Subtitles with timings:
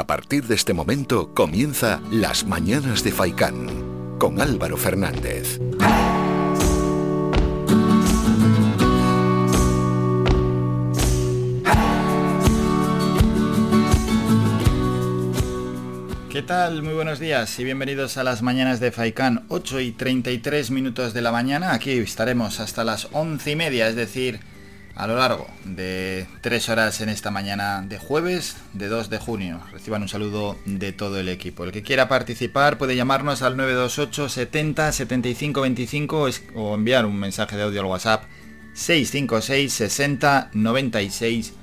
[0.00, 5.60] A partir de este momento comienza Las Mañanas de Faicán con Álvaro Fernández.
[16.30, 16.82] ¿Qué tal?
[16.82, 21.20] Muy buenos días y bienvenidos a las mañanas de Faicán, 8 y 33 minutos de
[21.20, 21.74] la mañana.
[21.74, 24.40] Aquí estaremos hasta las 11 y media, es decir,
[24.94, 29.60] a lo largo de tres horas en esta mañana de jueves de 2 de junio.
[29.72, 31.64] Reciban un saludo de todo el equipo.
[31.64, 37.56] El que quiera participar puede llamarnos al 928 70 75 25 o enviar un mensaje
[37.56, 38.24] de audio al WhatsApp
[38.74, 41.54] 656 60 96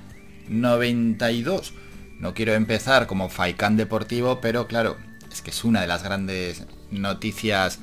[0.50, 1.74] 92.
[2.20, 4.98] No quiero empezar como Faikán Deportivo, pero claro,
[5.32, 7.80] es que es una de las grandes noticias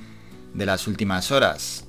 [0.55, 1.84] de las últimas horas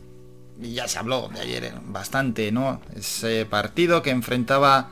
[0.62, 2.82] ya se habló de ayer bastante, ¿no?
[2.96, 4.90] Ese partido que enfrentaba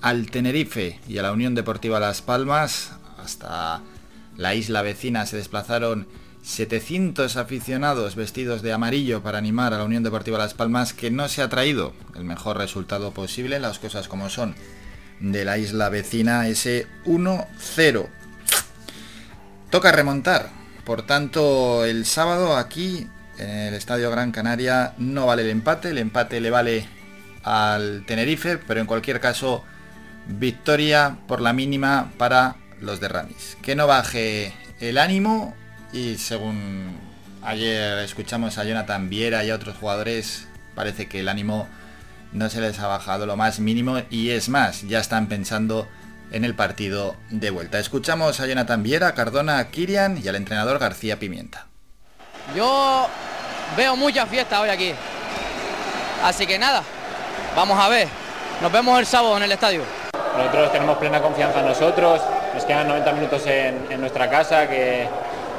[0.00, 3.82] al Tenerife y a la Unión Deportiva Las Palmas, hasta
[4.36, 6.08] la isla vecina se desplazaron
[6.42, 11.28] 700 aficionados vestidos de amarillo para animar a la Unión Deportiva Las Palmas, que no
[11.28, 14.54] se ha traído el mejor resultado posible, las cosas como son,
[15.20, 18.08] de la isla vecina, ese 1-0.
[19.70, 20.50] Toca remontar,
[20.84, 23.06] por tanto, el sábado aquí
[23.40, 26.86] en el Estadio Gran Canaria no vale el empate, el empate le vale
[27.42, 29.64] al Tenerife, pero en cualquier caso
[30.26, 33.56] victoria por la mínima para los de Ramis.
[33.62, 35.54] Que no baje el ánimo
[35.92, 36.98] y según
[37.42, 41.66] ayer escuchamos a Jonathan Viera y a otros jugadores, parece que el ánimo
[42.32, 45.88] no se les ha bajado lo más mínimo y es más, ya están pensando
[46.30, 47.78] en el partido de vuelta.
[47.78, 51.69] Escuchamos a Jonathan Viera, Cardona, Kirian y al entrenador García Pimienta.
[52.54, 53.06] Yo
[53.76, 54.94] veo mucha fiesta hoy aquí.
[56.24, 56.82] Así que nada,
[57.54, 58.08] vamos a ver.
[58.60, 59.82] Nos vemos el sábado en el estadio.
[60.36, 62.20] Nosotros tenemos plena confianza en nosotros,
[62.54, 65.08] nos quedan 90 minutos en, nuestra casa, que,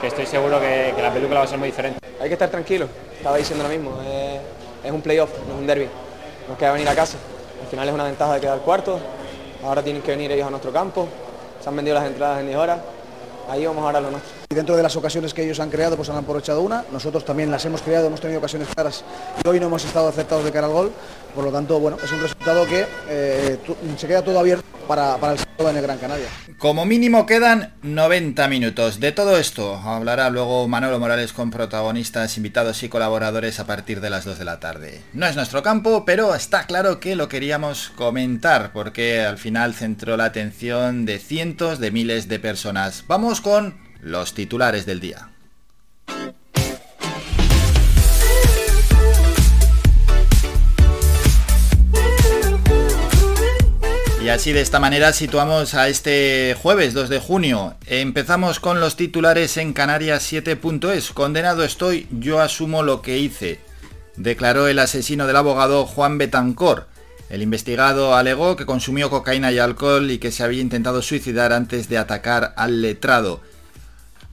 [0.04, 2.00] estoy seguro que, la película va a ser muy diferente.
[2.22, 4.00] Hay que estar tranquilo, estaba diciendo lo mismo,
[4.84, 5.90] es, un playoff, no es un derby,
[6.48, 7.18] nos queda venir a casa.
[7.62, 9.00] Al final es una ventaja de quedar cuarto,
[9.64, 11.08] ahora tienen que venir ellos a nuestro campo,
[11.62, 12.80] se han vendido las entradas en 10 horas,
[13.50, 14.41] ahí vamos ahora a lo nuestro.
[14.52, 17.50] Y dentro de las ocasiones que ellos han creado, pues han aprovechado una, nosotros también
[17.50, 19.02] las hemos creado, hemos tenido ocasiones claras
[19.42, 20.92] y hoy no hemos estado acertados de cara al gol,
[21.34, 23.58] por lo tanto, bueno, es un resultado que eh,
[23.96, 26.28] se queda todo abierto para, para el sábado en el Gran Canaria.
[26.58, 29.00] Como mínimo quedan 90 minutos.
[29.00, 34.10] De todo esto hablará luego Manolo Morales con protagonistas, invitados y colaboradores a partir de
[34.10, 35.02] las 2 de la tarde.
[35.14, 40.18] No es nuestro campo, pero está claro que lo queríamos comentar porque al final centró
[40.18, 43.06] la atención de cientos de miles de personas.
[43.08, 45.30] Vamos con los titulares del día.
[54.24, 57.76] Y así de esta manera situamos a este jueves 2 de junio.
[57.88, 61.10] Empezamos con los titulares en Canarias 7.es.
[61.12, 63.60] Condenado estoy, yo asumo lo que hice.
[64.18, 66.88] Declaró el asesino del abogado Juan Betancor.
[67.30, 71.90] El investigado alegó que consumió cocaína y alcohol y que se había intentado suicidar antes
[71.90, 73.42] de atacar al letrado.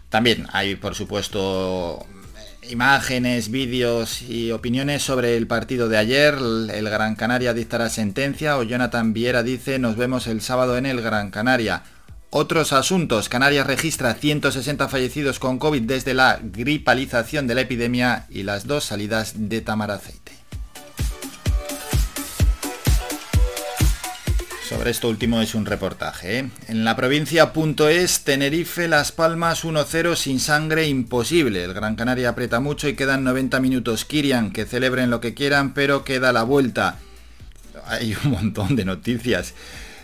[0.09, 2.07] También hay, por supuesto,
[2.71, 6.35] imágenes, vídeos y opiniones sobre el partido de ayer.
[6.35, 11.01] El Gran Canaria dictará sentencia o Jonathan Viera dice nos vemos el sábado en el
[11.03, 11.83] Gran Canaria.
[12.31, 13.29] Otros asuntos.
[13.29, 18.85] Canarias registra 160 fallecidos con COVID desde la gripalización de la epidemia y las dos
[18.85, 20.38] salidas de Tamaraceite.
[24.69, 26.41] Sobre esto último es un reportaje.
[26.41, 26.51] ¿eh?
[26.69, 27.51] En la provincia
[27.89, 31.65] es Tenerife, Las Palmas 1-0 sin sangre imposible.
[31.65, 34.05] El Gran Canaria aprieta mucho y quedan 90 minutos.
[34.05, 36.99] Kirian, que celebren lo que quieran, pero queda la vuelta.
[37.87, 39.55] Hay un montón de noticias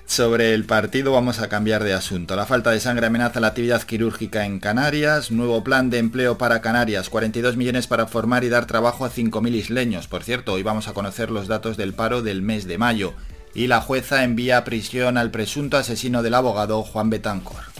[0.06, 1.12] sobre el partido.
[1.12, 2.34] Vamos a cambiar de asunto.
[2.34, 5.30] La falta de sangre amenaza la actividad quirúrgica en Canarias.
[5.30, 7.10] Nuevo plan de empleo para Canarias.
[7.10, 10.06] 42 millones para formar y dar trabajo a 5.000 isleños.
[10.08, 13.12] Por cierto, hoy vamos a conocer los datos del paro del mes de mayo
[13.54, 17.74] y la jueza envía a prisión al presunto asesino del abogado Juan Betancor.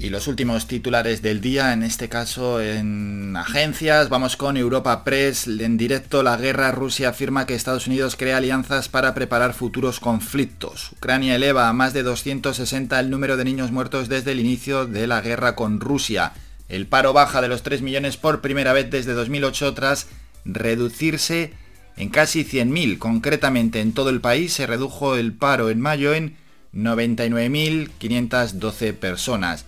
[0.00, 5.48] Y los últimos titulares del día, en este caso en agencias, vamos con Europa Press.
[5.48, 10.92] En directo, la guerra Rusia afirma que Estados Unidos crea alianzas para preparar futuros conflictos.
[10.92, 15.08] Ucrania eleva a más de 260 el número de niños muertos desde el inicio de
[15.08, 16.32] la guerra con Rusia.
[16.68, 20.06] El paro baja de los 3 millones por primera vez desde 2008 tras
[20.44, 21.52] reducirse
[21.96, 22.98] en casi 100.000.
[22.98, 26.36] Concretamente en todo el país se redujo el paro en mayo en
[26.74, 29.64] 99.512 personas.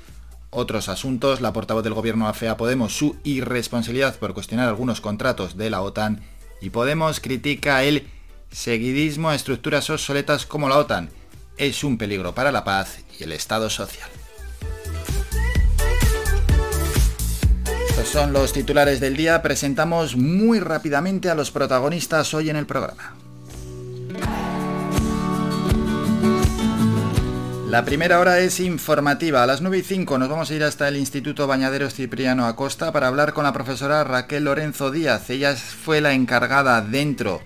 [0.51, 5.71] Otros asuntos, la portavoz del gobierno afea Podemos su irresponsabilidad por cuestionar algunos contratos de
[5.71, 6.21] la OTAN
[6.61, 8.09] y Podemos critica el
[8.51, 11.11] seguidismo a estructuras obsoletas como la OTAN.
[11.57, 14.20] Es un peligro para la paz y el Estado social.
[18.01, 19.43] Estos son los titulares del día.
[19.43, 23.15] Presentamos muy rápidamente a los protagonistas hoy en el programa.
[27.69, 29.43] La primera hora es informativa.
[29.43, 32.91] A las 9 y 5 nos vamos a ir hasta el Instituto Bañaderos Cipriano Acosta
[32.91, 35.29] para hablar con la profesora Raquel Lorenzo Díaz.
[35.29, 37.43] Ella fue la encargada dentro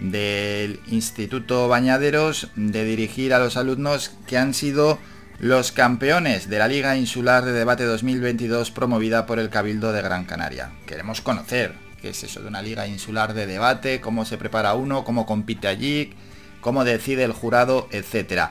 [0.00, 4.98] del Instituto Bañaderos de dirigir a los alumnos que han sido
[5.38, 10.24] los campeones de la Liga Insular de Debate 2022 promovida por el Cabildo de Gran
[10.24, 10.72] Canaria.
[10.84, 15.04] Queremos conocer qué es eso de una Liga Insular de Debate, cómo se prepara uno,
[15.04, 16.12] cómo compite allí,
[16.60, 18.50] cómo decide el jurado, etcétera.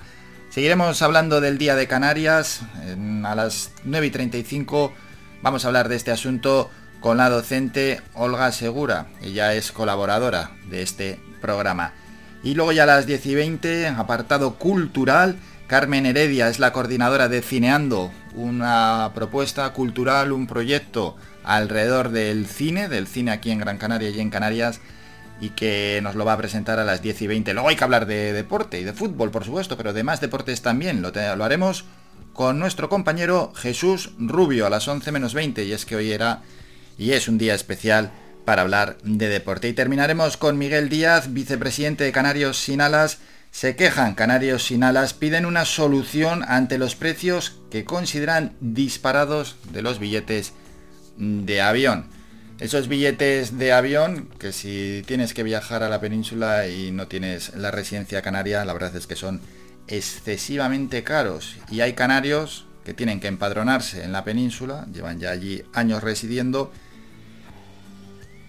[0.49, 2.61] Seguiremos hablando del Día de Canarias.
[3.25, 4.93] a las 9 y 35
[5.41, 9.07] vamos a hablar de este asunto con la docente Olga Segura.
[9.21, 11.93] Ella es colaboradora de este programa.
[12.43, 15.37] Y luego ya a las 10 y 20, apartado cultural,
[15.67, 22.87] Carmen Heredia es la coordinadora de Cineando, una propuesta cultural, un proyecto alrededor del cine,
[22.87, 24.79] del cine aquí en Gran Canaria y en Canarias
[25.41, 27.53] y que nos lo va a presentar a las 10 y 20.
[27.53, 30.61] Luego hay que hablar de deporte y de fútbol, por supuesto, pero de más deportes
[30.61, 31.01] también.
[31.01, 31.83] Lo, lo haremos
[32.31, 36.43] con nuestro compañero Jesús Rubio a las 11 menos 20 y es que hoy era
[36.97, 38.11] y es un día especial
[38.45, 39.67] para hablar de deporte.
[39.67, 43.19] Y terminaremos con Miguel Díaz, vicepresidente de Canarios Sin Alas.
[43.57, 49.81] Se quejan Canarios Sin Alas, piden una solución ante los precios que consideran disparados de
[49.81, 50.53] los billetes
[51.17, 52.05] de avión.
[52.59, 57.55] Esos billetes de avión, que si tienes que viajar a la península y no tienes
[57.55, 59.41] la residencia canaria, la verdad es que son
[59.87, 61.57] excesivamente caros.
[61.71, 66.71] Y hay canarios que tienen que empadronarse en la península, llevan ya allí años residiendo,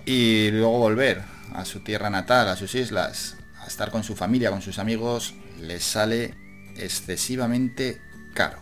[0.04, 1.22] y luego volver
[1.54, 3.37] a su tierra natal, a sus islas,
[3.68, 6.34] estar con su familia, con sus amigos, les sale
[6.76, 8.00] excesivamente
[8.34, 8.58] caro.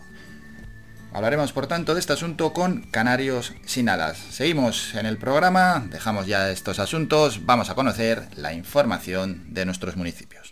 [1.13, 4.17] Hablaremos por tanto de este asunto con Canarios sin alas.
[4.29, 9.95] Seguimos en el programa, dejamos ya estos asuntos, vamos a conocer la información de nuestros
[9.95, 10.46] municipios.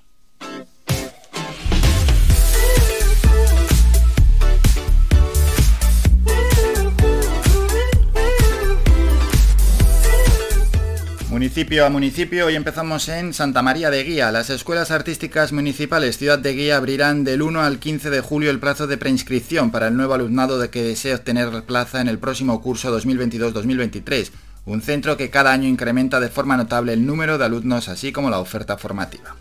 [11.35, 14.31] Municipio a municipio, hoy empezamos en Santa María de Guía.
[14.31, 18.61] Las escuelas artísticas municipales Ciudad de Guía abrirán del 1 al 15 de julio el
[18.61, 22.61] plazo de preinscripción para el nuevo alumnado de que desee obtener plaza en el próximo
[22.61, 24.31] curso 2022-2023,
[24.65, 28.29] un centro que cada año incrementa de forma notable el número de alumnos así como
[28.29, 29.35] la oferta formativa.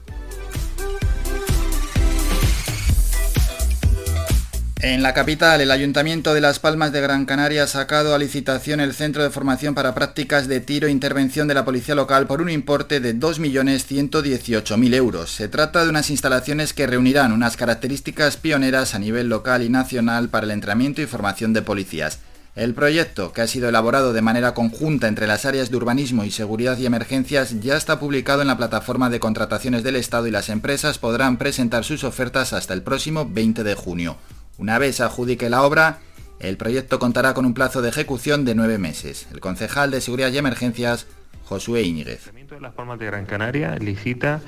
[4.87, 8.81] En la capital, el Ayuntamiento de Las Palmas de Gran Canaria ha sacado a licitación
[8.81, 12.43] el Centro de Formación para Prácticas de Tiro e Intervención de la Policía Local por
[12.43, 15.31] un importe de 2.118.000 euros.
[15.31, 20.29] Se trata de unas instalaciones que reunirán unas características pioneras a nivel local y nacional
[20.29, 22.19] para el entrenamiento y formación de policías.
[22.55, 26.31] El proyecto, que ha sido elaborado de manera conjunta entre las áreas de urbanismo y
[26.31, 30.51] seguridad y emergencias, ya está publicado en la plataforma de contrataciones del Estado y las
[30.51, 34.19] empresas podrán presentar sus ofertas hasta el próximo 20 de junio.
[34.57, 35.99] Una vez adjudique la obra,
[36.39, 39.27] el proyecto contará con un plazo de ejecución de nueve meses.
[39.33, 41.07] El concejal de Seguridad y Emergencias,
[41.45, 42.29] Josué Íñiguez.
[42.29, 44.41] El de Las Palmas de Gran Canaria licita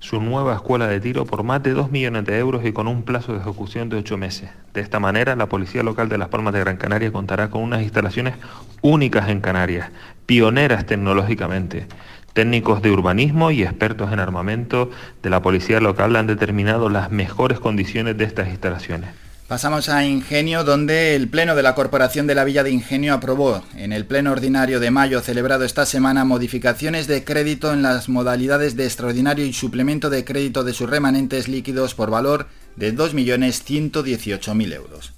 [0.00, 3.04] su nueva escuela de tiro por más de 2 millones de euros y con un
[3.04, 4.50] plazo de ejecución de 8 meses.
[4.74, 7.82] De esta manera, la Policía Local de Las Palmas de Gran Canaria contará con unas
[7.82, 8.34] instalaciones
[8.80, 9.90] únicas en Canarias,
[10.26, 11.86] pioneras tecnológicamente.
[12.32, 14.90] Técnicos de urbanismo y expertos en armamento
[15.22, 19.10] de la Policía Local han determinado las mejores condiciones de estas instalaciones.
[19.52, 23.62] Pasamos a Ingenio, donde el Pleno de la Corporación de la Villa de Ingenio aprobó
[23.76, 28.76] en el Pleno Ordinario de mayo celebrado esta semana modificaciones de crédito en las modalidades
[28.76, 35.12] de extraordinario y suplemento de crédito de sus remanentes líquidos por valor de 2.118.000 euros.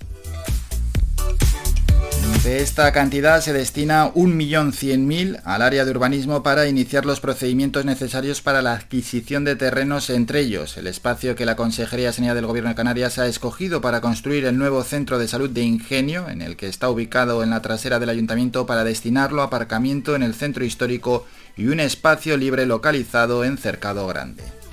[2.44, 8.42] De esta cantidad se destina 1.100.000 al área de urbanismo para iniciar los procedimientos necesarios
[8.42, 12.44] para la adquisición de terrenos, entre ellos el espacio que la Consejería de Sanidad del
[12.44, 16.42] Gobierno de Canarias ha escogido para construir el nuevo centro de salud de Ingenio, en
[16.42, 20.34] el que está ubicado en la trasera del ayuntamiento para destinarlo a aparcamiento en el
[20.34, 24.63] centro histórico y un espacio libre localizado en Cercado Grande.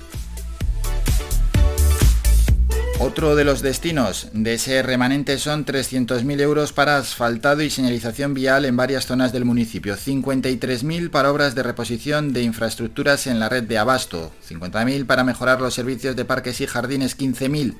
[2.98, 8.64] Otro de los destinos de ese remanente son 300.000 euros para asfaltado y señalización vial
[8.64, 13.64] en varias zonas del municipio, 53.000 para obras de reposición de infraestructuras en la red
[13.64, 17.74] de abasto, 50.000 para mejorar los servicios de parques y jardines, 15.000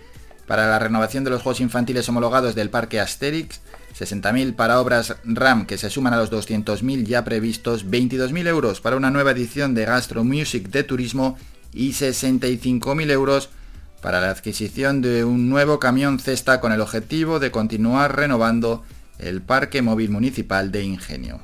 [0.47, 3.61] para la renovación de los juegos infantiles homologados del parque Asterix,
[3.99, 8.97] 60.000 para obras RAM que se suman a los 200.000 ya previstos, 22.000 euros para
[8.97, 11.38] una nueva edición de Gastro Music de turismo
[11.73, 13.62] y 65.000 euros para
[14.11, 18.82] la adquisición de un nuevo camión cesta con el objetivo de continuar renovando
[19.18, 21.40] el parque móvil municipal de Ingenio.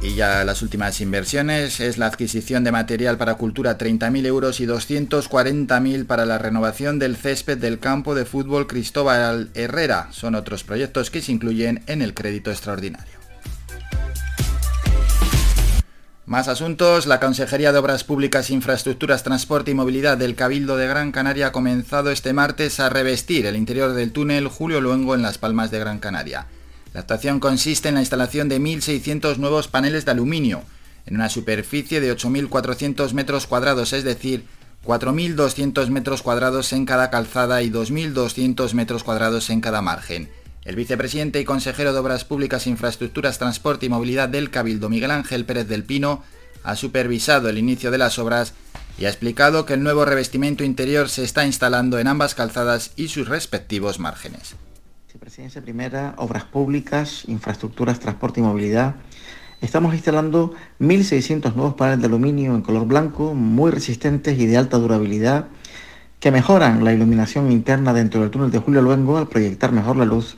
[0.00, 4.66] Y ya las últimas inversiones es la adquisición de material para cultura 30.000 euros y
[4.66, 10.08] 240.000 para la renovación del césped del campo de fútbol Cristóbal Herrera.
[10.12, 13.17] Son otros proyectos que se incluyen en el crédito extraordinario.
[16.28, 17.06] Más asuntos.
[17.06, 21.52] La Consejería de Obras Públicas, Infraestructuras, Transporte y Movilidad del Cabildo de Gran Canaria ha
[21.52, 25.78] comenzado este martes a revestir el interior del túnel Julio Luengo en Las Palmas de
[25.78, 26.46] Gran Canaria.
[26.92, 30.64] La actuación consiste en la instalación de 1.600 nuevos paneles de aluminio
[31.06, 34.44] en una superficie de 8.400 metros cuadrados, es decir,
[34.84, 40.28] 4.200 metros cuadrados en cada calzada y 2.200 metros cuadrados en cada margen.
[40.68, 45.46] El vicepresidente y consejero de Obras Públicas, Infraestructuras, Transporte y Movilidad del Cabildo, Miguel Ángel
[45.46, 46.22] Pérez del Pino,
[46.62, 48.52] ha supervisado el inicio de las obras
[48.98, 53.08] y ha explicado que el nuevo revestimiento interior se está instalando en ambas calzadas y
[53.08, 54.56] sus respectivos márgenes.
[55.06, 58.96] Vicepresidencia Primera, Obras Públicas, Infraestructuras, Transporte y Movilidad.
[59.62, 64.76] Estamos instalando 1.600 nuevos paneles de aluminio en color blanco, muy resistentes y de alta
[64.76, 65.46] durabilidad,
[66.20, 70.04] que mejoran la iluminación interna dentro del túnel de Julio Luengo al proyectar mejor la
[70.04, 70.36] luz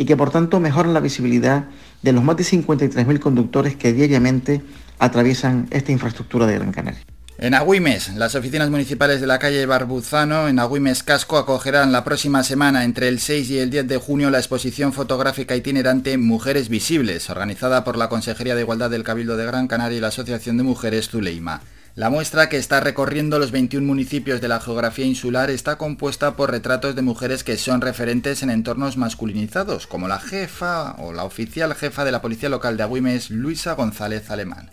[0.00, 1.66] y que por tanto mejoran la visibilidad
[2.00, 4.62] de los más de 53.000 conductores que diariamente
[4.98, 7.02] atraviesan esta infraestructura de Gran Canaria.
[7.36, 12.42] En Agüimes, las oficinas municipales de la calle Barbuzano en Agüimes Casco acogerán la próxima
[12.44, 17.28] semana entre el 6 y el 10 de junio la exposición fotográfica itinerante Mujeres Visibles,
[17.28, 20.62] organizada por la Consejería de Igualdad del Cabildo de Gran Canaria y la Asociación de
[20.62, 21.60] Mujeres Zuleima.
[21.96, 26.52] La muestra, que está recorriendo los 21 municipios de la geografía insular, está compuesta por
[26.52, 31.74] retratos de mujeres que son referentes en entornos masculinizados, como la jefa o la oficial
[31.74, 34.70] jefa de la Policía Local de Agüimes, Luisa González Alemán.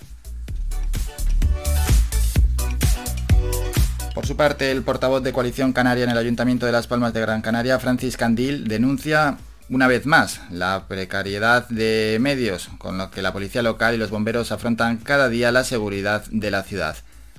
[4.13, 7.21] Por su parte, el portavoz de Coalición Canaria en el Ayuntamiento de Las Palmas de
[7.21, 9.38] Gran Canaria, Francis Candil, denuncia
[9.69, 14.12] una vez más la precariedad de medios con los que la policía local y los
[14.12, 16.95] bomberos afrontan cada día la seguridad de la ciudad.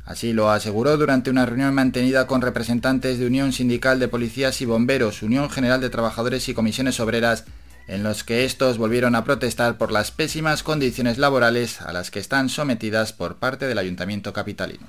[0.08, 4.64] Así lo aseguró durante una reunión mantenida con representantes de Unión Sindical de Policías y
[4.64, 7.44] Bomberos, Unión General de Trabajadores y Comisiones Obreras,
[7.88, 12.20] en los que estos volvieron a protestar por las pésimas condiciones laborales a las que
[12.20, 14.86] están sometidas por parte del Ayuntamiento capitalino.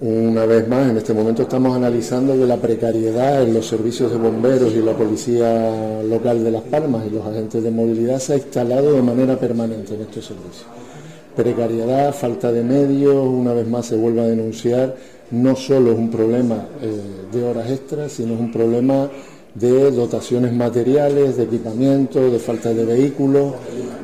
[0.00, 4.18] Una vez más, en este momento estamos analizando que la precariedad en los servicios de
[4.18, 8.36] bomberos y la policía local de Las Palmas y los agentes de movilidad se ha
[8.38, 10.66] instalado de manera permanente en estos servicios
[11.38, 14.96] precariedad, falta de medios, una vez más se vuelve a denunciar,
[15.30, 17.00] no solo es un problema eh,
[17.32, 19.08] de horas extras, sino es un problema
[19.54, 23.54] de dotaciones materiales, de equipamiento, de falta de vehículos.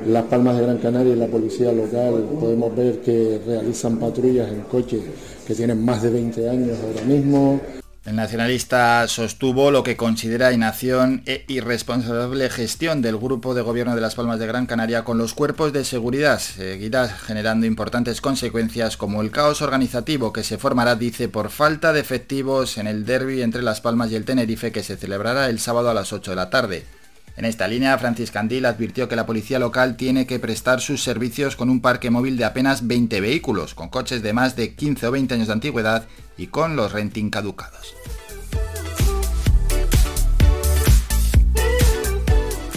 [0.07, 4.61] Las Palmas de Gran Canaria y la policía local podemos ver que realizan patrullas en
[4.71, 5.01] coches
[5.45, 7.61] que tienen más de 20 años ahora mismo.
[8.05, 14.03] El nacionalista sostuvo lo que considera inacción e irresponsable gestión del Grupo de Gobierno de
[14.03, 16.39] las Palmas de Gran Canaria con los cuerpos de seguridad.
[16.39, 22.01] Seguirá generando importantes consecuencias como el caos organizativo que se formará, dice, por falta de
[22.01, 25.89] efectivos en el derby entre Las Palmas y el Tenerife que se celebrará el sábado
[25.89, 26.85] a las 8 de la tarde.
[27.37, 31.57] En esta línea, Francis Candil advirtió que la policía local tiene que prestar sus servicios
[31.57, 35.11] con un parque móvil de apenas 20 vehículos, con coches de más de 15 o
[35.11, 37.95] 20 años de antigüedad y con los renting caducados.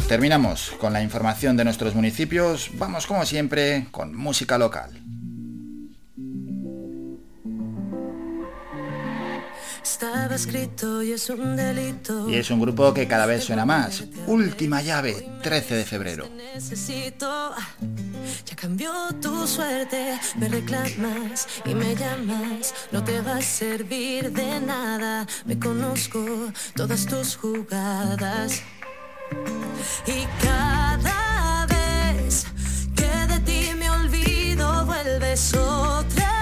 [0.07, 2.71] Terminamos con la información de nuestros municipios.
[2.75, 4.89] Vamos como siempre con música local.
[9.89, 12.29] Estaba escrito y es un delito.
[12.29, 14.03] Y es un grupo que cada vez suena más.
[14.27, 16.29] Última llave, 13 de febrero.
[16.35, 17.55] Necesito,
[18.45, 18.91] ya cambió
[19.21, 25.57] tu suerte, me reclamas y me llamas, no te va a servir de nada, me
[25.57, 26.21] conozco
[26.75, 28.61] todas tus jugadas.
[30.05, 32.45] Y cada vez
[32.93, 36.36] que de ti me olvido, vuelves otra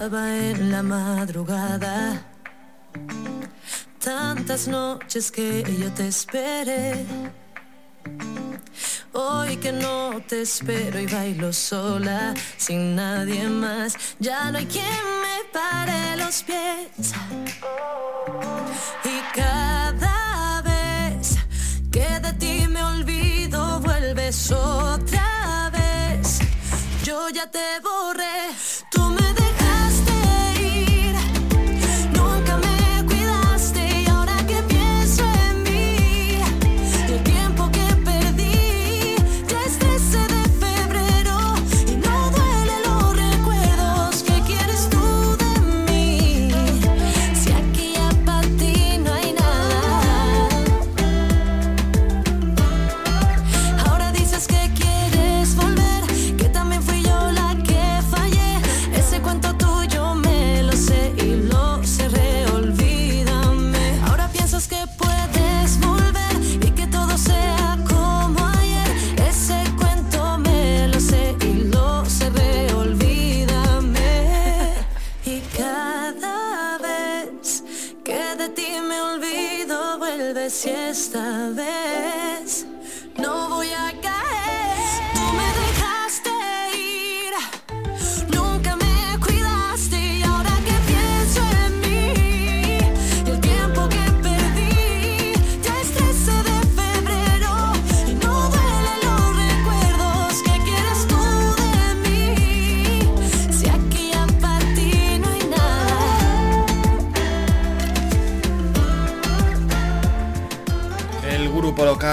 [0.00, 2.22] en la madrugada.
[4.00, 7.06] Tantas noches que yo te esperé.
[9.12, 13.94] Hoy que no te espero y bailo sola, sin nadie más.
[14.18, 14.84] Ya no hay quien
[15.22, 17.12] me pare los pies.
[19.04, 21.36] Y cada vez
[21.92, 26.40] que de ti me olvido, vuelves otra vez.
[27.04, 28.23] Yo ya te borré,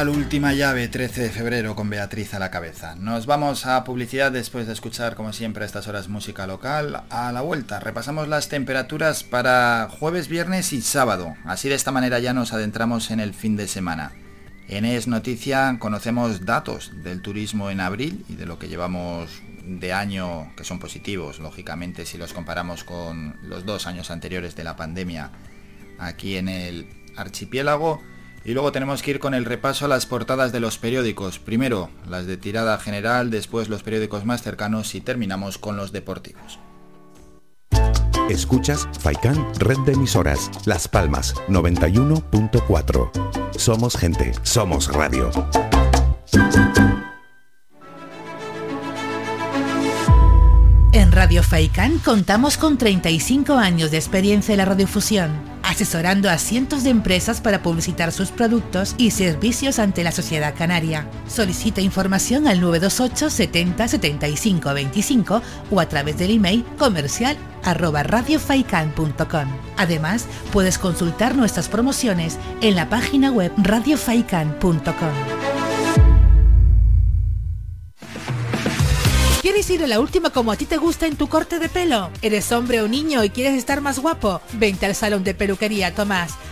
[0.02, 2.96] local Última Llave, 13 de febrero, con Beatriz a la cabeza.
[2.96, 7.04] Nos vamos a publicidad después de escuchar, como siempre, a estas horas música local.
[7.12, 11.36] A la vuelta, repasamos las temperaturas para jueves, viernes y sábado.
[11.46, 14.14] Así de esta manera ya nos adentramos en el fin de semana.
[14.68, 19.30] En Es Noticia conocemos datos del turismo en abril y de lo que llevamos
[19.64, 24.64] de año que son positivos, lógicamente, si los comparamos con los dos años anteriores de
[24.64, 25.30] la pandemia
[26.00, 26.88] aquí en el
[27.18, 28.02] archipiélago.
[28.44, 31.40] Y luego tenemos que ir con el repaso a las portadas de los periódicos.
[31.40, 36.60] Primero las de tirada general, después los periódicos más cercanos y terminamos con los deportivos.
[38.30, 43.12] Escuchas Faikan Red de Emisoras, Las Palmas 91.4.
[43.58, 45.30] Somos gente, somos radio.
[50.94, 55.32] En Radio Faicán contamos con 35 años de experiencia en la radiofusión,
[55.72, 61.08] asesorando a cientos de empresas para publicitar sus productos y servicios ante la sociedad canaria.
[61.28, 67.38] Solicita información al 928 70 75 25 o a través del email comercial.
[69.78, 75.51] Además, puedes consultar nuestras promociones en la página web radiofaikan.com.
[79.62, 82.10] ¿Quieres ir a la última como a ti te gusta en tu corte de pelo?
[82.24, 84.42] ¿Eres hombre o niño y quieres estar más guapo?
[84.54, 86.32] Vente al salón de peluquería Tomás.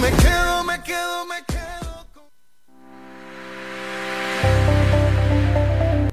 [0.00, 2.06] Me quedo, me quedo, me quedo.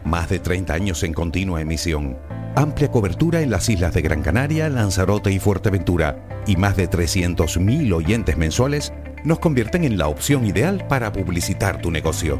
[0.03, 2.17] Más de 30 años en continua emisión.
[2.55, 6.43] Amplia cobertura en las islas de Gran Canaria, Lanzarote y Fuerteventura.
[6.45, 8.93] Y más de 300.000 oyentes mensuales
[9.23, 12.39] nos convierten en la opción ideal para publicitar tu negocio.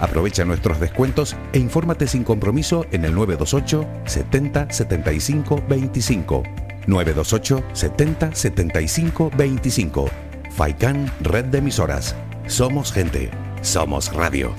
[0.00, 6.69] Aprovecha nuestros descuentos e infórmate sin compromiso en el 928 70 75 25.
[6.90, 10.10] 928 70 75 25.
[10.50, 12.14] Faikan Red de Emisoras.
[12.46, 13.30] Somos gente.
[13.62, 14.54] Somos radio.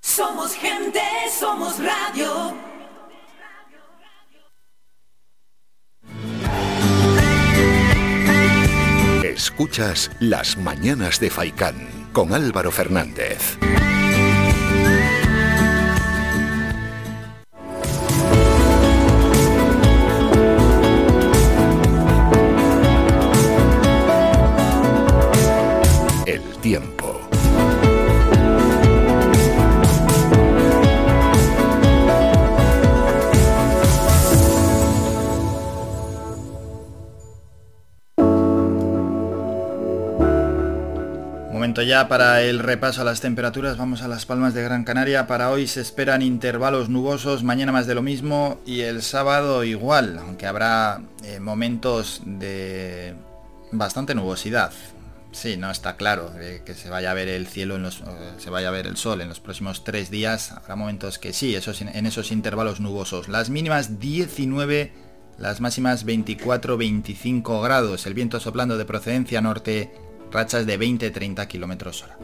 [0.00, 1.00] Somos gente,
[1.38, 2.54] somos radio.
[9.24, 12.04] Escuchas las mañanas de Faikán.
[12.14, 13.58] con Álvaro Fernández.
[26.64, 27.20] Tiempo.
[41.52, 43.76] Momento ya para el repaso a las temperaturas.
[43.76, 45.26] Vamos a las Palmas de Gran Canaria.
[45.26, 50.16] Para hoy se esperan intervalos nubosos, mañana más de lo mismo y el sábado igual,
[50.18, 53.14] aunque habrá eh, momentos de
[53.70, 54.72] bastante nubosidad.
[55.34, 58.02] Sí, no está claro eh, que se vaya a ver el cielo, en los,
[58.38, 60.52] se vaya a ver el sol en los próximos tres días.
[60.52, 63.28] Habrá momentos que sí, esos, en esos intervalos nubosos.
[63.28, 64.92] Las mínimas 19,
[65.38, 68.06] las máximas 24-25 grados.
[68.06, 69.92] El viento soplando de procedencia norte,
[70.30, 72.16] rachas de 20-30 kilómetros hora.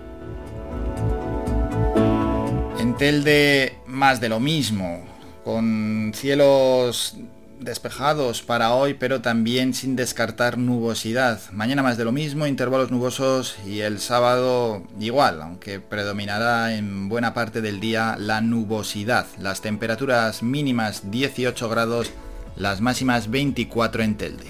[2.79, 5.05] En Telde, más de lo mismo,
[5.44, 7.16] con cielos
[7.61, 11.40] despejados para hoy, pero también sin descartar nubosidad.
[11.53, 17.35] Mañana más de lo mismo, intervalos nubosos y el sábado igual, aunque predominará en buena
[17.35, 19.27] parte del día la nubosidad.
[19.38, 22.11] Las temperaturas mínimas 18 grados,
[22.57, 24.46] las máximas 24 en Telde.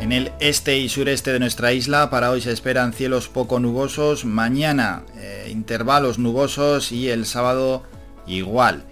[0.00, 4.24] En el este y sureste de nuestra isla para hoy se esperan cielos poco nubosos,
[4.24, 7.82] mañana eh, intervalos nubosos y el sábado
[8.28, 8.84] igual.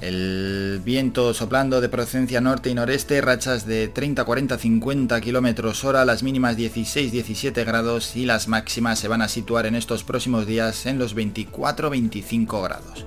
[0.00, 6.06] El viento soplando de procedencia norte y noreste, rachas de 30, 40, 50 kilómetros hora,
[6.06, 10.46] las mínimas 16, 17 grados y las máximas se van a situar en estos próximos
[10.46, 13.04] días en los 24, 25 grados.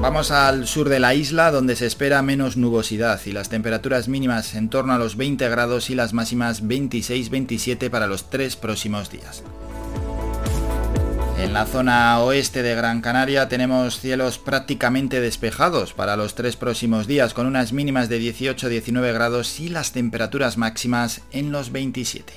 [0.00, 4.54] Vamos al sur de la isla donde se espera menos nubosidad y las temperaturas mínimas
[4.54, 9.42] en torno a los 20 grados y las máximas 26-27 para los tres próximos días.
[11.38, 17.06] En la zona oeste de Gran Canaria tenemos cielos prácticamente despejados para los tres próximos
[17.06, 22.32] días con unas mínimas de 18-19 grados y las temperaturas máximas en los 27.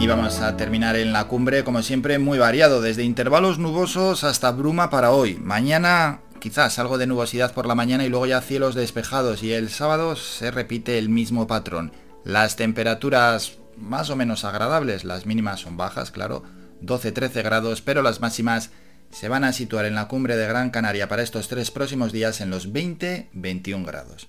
[0.00, 4.50] Y vamos a terminar en la cumbre como siempre muy variado, desde intervalos nubosos hasta
[4.50, 5.36] bruma para hoy.
[5.36, 9.68] Mañana quizás algo de nubosidad por la mañana y luego ya cielos despejados y el
[9.68, 11.92] sábado se repite el mismo patrón.
[12.24, 16.42] Las temperaturas más o menos agradables, las mínimas son bajas, claro,
[16.82, 18.70] 12-13 grados, pero las máximas
[19.10, 22.40] se van a situar en la cumbre de Gran Canaria para estos tres próximos días
[22.40, 24.26] en los 20-21 grados.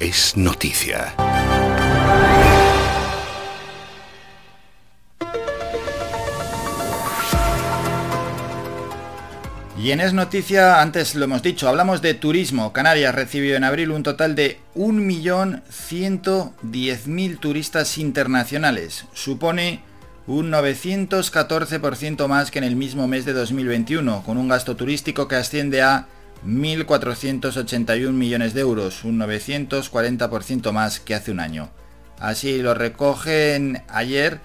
[0.00, 1.14] Es noticia.
[9.86, 12.72] Y en Es Noticia, antes lo hemos dicho, hablamos de turismo.
[12.72, 19.04] Canarias recibió en abril un total de 1.110.000 turistas internacionales.
[19.12, 19.82] Supone
[20.26, 25.36] un 914% más que en el mismo mes de 2021, con un gasto turístico que
[25.36, 26.08] asciende a
[26.44, 31.70] 1.481 millones de euros, un 940% más que hace un año.
[32.18, 34.40] Así lo recogen ayer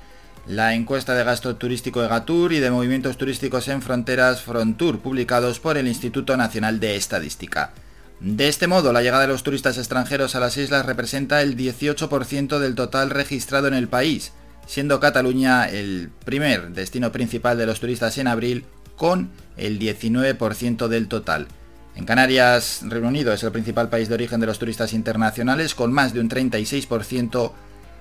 [0.47, 5.59] la encuesta de gasto turístico de Gatur y de movimientos turísticos en fronteras Frontur, publicados
[5.59, 7.73] por el Instituto Nacional de Estadística.
[8.19, 12.59] De este modo, la llegada de los turistas extranjeros a las islas representa el 18%
[12.59, 14.31] del total registrado en el país,
[14.67, 21.07] siendo Cataluña el primer destino principal de los turistas en abril con el 19% del
[21.07, 21.47] total.
[21.95, 25.91] En Canarias, Reino Unido es el principal país de origen de los turistas internacionales con
[25.91, 27.51] más de un 36%,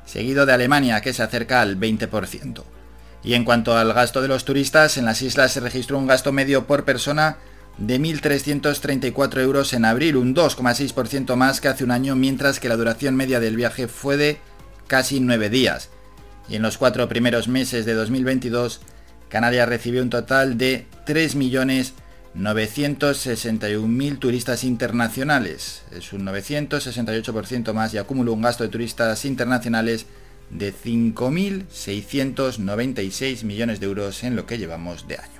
[0.04, 2.62] seguido de Alemania que se acerca al 20%.
[3.22, 6.32] Y en cuanto al gasto de los turistas, en las islas se registró un gasto
[6.32, 7.36] medio por persona
[7.78, 12.76] de 1.334 euros en abril, un 2,6% más que hace un año, mientras que la
[12.76, 14.38] duración media del viaje fue de
[14.86, 15.90] casi 9 días.
[16.48, 18.80] Y en los cuatro primeros meses de 2022,
[19.28, 20.86] Canarias recibió un total de
[22.36, 25.84] 3.961.000 turistas internacionales.
[25.90, 30.06] Es un 968% más y acumuló un gasto de turistas internacionales
[30.50, 35.39] de 5.696 millones de euros en lo que llevamos de año.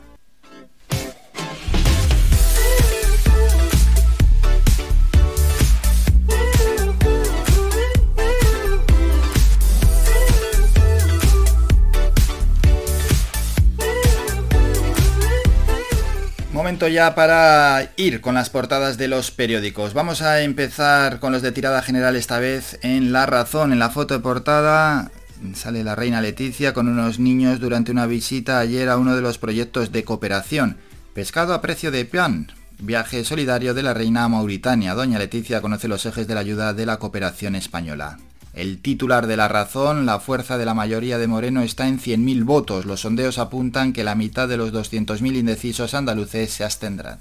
[16.60, 19.94] Momento ya para ir con las portadas de los periódicos.
[19.94, 23.72] Vamos a empezar con los de tirada general esta vez en La Razón.
[23.72, 25.10] En la foto de portada
[25.54, 29.38] sale la reina Leticia con unos niños durante una visita ayer a uno de los
[29.38, 30.76] proyectos de cooperación.
[31.14, 32.52] Pescado a precio de pan.
[32.78, 34.92] viaje solidario de la reina a Mauritania.
[34.92, 38.18] Doña Leticia conoce los ejes de la ayuda de la cooperación española.
[38.54, 42.44] El titular de la razón, la fuerza de la mayoría de Moreno está en 100.000
[42.44, 42.84] votos.
[42.84, 47.18] Los sondeos apuntan que la mitad de los 200.000 indecisos andaluces se abstendrán.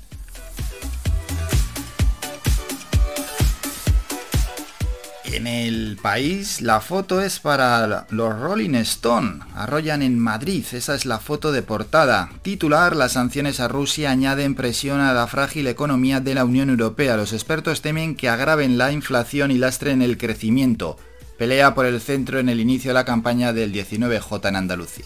[5.32, 9.40] En el país la foto es para los Rolling Stone.
[9.56, 12.32] Arrollan en Madrid, esa es la foto de portada.
[12.42, 17.16] Titular, las sanciones a Rusia añaden presión a la frágil economía de la Unión Europea.
[17.16, 20.98] Los expertos temen que agraven la inflación y lastren el crecimiento.
[21.40, 25.06] Pelea por el centro en el inicio de la campaña del 19J en Andalucía.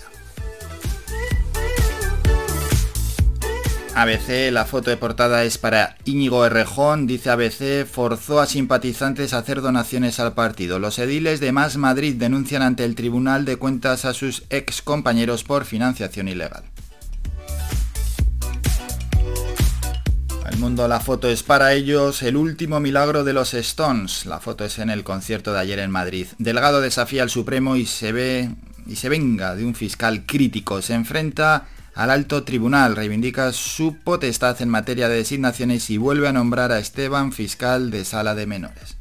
[3.94, 9.38] ABC, la foto de portada es para Íñigo Errejón, dice ABC, forzó a simpatizantes a
[9.38, 10.80] hacer donaciones al partido.
[10.80, 15.44] Los ediles de Más Madrid denuncian ante el Tribunal de Cuentas a sus ex compañeros
[15.44, 16.64] por financiación ilegal.
[20.52, 24.26] El mundo, la foto es para ellos el último milagro de los Stones.
[24.26, 26.28] La foto es en el concierto de ayer en Madrid.
[26.38, 28.50] Delgado desafía al Supremo y se ve
[28.86, 30.82] y se venga de un fiscal crítico.
[30.82, 36.34] Se enfrenta al alto tribunal, reivindica su potestad en materia de designaciones y vuelve a
[36.34, 38.98] nombrar a Esteban fiscal de sala de menores.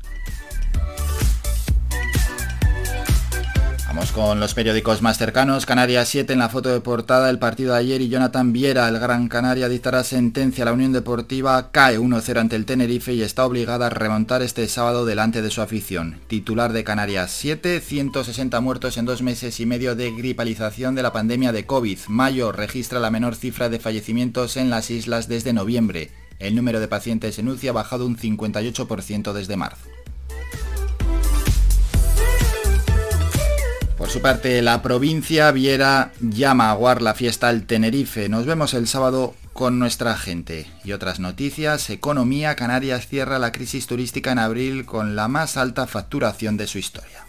[3.95, 5.67] Vamos con los periódicos más cercanos.
[5.67, 8.99] Canarias 7 en la foto de portada, el partido de ayer y Jonathan Viera, el
[8.99, 10.65] Gran Canaria, dictará sentencia.
[10.65, 15.05] La Unión Deportiva cae 1-0 ante el Tenerife y está obligada a remontar este sábado
[15.05, 16.21] delante de su afición.
[16.27, 21.13] Titular de Canarias 7, 160 muertos en dos meses y medio de gripalización de la
[21.13, 21.99] pandemia de COVID.
[22.09, 26.09] Mayo registra la menor cifra de fallecimientos en las islas desde noviembre.
[26.39, 29.87] El número de pacientes en UCI ha bajado un 58% desde marzo.
[34.03, 38.29] Por su parte, la provincia Viera llama a la fiesta al Tenerife.
[38.29, 40.67] Nos vemos el sábado con nuestra gente.
[40.83, 45.87] Y otras noticias, Economía Canarias cierra la crisis turística en abril con la más alta
[45.87, 47.25] facturación de su historia.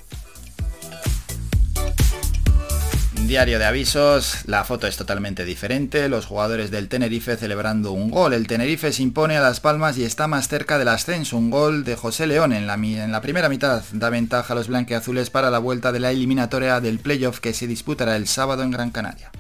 [3.34, 8.32] Diario de avisos, la foto es totalmente diferente, los jugadores del Tenerife celebrando un gol.
[8.32, 11.38] El Tenerife se impone a Las Palmas y está más cerca del ascenso.
[11.38, 14.68] Un gol de José León en la, en la primera mitad da ventaja a los
[14.68, 18.70] blanqueazules para la vuelta de la eliminatoria del playoff que se disputará el sábado en
[18.70, 19.32] Gran Canaria.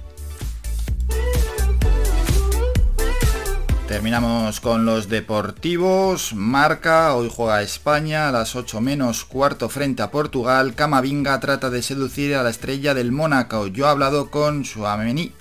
[3.94, 6.34] Terminamos con los deportivos.
[6.34, 10.74] Marca, hoy juega España a las 8 menos cuarto frente a Portugal.
[10.74, 13.68] Camavinga trata de seducir a la estrella del Mónaco.
[13.68, 15.32] Yo he hablado con Suamení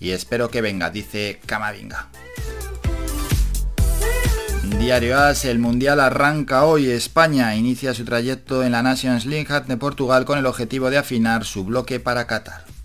[0.00, 2.08] y espero que venga, dice Camavinga.
[4.78, 6.88] Diario AS, el Mundial arranca hoy.
[6.88, 11.44] España inicia su trayecto en la Nations League de Portugal con el objetivo de afinar
[11.44, 12.77] su bloque para Qatar.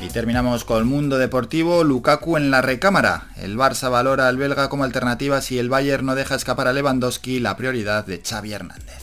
[0.00, 3.28] Y terminamos con el mundo deportivo, Lukaku en la recámara.
[3.36, 7.40] El Barça valora al belga como alternativa si el Bayern no deja escapar a Lewandowski,
[7.40, 8.98] la prioridad de Xavi Hernández.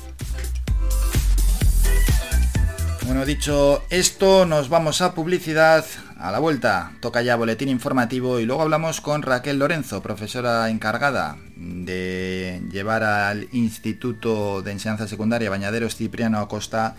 [3.06, 5.86] Bueno, dicho esto, nos vamos a publicidad.
[6.18, 11.38] A la vuelta, toca ya boletín informativo y luego hablamos con Raquel Lorenzo, profesora encargada
[11.56, 16.96] de llevar al Instituto de Enseñanza Secundaria Bañaderos Cipriano Acosta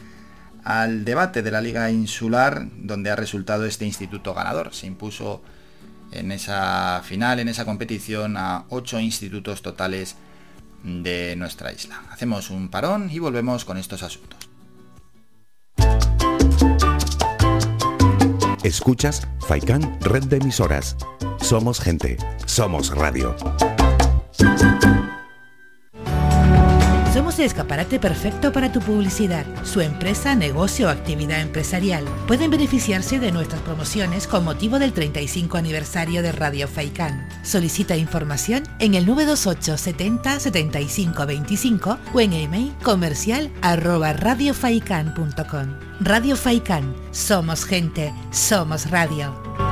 [0.64, 4.74] al debate de la Liga Insular, donde ha resultado este instituto ganador.
[4.74, 5.42] Se impuso
[6.12, 10.16] en esa final, en esa competición, a ocho institutos totales
[10.82, 12.02] de nuestra isla.
[12.10, 14.38] Hacemos un parón y volvemos con estos asuntos.
[18.62, 20.96] Escuchas Faikan Red de Emisoras.
[21.40, 23.34] Somos gente, somos radio.
[27.22, 29.46] Somos el escaparate perfecto para tu publicidad.
[29.62, 35.56] Su empresa, negocio o actividad empresarial pueden beneficiarse de nuestras promociones con motivo del 35
[35.56, 37.28] aniversario de Radio Faikan.
[37.44, 45.76] Solicita información en el 928 70 75 25 o en email comercial arroba radiofaikan.com.
[46.00, 46.92] Radio Faikan.
[47.12, 48.12] Somos gente.
[48.32, 49.71] Somos radio.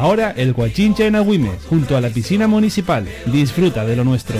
[0.00, 3.06] ahora el Guachinche en Agüimes, junto a la piscina municipal.
[3.26, 4.36] Disfruta de lo nuestro.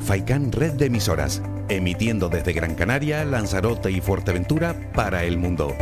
[0.00, 5.74] Faikán Red de Emisoras, emitiendo desde Gran Canaria, Lanzarote y Fuerteventura para el mundo.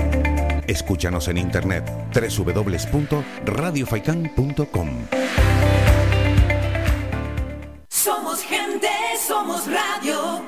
[0.66, 4.88] Escúchanos en internet www.radiofaikan.com.
[7.88, 8.88] Somos gente,
[9.26, 10.47] somos radio.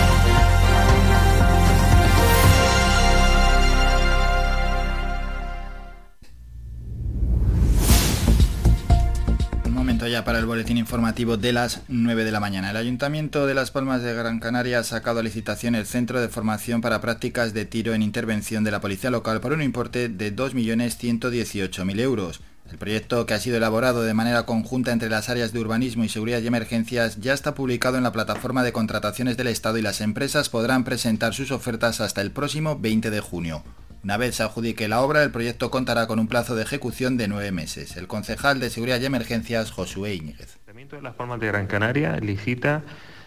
[10.11, 12.71] Ya para el boletín informativo de las 9 de la mañana.
[12.71, 16.27] El Ayuntamiento de Las Palmas de Gran Canaria ha sacado a licitación el Centro de
[16.27, 20.35] Formación para Prácticas de Tiro en Intervención de la Policía Local por un importe de
[20.35, 22.41] 2.118.000 euros.
[22.69, 26.09] El proyecto, que ha sido elaborado de manera conjunta entre las áreas de urbanismo y
[26.09, 30.01] seguridad y emergencias, ya está publicado en la plataforma de contrataciones del Estado y las
[30.01, 33.63] empresas podrán presentar sus ofertas hasta el próximo 20 de junio.
[34.03, 37.27] Una vez se adjudique la obra, el proyecto contará con un plazo de ejecución de
[37.27, 37.97] nueve meses.
[37.97, 40.57] El concejal de Seguridad y Emergencias, Josué Íñiguez.
[40.65, 42.81] de Las Palmas de Gran Canaria licita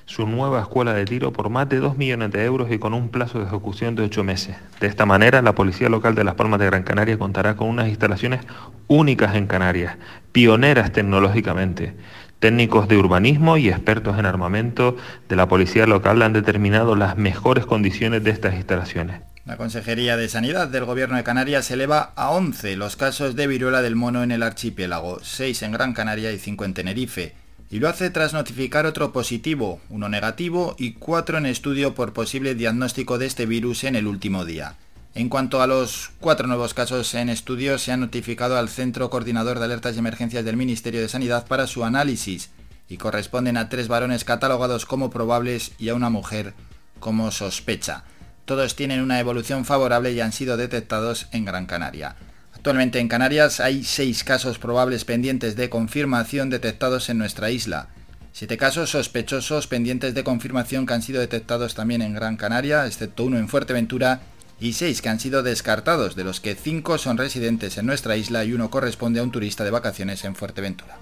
[0.04, 3.08] su nueva escuela de tiro por más de 2 millones de euros y con un
[3.08, 4.56] plazo de ejecución de 8 meses.
[4.80, 7.86] De esta manera, la Policía Local de Las Palmas de Gran Canaria contará con unas
[7.86, 8.40] instalaciones
[8.88, 9.96] únicas en Canarias,
[10.32, 11.94] pioneras tecnológicamente.
[12.40, 14.96] Técnicos de urbanismo y expertos en armamento
[15.28, 19.20] de la Policía Local han determinado las mejores condiciones de estas instalaciones.
[19.46, 23.82] La Consejería de Sanidad del Gobierno de Canarias eleva a 11 los casos de viruela
[23.82, 27.34] del mono en el archipiélago, 6 en Gran Canaria y 5 en Tenerife.
[27.70, 32.54] Y lo hace tras notificar otro positivo, uno negativo y cuatro en estudio por posible
[32.54, 34.76] diagnóstico de este virus en el último día.
[35.14, 39.58] En cuanto a los cuatro nuevos casos en estudio, se ha notificado al Centro Coordinador
[39.58, 42.48] de Alertas y Emergencias del Ministerio de Sanidad para su análisis
[42.88, 46.54] y corresponden a tres varones catalogados como probables y a una mujer
[46.98, 48.04] como sospecha.
[48.44, 52.16] Todos tienen una evolución favorable y han sido detectados en Gran Canaria.
[52.54, 57.88] Actualmente en Canarias hay seis casos probables pendientes de confirmación detectados en nuestra isla.
[58.32, 63.24] Siete casos sospechosos pendientes de confirmación que han sido detectados también en Gran Canaria, excepto
[63.24, 64.20] uno en Fuerteventura,
[64.60, 68.44] y seis que han sido descartados, de los que cinco son residentes en nuestra isla
[68.44, 70.98] y uno corresponde a un turista de vacaciones en Fuerteventura.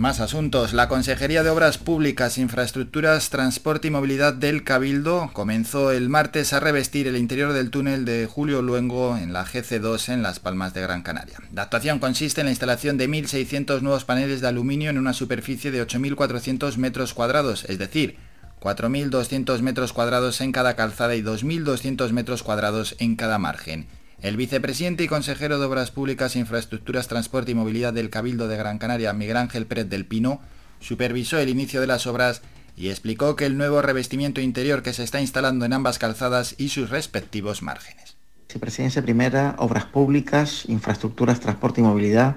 [0.00, 0.72] Más asuntos.
[0.72, 6.60] La Consejería de Obras Públicas, Infraestructuras, Transporte y Movilidad del Cabildo comenzó el martes a
[6.60, 10.80] revestir el interior del túnel de Julio Luengo en la GC2 en Las Palmas de
[10.80, 11.36] Gran Canaria.
[11.52, 15.70] La actuación consiste en la instalación de 1.600 nuevos paneles de aluminio en una superficie
[15.70, 18.16] de 8.400 metros cuadrados, es decir,
[18.62, 23.86] 4.200 metros cuadrados en cada calzada y 2.200 metros cuadrados en cada margen.
[24.22, 28.76] El vicepresidente y consejero de Obras Públicas, Infraestructuras, Transporte y Movilidad del Cabildo de Gran
[28.76, 30.42] Canaria, Miguel Ángel Pérez del Pino,
[30.78, 32.42] supervisó el inicio de las obras
[32.76, 36.68] y explicó que el nuevo revestimiento interior que se está instalando en ambas calzadas y
[36.68, 38.18] sus respectivos márgenes.
[38.46, 42.36] Vicepresidencia Primera, Obras Públicas, Infraestructuras, Transporte y Movilidad.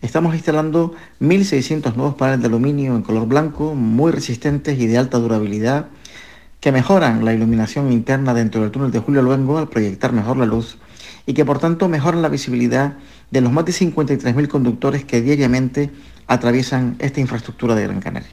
[0.00, 5.18] Estamos instalando 1.600 nuevos paneles de aluminio en color blanco, muy resistentes y de alta
[5.18, 5.88] durabilidad,
[6.60, 10.46] que mejoran la iluminación interna dentro del túnel de Julio Luengo al proyectar mejor la
[10.46, 10.78] luz
[11.30, 12.94] y que por tanto mejoran la visibilidad
[13.30, 15.92] de los más de 53.000 conductores que diariamente
[16.26, 18.30] atraviesan esta infraestructura de Gran Canaria.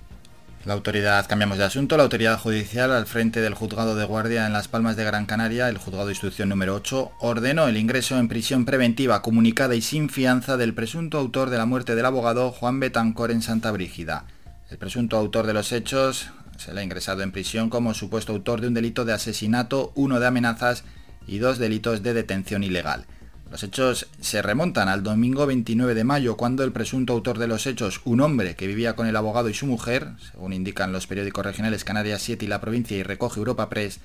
[0.65, 4.53] La autoridad, cambiamos de asunto, la autoridad judicial al frente del juzgado de guardia en
[4.53, 8.29] Las Palmas de Gran Canaria, el juzgado de instrucción número 8, ordenó el ingreso en
[8.29, 12.79] prisión preventiva comunicada y sin fianza del presunto autor de la muerte del abogado Juan
[12.79, 14.25] Betancor en Santa Brígida.
[14.71, 18.59] El presunto autor de los hechos Se le ha ingresado en prisión como supuesto autor
[18.59, 20.83] de un delito de asesinato, uno de amenazas
[21.27, 23.05] y dos delitos de detención ilegal.
[23.51, 27.65] Los hechos se remontan al domingo 29 de mayo, cuando el presunto autor de los
[27.65, 31.45] hechos, un hombre que vivía con el abogado y su mujer, según indican los periódicos
[31.45, 33.99] regionales Canarias 7 y La Provincia y recoge Europa Press,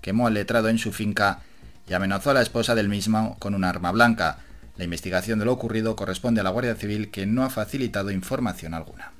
[0.00, 1.40] quemó al letrado en su finca
[1.86, 4.38] y amenazó a la esposa del mismo con un arma blanca.
[4.78, 8.72] La investigación de lo ocurrido corresponde a la Guardia Civil que no ha facilitado información
[8.72, 9.12] alguna.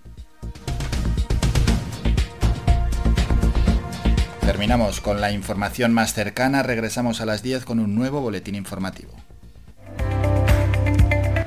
[4.48, 9.12] Terminamos con la información más cercana, regresamos a las 10 con un nuevo boletín informativo.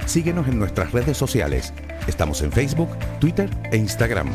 [0.05, 1.73] Síguenos en nuestras redes sociales.
[2.05, 2.89] Estamos en Facebook,
[3.19, 4.29] Twitter e Instagram.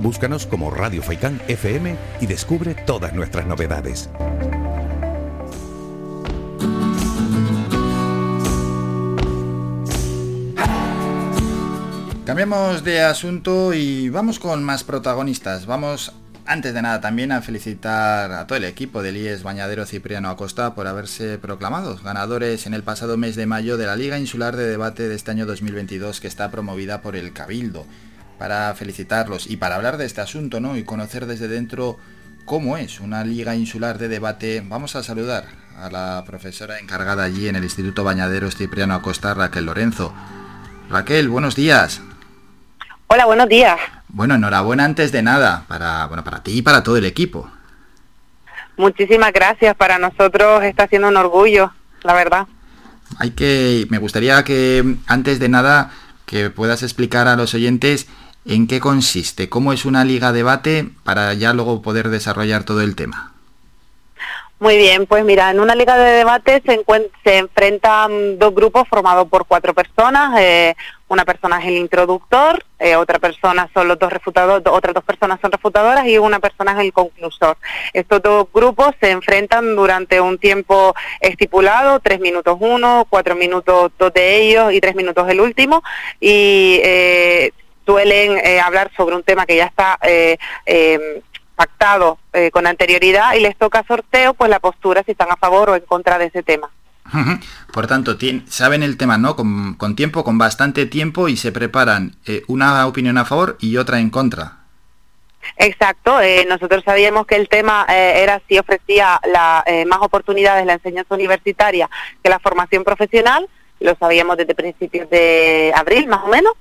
[0.00, 4.08] Búscanos como Radio Faicán FM y descubre todas nuestras novedades.
[12.24, 15.66] Cambiamos de asunto y vamos con más protagonistas.
[15.66, 16.12] Vamos,
[16.46, 20.74] antes de nada, también a felicitar a todo el equipo del IES Bañadero Cipriano Acosta
[20.74, 24.66] por haberse proclamados ganadores en el pasado mes de mayo de la Liga Insular de
[24.66, 27.86] Debate de este año 2022 que está promovida por el Cabildo.
[28.38, 30.76] Para felicitarlos y para hablar de este asunto ¿no?
[30.76, 31.98] y conocer desde dentro
[32.44, 35.46] cómo es una Liga Insular de Debate, vamos a saludar
[35.78, 40.12] a la profesora encargada allí en el Instituto Bañaderos Cipriano Acosta, Raquel Lorenzo.
[40.90, 42.02] Raquel, buenos días.
[43.08, 43.78] Hola, buenos días.
[44.08, 47.50] Bueno, enhorabuena antes de nada, para, bueno, para ti y para todo el equipo.
[48.76, 49.74] Muchísimas gracias.
[49.76, 52.46] Para nosotros está siendo un orgullo, la verdad.
[53.18, 55.90] Hay que, me gustaría que antes de nada
[56.26, 58.08] que puedas explicar a los oyentes
[58.44, 62.96] en qué consiste, cómo es una liga debate para ya luego poder desarrollar todo el
[62.96, 63.33] tema.
[64.60, 66.82] Muy bien, pues mira, en una liga de debate se,
[67.24, 70.40] se enfrentan dos grupos formados por cuatro personas.
[70.40, 70.74] Eh,
[71.08, 75.40] una persona es el introductor, eh, otra persona son los dos refutadores, otras dos personas
[75.40, 77.58] son refutadoras y una persona es el conclusor.
[77.92, 84.14] Estos dos grupos se enfrentan durante un tiempo estipulado, tres minutos uno, cuatro minutos dos
[84.14, 85.82] de ellos y tres minutos el último,
[86.20, 87.52] y eh,
[87.84, 89.98] suelen hablar sobre un tema que ya está
[91.54, 95.70] pactado eh, con anterioridad y les toca sorteo, pues la postura si están a favor
[95.70, 96.70] o en contra de ese tema.
[97.72, 99.36] Por tanto, saben el tema, ¿no?
[99.36, 104.00] Con, tiempo, con bastante tiempo y se preparan eh, una opinión a favor y otra
[104.00, 104.58] en contra.
[105.58, 111.14] Exacto, eh, nosotros sabíamos que el tema era si ofrecía la, más oportunidades la enseñanza
[111.14, 111.90] universitaria
[112.22, 113.46] que la formación profesional,
[113.78, 116.54] lo sabíamos desde principios de abril más o menos,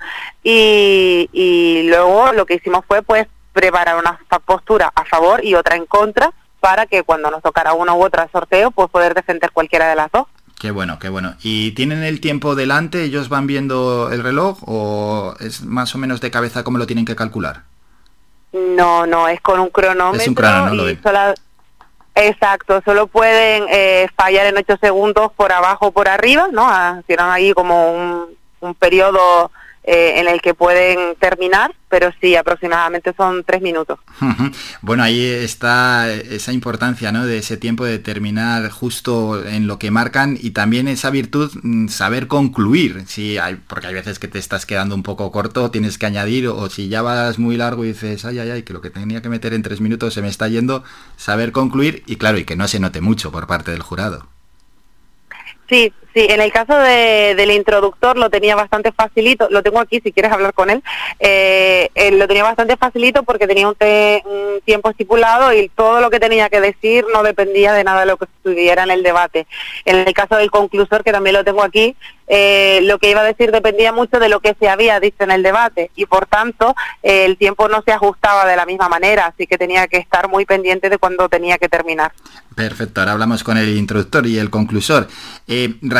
[0.43, 5.75] y, y luego lo que hicimos fue pues preparar una postura a favor y otra
[5.75, 9.87] en contra para que cuando nos tocara una u otra sorteo, pues poder defender cualquiera
[9.87, 10.27] de las dos.
[10.59, 11.35] Qué bueno, qué bueno.
[11.43, 13.03] ¿Y tienen el tiempo delante?
[13.03, 17.05] ¿Ellos van viendo el reloj o es más o menos de cabeza cómo lo tienen
[17.05, 17.63] que calcular?
[18.53, 20.21] No, no, es con un cronómetro.
[20.21, 21.39] Es un y
[22.15, 26.69] Exacto, solo pueden eh, fallar en 8 segundos por abajo o por arriba, ¿no?
[27.07, 29.51] Tienen ahí como un, un periodo
[29.85, 33.99] eh, en el que pueden terminar, pero sí, aproximadamente son tres minutos.
[34.81, 37.25] bueno, ahí está esa importancia ¿no?
[37.25, 41.89] de ese tiempo de terminar justo en lo que marcan y también esa virtud, mm,
[41.89, 45.97] saber concluir, sí, hay, porque hay veces que te estás quedando un poco corto, tienes
[45.97, 48.79] que añadir, o si ya vas muy largo y dices, ay, ay, ay, que lo
[48.79, 50.85] que tenía que meter en tres minutos se me está yendo,
[51.17, 54.27] saber concluir y claro, y que no se note mucho por parte del jurado.
[55.67, 59.99] Sí, sí, en el caso de, del introductor lo tenía bastante facilito, lo tengo aquí
[60.01, 60.83] si quieres hablar con él,
[61.19, 63.75] eh, lo tenía bastante facilito porque tenía un,
[64.65, 68.17] tiempo estipulado y todo lo que tenía que decir no dependía de nada de lo
[68.17, 69.47] que estuviera en el debate.
[69.85, 71.95] En el caso del conclusor, que también lo tengo aquí,
[72.27, 75.31] eh, lo que iba a decir dependía mucho de lo que se había dicho en
[75.31, 79.27] el debate y por tanto eh, el tiempo no se ajustaba de la misma manera,
[79.27, 82.13] así que tenía que estar muy pendiente de cuando tenía que terminar.
[82.55, 85.07] Perfecto, ahora hablamos con el introductor y el conclusor.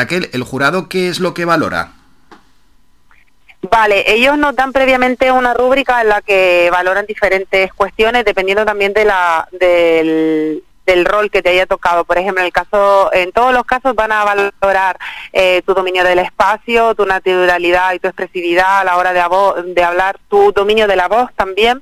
[0.04, 1.94] Raquel, ¿el jurado qué es lo que valora?
[3.72, 8.92] Vale, ellos nos dan previamente una rúbrica en la que valoran diferentes cuestiones dependiendo también
[8.92, 12.04] de la del, del rol que te haya tocado.
[12.04, 14.98] Por ejemplo, en el caso, en todos los casos van a valorar
[15.32, 19.24] eh, tu dominio del espacio, tu naturalidad y tu expresividad a la hora de,
[19.74, 21.82] de hablar, tu dominio de la voz también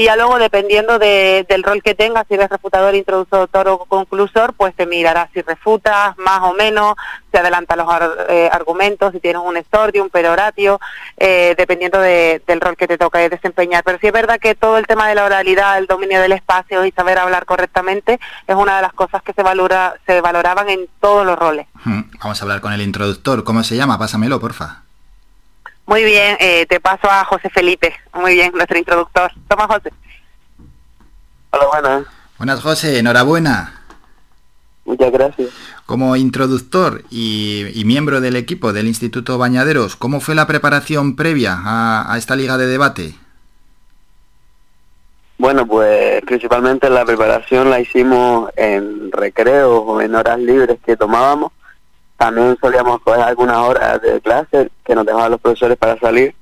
[0.00, 4.74] y ya luego dependiendo del rol que tengas, si eres refutador, introductor o conclusor, pues
[4.74, 6.94] te mirarás si refutas más o menos,
[7.30, 7.86] si adelanta los
[8.30, 10.80] eh, argumentos, si tienes un exordio, un peroratio,
[11.18, 13.84] eh, dependiendo del rol que te toca desempeñar.
[13.84, 16.86] Pero sí es verdad que todo el tema de la oralidad, el dominio del espacio
[16.86, 20.88] y saber hablar correctamente es una de las cosas que se valora se valoraban en
[21.02, 21.66] todos los roles.
[21.84, 23.44] Vamos a hablar con el introductor.
[23.44, 23.98] ¿Cómo se llama?
[23.98, 24.84] Pásamelo, porfa.
[25.90, 27.92] Muy bien, eh, te paso a José Felipe.
[28.14, 29.32] Muy bien, nuestro introductor.
[29.48, 29.90] Toma, José.
[31.50, 32.06] Hola, buenas.
[32.38, 33.82] Buenas, José, enhorabuena.
[34.84, 35.48] Muchas gracias.
[35.86, 41.58] Como introductor y, y miembro del equipo del Instituto Bañaderos, ¿cómo fue la preparación previa
[41.60, 43.16] a, a esta liga de debate?
[45.38, 51.50] Bueno, pues principalmente la preparación la hicimos en recreos o en horas libres que tomábamos.
[52.20, 56.34] También solíamos coger algunas horas de clase que nos dejaban los profesores para salir.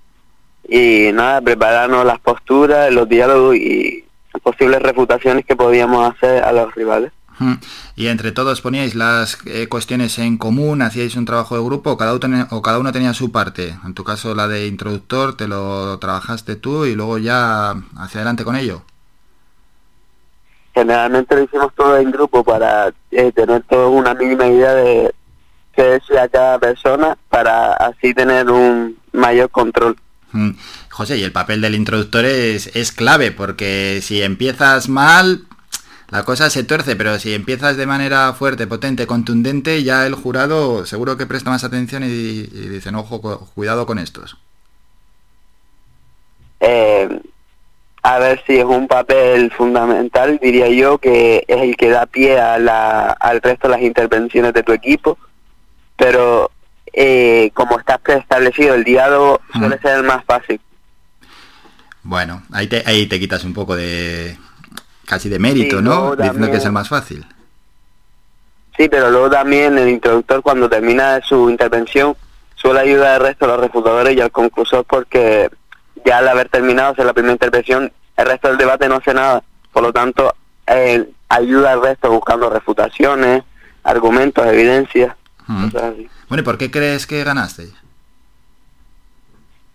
[0.68, 4.04] Y nada, prepararnos las posturas, los diálogos y
[4.42, 7.12] posibles refutaciones que podíamos hacer a los rivales.
[7.94, 11.96] Y entre todos poníais las eh, cuestiones en común, hacíais un trabajo de grupo, o
[11.96, 13.76] cada, uno tenía, o cada uno tenía su parte.
[13.84, 18.42] En tu caso, la de introductor, te lo trabajaste tú y luego ya hacia adelante
[18.42, 18.82] con ello.
[20.74, 25.14] Generalmente lo hicimos todo en grupo para eh, tener toda una mínima idea de
[25.78, 29.96] qué decía cada persona para así tener un mayor control.
[30.32, 30.50] Mm.
[30.90, 35.42] José, y el papel del introductor es, es clave porque si empiezas mal,
[36.10, 40.84] la cosa se tuerce, pero si empiezas de manera fuerte, potente, contundente, ya el jurado
[40.84, 44.36] seguro que presta más atención y, y dicen, ojo, cu- cuidado con estos.
[46.58, 47.20] Eh,
[48.02, 52.40] a ver si es un papel fundamental, diría yo, que es el que da pie
[52.40, 55.16] a la, al resto de las intervenciones de tu equipo,
[55.98, 56.50] pero
[56.94, 60.58] eh, como está preestablecido el diálogo, suele ser el más fácil.
[62.02, 64.38] Bueno, ahí te, ahí te quitas un poco de
[65.04, 66.16] casi de mérito, Sí, ¿no?
[66.16, 67.26] Diciendo que es el más fácil.
[68.76, 72.16] Sí, pero luego también el introductor cuando termina su intervención
[72.54, 75.50] suele ayudar al resto de los refutadores y al conclusor porque
[76.04, 79.42] ya al haber terminado hacer la primera intervención, el resto del debate no hace nada.
[79.72, 80.34] Por lo tanto,
[80.66, 83.42] él ayuda al resto buscando refutaciones,
[83.82, 85.14] argumentos, evidencias.
[85.48, 85.70] Mm.
[85.70, 86.08] cosas así.
[86.28, 87.70] Bueno, ¿y por qué crees que ganaste?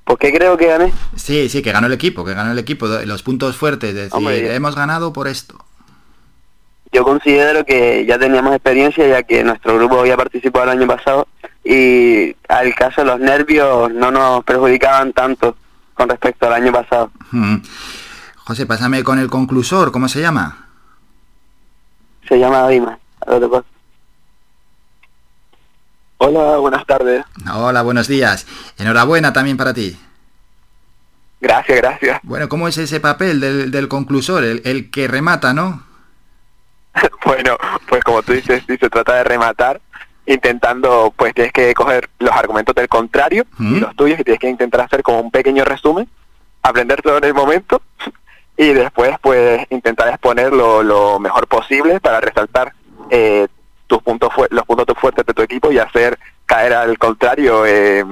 [0.05, 0.93] ¿Por qué creo que gané?
[1.15, 2.87] Sí, sí, que ganó el equipo, que ganó el equipo.
[2.87, 5.57] Los puntos fuertes, es decir, Hombre, hemos ganado por esto.
[6.91, 11.27] Yo considero que ya teníamos experiencia ya que nuestro grupo había participado el año pasado
[11.63, 15.55] y al caso de los nervios no nos perjudicaban tanto
[15.95, 17.09] con respecto al año pasado.
[17.31, 17.57] Mm.
[18.35, 20.67] José, pásame con el conclusor, ¿cómo se llama?
[22.27, 22.99] Se llama Dima.
[26.25, 27.25] Hola, buenas tardes.
[27.53, 28.47] Hola, buenos días.
[28.77, 29.99] Enhorabuena también para ti.
[31.41, 32.19] Gracias, gracias.
[32.23, 34.45] Bueno, ¿cómo es ese papel del, del conclusor?
[34.45, 35.83] El, el que remata, ¿no?
[37.25, 37.57] Bueno,
[37.89, 39.81] pues como tú dices, sí se trata de rematar,
[40.25, 44.49] intentando, pues tienes que coger los argumentos del contrario y los tuyos y tienes que
[44.49, 46.07] intentar hacer como un pequeño resumen,
[46.61, 47.81] aprender todo en el momento
[48.57, 52.73] y después pues intentar exponer lo, lo mejor posible para resaltar
[53.09, 53.47] eh,
[53.93, 56.17] tus puntos los puntos fuertes de tu equipo y hacer
[56.47, 58.03] caer al contrario eh,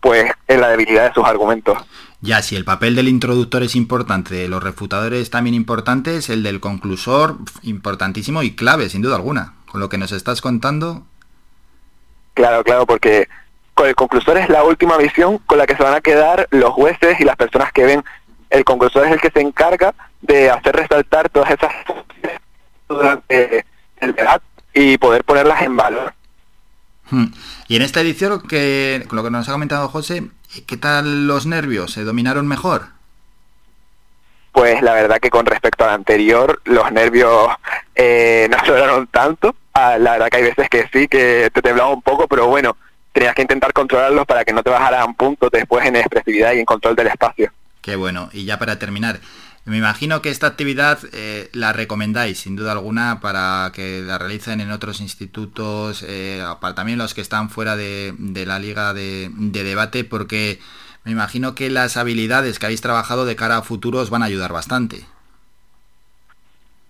[0.00, 1.78] pues en la debilidad de sus argumentos.
[2.20, 7.36] Ya, si el papel del introductor es importante, los refutadores también importantes, el del conclusor
[7.62, 9.54] importantísimo y clave, sin duda alguna.
[9.70, 11.04] Con lo que nos estás contando,
[12.34, 13.28] Claro, claro, porque
[13.74, 16.70] con el conclusor es la última visión con la que se van a quedar los
[16.70, 18.04] jueces y las personas que ven.
[18.50, 21.72] El conclusor es el que se encarga de hacer resaltar todas esas
[22.88, 23.64] durante
[24.00, 26.12] el debate y poder ponerlas en valor.
[27.10, 27.26] Hmm.
[27.66, 30.24] Y en esta edición, que, con lo que nos ha comentado José,
[30.66, 31.92] ¿qué tal los nervios?
[31.92, 32.88] ¿Se dominaron mejor?
[34.52, 37.48] Pues la verdad que con respecto al anterior, los nervios
[37.94, 39.56] eh, no sobraron tanto.
[39.72, 42.76] Ah, la verdad que hay veces que sí, que te temblaba un poco, pero bueno,
[43.12, 46.66] tenías que intentar controlarlos para que no te bajaran puntos después en expresividad y en
[46.66, 47.50] control del espacio.
[47.80, 48.28] Qué bueno.
[48.32, 49.20] Y ya para terminar,
[49.66, 54.60] me imagino que esta actividad eh, la recomendáis, sin duda alguna, para que la realicen
[54.60, 56.40] en otros institutos, eh,
[56.76, 58.14] también los que están fuera de,
[58.46, 60.60] la liga de, de debate, porque
[61.02, 64.52] me imagino que las habilidades que habéis trabajado de cara a futuros van a ayudar
[64.52, 65.04] bastante.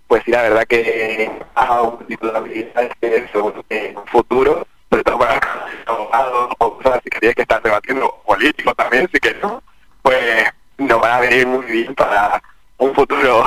[0.06, 4.06] pues sí, la verdad que ha un tipo de habilidades que seguro que en un
[4.06, 5.40] futuro, sobre todo para
[6.58, 9.62] o cosas así que que estar debatiendo, políticos también, si que no,
[10.02, 10.44] pues
[10.76, 12.42] nos van a venir muy bien para
[12.78, 13.44] un futuro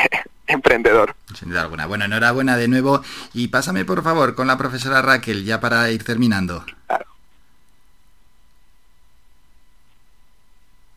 [0.46, 1.14] emprendedor.
[1.38, 1.86] Sin duda alguna.
[1.86, 3.02] Bueno, enhorabuena de nuevo.
[3.34, 6.64] Y pásame, por favor, con la profesora Raquel, ya para ir terminando.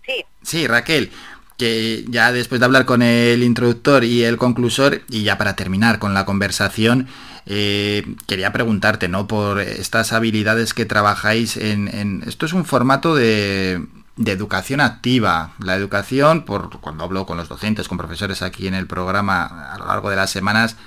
[0.06, 0.26] Sí.
[0.44, 1.12] Sí, Raquel,
[1.58, 6.00] que ya después de hablar con el introductor y el conclusor, y ya para terminar
[6.00, 7.08] con la conversación,
[7.48, 9.28] eh, quería preguntarte, ¿no?
[9.28, 11.88] Por estas habilidades que trabajáis en...
[11.88, 13.84] en- esto es un formato de,
[14.16, 15.52] de educación activa.
[15.60, 19.78] La educación, por cuando hablo con los docentes, con profesores aquí en el programa a
[19.78, 20.78] lo largo de las semanas,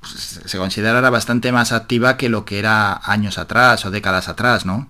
[0.00, 4.28] pues, se considera ahora bastante más activa que lo que era años atrás o décadas
[4.28, 4.88] atrás, ¿no?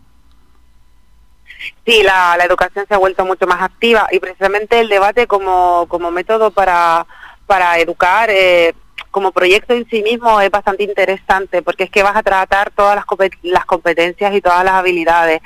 [1.84, 5.86] Sí, la, la educación se ha vuelto mucho más activa y precisamente el debate como,
[5.88, 7.06] como método para,
[7.46, 8.30] para educar.
[8.30, 8.74] Eh,
[9.10, 12.96] como proyecto en sí mismo es bastante interesante porque es que vas a tratar todas
[12.96, 13.04] las,
[13.42, 15.40] las competencias y todas las habilidades.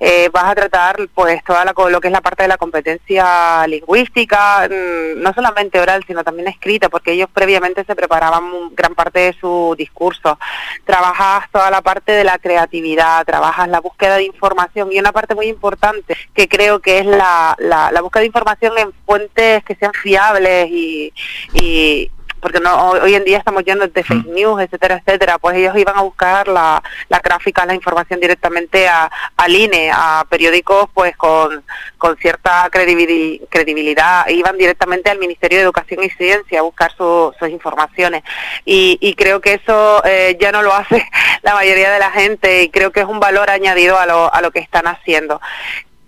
[0.00, 3.66] Eh, vas a tratar pues toda la, lo que es la parte de la competencia
[3.66, 9.20] lingüística, mm, no solamente oral, sino también escrita, porque ellos previamente se preparaban gran parte
[9.20, 10.38] de su discurso.
[10.84, 15.34] Trabajas toda la parte de la creatividad, trabajas la búsqueda de información y una parte
[15.34, 19.74] muy importante que creo que es la, la, la búsqueda de información en fuentes que
[19.74, 21.12] sean fiables y,
[21.54, 22.10] y,
[22.46, 25.98] porque no hoy en día estamos llenos de fake news, etcétera, etcétera, pues ellos iban
[25.98, 31.64] a buscar la, la gráfica, la información directamente a, al INE, a periódicos pues con,
[31.98, 38.22] con cierta credibilidad, iban directamente al Ministerio de Educación y Ciencia a buscar sus informaciones.
[38.64, 41.04] Y, y, creo que eso eh, ya no lo hace
[41.42, 44.40] la mayoría de la gente y creo que es un valor añadido a lo, a
[44.40, 45.40] lo que están haciendo.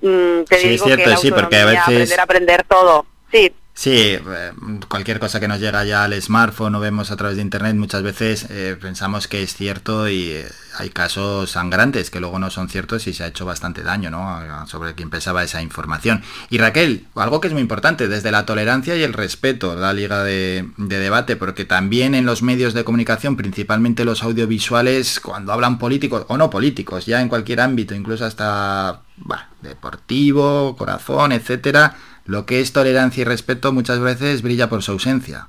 [0.03, 1.82] Mm, te digo cierto, que sí, porque a veces...
[1.82, 3.07] aprender a aprender todo.
[3.32, 4.20] Sí, Sí, eh,
[4.89, 8.03] cualquier cosa que nos llega ya al smartphone o vemos a través de internet muchas
[8.03, 10.49] veces eh, pensamos que es cierto y eh,
[10.79, 14.66] hay casos sangrantes que luego no son ciertos y se ha hecho bastante daño ¿no?
[14.66, 16.24] sobre quien pensaba esa información.
[16.51, 20.24] Y Raquel, algo que es muy importante, desde la tolerancia y el respeto, la liga
[20.24, 26.24] de, debate, porque también en los medios de comunicación, principalmente los audiovisuales, cuando hablan políticos
[26.26, 29.03] o no políticos, ya en cualquier ámbito, incluso hasta
[29.62, 31.97] deportivo, corazón, etcétera,
[32.29, 35.49] lo que es tolerancia y respeto muchas veces brilla por su ausencia.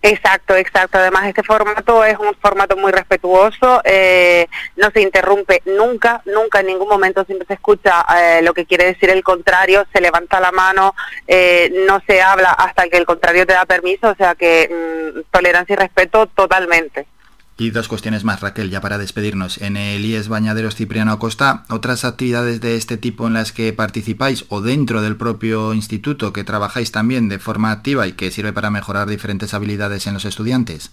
[0.00, 0.98] Exacto, exacto.
[0.98, 6.66] Además, este formato es un formato muy respetuoso, eh, no se interrumpe nunca, nunca en
[6.66, 10.50] ningún momento siempre se escucha eh, lo que quiere decir el contrario, se levanta la
[10.50, 10.94] mano,
[11.28, 15.20] eh, no se habla hasta que el contrario te da permiso, o sea que mm,
[15.30, 17.06] tolerancia y respeto totalmente.
[17.62, 19.58] Y dos cuestiones más, Raquel, ya para despedirnos.
[19.62, 24.46] En el IES Bañaderos Cipriano Acosta, ¿otras actividades de este tipo en las que participáis
[24.48, 28.70] o dentro del propio instituto que trabajáis también de forma activa y que sirve para
[28.70, 30.90] mejorar diferentes habilidades en los estudiantes?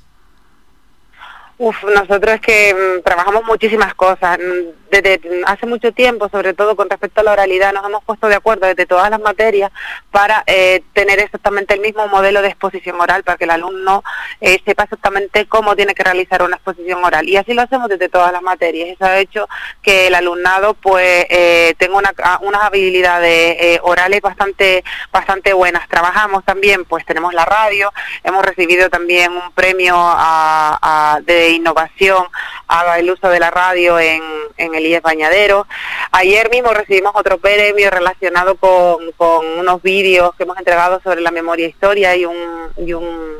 [1.61, 4.39] Uf, nosotros que mm, trabajamos muchísimas cosas.
[4.39, 8.27] Mm, desde hace mucho tiempo, sobre todo con respecto a la oralidad, nos hemos puesto
[8.27, 9.71] de acuerdo desde todas las materias
[10.09, 14.03] para eh, tener exactamente el mismo modelo de exposición oral, para que el alumno
[14.41, 17.27] eh, sepa exactamente cómo tiene que realizar una exposición oral.
[17.27, 18.89] Y así lo hacemos desde todas las materias.
[18.89, 19.47] Eso ha hecho
[19.81, 25.87] que el alumnado pues eh, tenga una, unas habilidades orales bastante, bastante buenas.
[25.87, 27.91] Trabajamos también, pues tenemos la radio,
[28.23, 32.25] hemos recibido también un premio a, de innovación
[32.67, 34.21] haga el uso de la radio en,
[34.57, 35.65] en el IES Bañadero.
[36.11, 38.99] Ayer mismo recibimos otro premio relacionado con,
[39.59, 42.37] unos vídeos que hemos entregado sobre la memoria e historia y un,
[42.77, 43.37] y un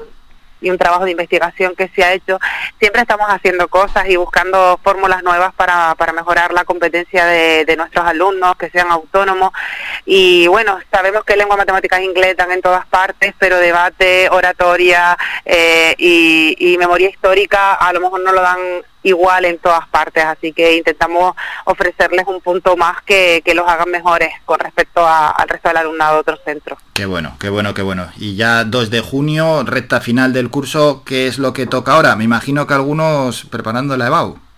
[0.62, 2.40] y un trabajo de investigación que se ha hecho.
[2.80, 7.78] Siempre estamos haciendo cosas y buscando fórmulas nuevas para, para mejorar la competencia de, de,
[7.78, 9.52] nuestros alumnos, que sean autónomos.
[10.06, 15.18] Y bueno, sabemos que lengua, matemáticas e inglés están en todas partes, pero debate, oratoria
[15.46, 18.60] eh, y, y memoria histórica a lo mejor no lo dan
[19.04, 21.36] igual en todas partes, así que intentamos
[21.66, 26.16] ofrecerles un punto más que, que los hagan mejores con respecto al resto del alumnado
[26.16, 26.80] de otros centros.
[26.94, 28.10] Qué bueno, qué bueno, qué bueno.
[28.18, 32.16] Y ya 2 de junio, recta final del curso, ¿qué es lo que toca ahora?
[32.16, 34.49] Me imagino que algunos preparando la EBAU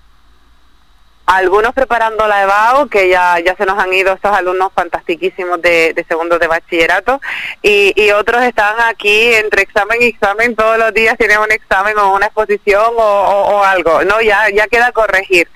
[1.26, 5.94] algunos preparando la EBAU, que ya, ya se nos han ido estos alumnos fantastiquísimos de,
[5.94, 7.22] de segundo de bachillerato,
[7.62, 11.98] y, y, otros están aquí entre examen y examen, todos los días tienen un examen
[11.98, 14.22] o una exposición o, algo, ¿no?
[14.22, 15.48] Ya, ya queda corregir.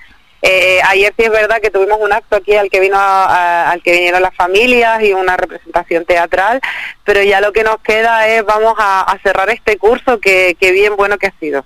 [0.42, 3.92] Eh, ayer sí es verdad que tuvimos un acto aquí al que vino al que
[3.92, 6.60] vinieron las familias y una representación teatral,
[7.04, 10.70] pero ya lo que nos queda es vamos a, a cerrar este curso que, que
[10.70, 11.64] bien bueno que ha sido.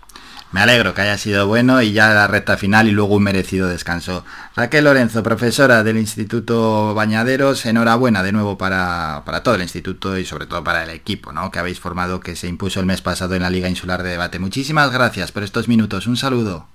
[0.52, 3.68] Me alegro que haya sido bueno y ya la recta final y luego un merecido
[3.68, 4.24] descanso.
[4.56, 10.24] Raquel Lorenzo, profesora del Instituto Bañaderos, enhorabuena de nuevo para, para, todo el instituto y
[10.24, 11.52] sobre todo para el equipo ¿no?
[11.52, 14.40] que habéis formado que se impuso el mes pasado en la Liga Insular de Debate.
[14.40, 16.08] Muchísimas gracias por estos minutos.
[16.08, 16.66] Un saludo.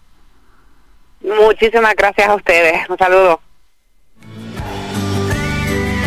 [1.21, 2.89] Muchísimas gracias a ustedes.
[2.89, 3.41] Un saludo.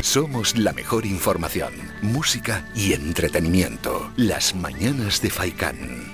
[0.03, 4.11] Somos la mejor información, música y entretenimiento.
[4.17, 6.08] Las mañanas de Faikán.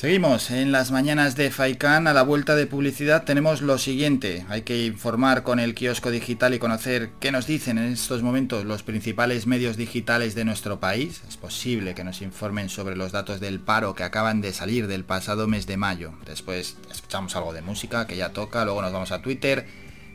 [0.00, 2.06] Seguimos en las mañanas de Faikan.
[2.06, 4.46] A la vuelta de publicidad tenemos lo siguiente.
[4.48, 8.64] Hay que informar con el kiosco digital y conocer qué nos dicen en estos momentos
[8.64, 11.20] los principales medios digitales de nuestro país.
[11.28, 15.04] Es posible que nos informen sobre los datos del paro que acaban de salir del
[15.04, 16.14] pasado mes de mayo.
[16.24, 19.66] Después escuchamos algo de música que ya toca, luego nos vamos a Twitter.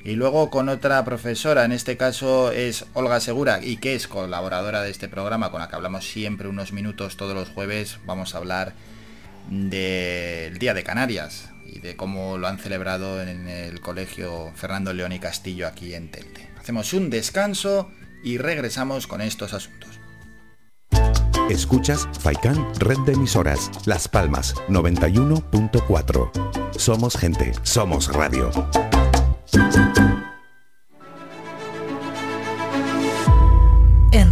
[0.03, 4.81] Y luego con otra profesora, en este caso es Olga Segura y que es colaboradora
[4.81, 7.99] de este programa con la que hablamos siempre unos minutos todos los jueves.
[8.07, 8.73] Vamos a hablar
[9.49, 15.11] del Día de Canarias y de cómo lo han celebrado en el Colegio Fernando León
[15.11, 16.49] y Castillo aquí en Telde.
[16.57, 17.91] Hacemos un descanso
[18.23, 19.99] y regresamos con estos asuntos.
[21.49, 26.77] Escuchas Faikan Red de Emisoras, Las Palmas 91.4.
[26.77, 28.51] Somos gente, somos radio.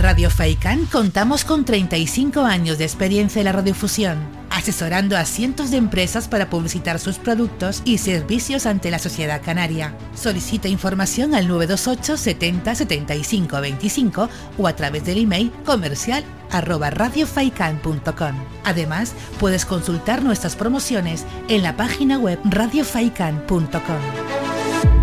[0.03, 4.17] Radio Faicán contamos con 35 años de experiencia en la radiofusión,
[4.49, 9.95] asesorando a cientos de empresas para publicitar sus productos y servicios ante la sociedad canaria.
[10.13, 16.91] Solicita información al 928 70 75 25 o a través del email comercial arroba.
[18.65, 25.02] Además, puedes consultar nuestras promociones en la página web radiofaikan.com.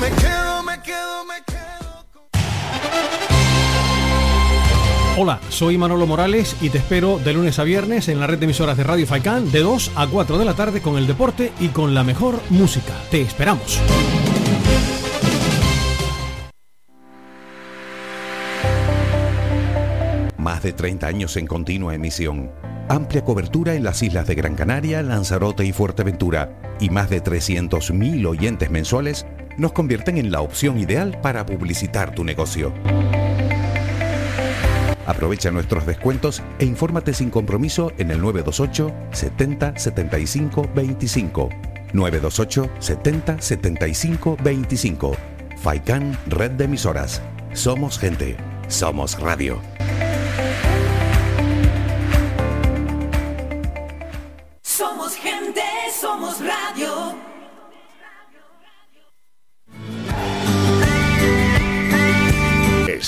[0.00, 1.58] Me quedo, me quedo, me quedo.
[5.16, 8.44] Hola, soy Manolo Morales y te espero de lunes a viernes en la red de
[8.44, 11.68] emisoras de Radio Faicán de 2 a 4 de la tarde con el deporte y
[11.68, 12.94] con la mejor música.
[13.10, 13.80] Te esperamos.
[20.36, 22.52] Más de 30 años en continua emisión.
[22.88, 26.76] Amplia cobertura en las islas de Gran Canaria, Lanzarote y Fuerteventura.
[26.80, 29.26] Y más de 300.000 oyentes mensuales
[29.58, 32.72] nos convierten en la opción ideal para publicitar tu negocio.
[35.06, 41.48] Aprovecha nuestros descuentos e infórmate sin compromiso en el 928 70 75 25.
[41.92, 45.16] 928 70 75 25.
[45.56, 47.22] Faikan Red de Emisoras.
[47.52, 48.36] Somos gente.
[48.68, 49.60] Somos radio.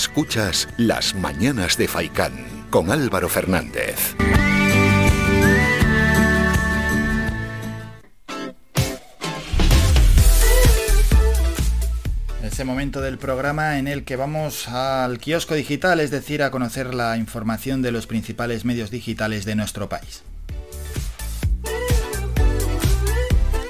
[0.01, 2.33] Escuchas Las Mañanas de Faicán
[2.71, 4.15] con Álvaro Fernández.
[12.43, 16.95] Ese momento del programa en el que vamos al kiosco digital, es decir, a conocer
[16.95, 20.23] la información de los principales medios digitales de nuestro país.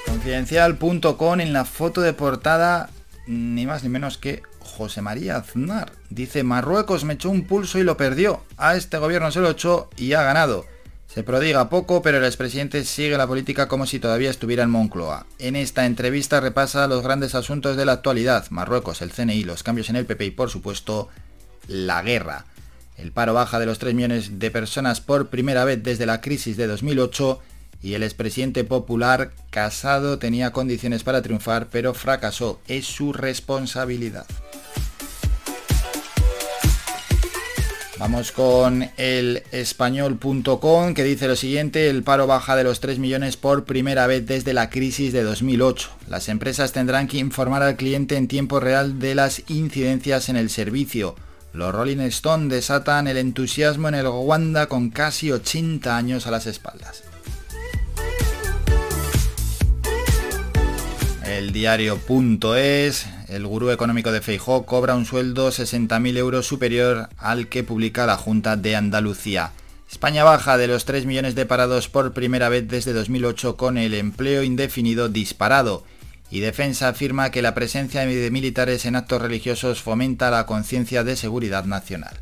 [0.05, 2.89] Confidencial.com en la foto de portada,
[3.27, 5.91] ni más ni menos que José María Aznar.
[6.09, 8.43] Dice, Marruecos me echó un pulso y lo perdió.
[8.57, 10.65] A este gobierno se lo echó y ha ganado.
[11.13, 15.25] Se prodiga poco, pero el expresidente sigue la política como si todavía estuviera en Moncloa.
[15.39, 18.49] En esta entrevista repasa los grandes asuntos de la actualidad.
[18.49, 21.09] Marruecos, el CNI, los cambios en el PP y por supuesto
[21.67, 22.45] la guerra.
[22.95, 26.55] El paro baja de los 3 millones de personas por primera vez desde la crisis
[26.55, 27.41] de 2008
[27.81, 32.61] y el expresidente popular Casado tenía condiciones para triunfar pero fracasó.
[32.67, 34.27] Es su responsabilidad.
[38.01, 43.37] Vamos con el español.com que dice lo siguiente, el paro baja de los 3 millones
[43.37, 45.91] por primera vez desde la crisis de 2008.
[46.09, 50.49] Las empresas tendrán que informar al cliente en tiempo real de las incidencias en el
[50.49, 51.15] servicio.
[51.53, 56.47] Los Rolling Stone desatan el entusiasmo en el Wanda con casi 80 años a las
[56.47, 57.03] espaldas.
[61.23, 67.63] El diario.es, el gurú económico de Feijó cobra un sueldo 60.000 euros superior al que
[67.63, 69.51] publica la Junta de Andalucía.
[69.89, 73.93] España baja de los 3 millones de parados por primera vez desde 2008 con el
[73.93, 75.83] empleo indefinido disparado.
[76.29, 81.15] Y Defensa afirma que la presencia de militares en actos religiosos fomenta la conciencia de
[81.15, 82.20] seguridad nacional.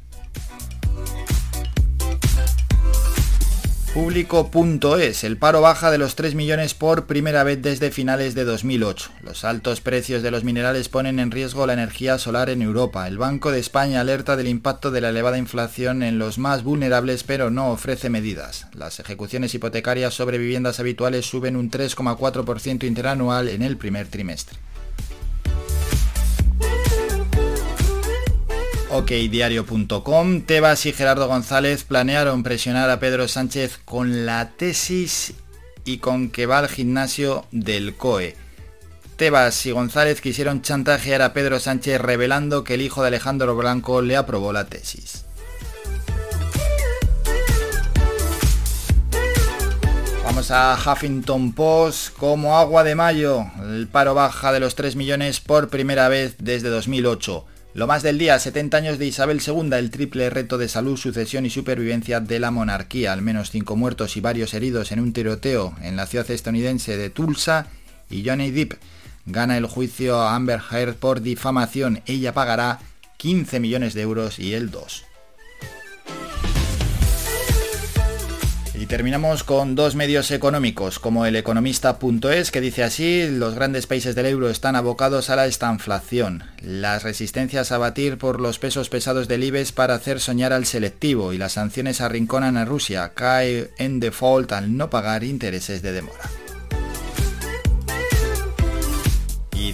[3.94, 5.24] Público.es.
[5.24, 9.10] El paro baja de los 3 millones por primera vez desde finales de 2008.
[9.24, 13.08] Los altos precios de los minerales ponen en riesgo la energía solar en Europa.
[13.08, 17.24] El Banco de España alerta del impacto de la elevada inflación en los más vulnerables
[17.24, 18.68] pero no ofrece medidas.
[18.76, 24.60] Las ejecuciones hipotecarias sobre viviendas habituales suben un 3,4% interanual en el primer trimestre.
[28.90, 35.34] okdiario.com, Tebas y Gerardo González planearon presionar a Pedro Sánchez con la tesis
[35.86, 38.36] y con que va al gimnasio del COE.
[39.16, 44.02] Tebas y González quisieron chantajear a Pedro Sánchez revelando que el hijo de Alejandro Blanco
[44.02, 45.26] le aprobó la tesis.
[50.24, 53.46] Vamos a Huffington Post como agua de mayo.
[53.62, 57.46] El paro baja de los 3 millones por primera vez desde 2008.
[57.76, 61.46] Lo más del día, 70 años de Isabel II, el triple reto de salud, sucesión
[61.46, 63.14] y supervivencia de la monarquía.
[63.14, 67.12] Al menos 5 muertos y varios heridos en un tiroteo en la ciudad estadounidense de
[67.12, 67.68] Tulsa.
[68.10, 68.74] Y Johnny Depp
[69.28, 72.02] gana el juicio a Amber Heard por difamación.
[72.08, 72.80] Ella pagará
[73.18, 75.04] 15 millones de euros y él 2.
[78.90, 84.26] Terminamos con dos medios económicos, como el economista.es, que dice así, los grandes países del
[84.26, 89.44] euro están abocados a la estanflación, las resistencias a batir por los pesos pesados del
[89.44, 94.52] IBEX para hacer soñar al selectivo y las sanciones arrinconan a Rusia, cae en default
[94.54, 96.49] al no pagar intereses de demora.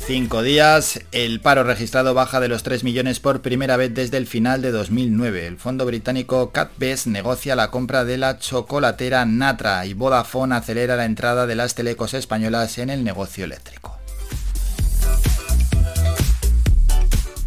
[0.05, 4.27] Cinco días, el paro registrado baja de los 3 millones por primera vez desde el
[4.27, 5.47] final de 2009.
[5.47, 11.05] El fondo británico CatBest negocia la compra de la chocolatera Natra y Vodafone acelera la
[11.05, 13.97] entrada de las telecos españolas en el negocio eléctrico.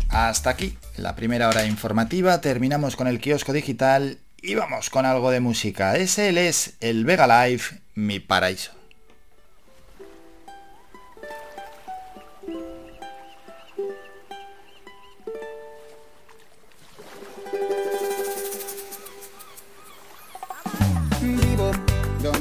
[0.09, 5.31] Hasta aquí la primera hora informativa, terminamos con el kiosco digital y vamos con algo
[5.31, 5.97] de música.
[5.97, 7.63] Ese es el Vega Live,
[7.95, 8.78] mi paraíso.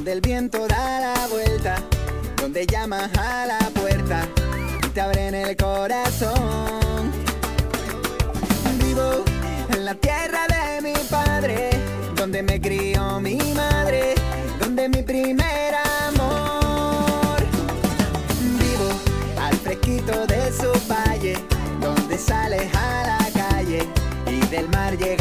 [0.08, 1.76] Donde el viento da la vuelta,
[2.38, 4.26] donde llamas a la puerta
[4.82, 7.12] y te abren el corazón.
[8.82, 9.26] Vivo
[9.74, 11.72] en la tierra de mi padre,
[12.16, 14.16] donde me crió mi madre,
[14.62, 15.76] donde mi primer
[16.08, 17.40] amor.
[18.62, 18.90] Vivo
[19.42, 21.36] al fresquito de su valle,
[21.82, 23.86] donde sales a la calle
[24.26, 25.17] y del mar llega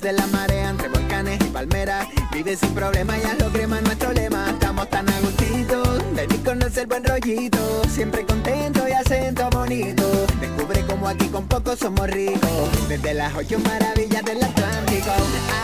[0.00, 4.50] de la marea entre volcanes y palmeras, vive sin problema, ya lo crema nuestro lema,
[4.50, 10.02] estamos tan agustitos, venir conocer buen rollito, siempre contento y acento bonito,
[10.40, 15.12] descubre como aquí con poco somos ricos, desde las ocho maravillas del Atlántico,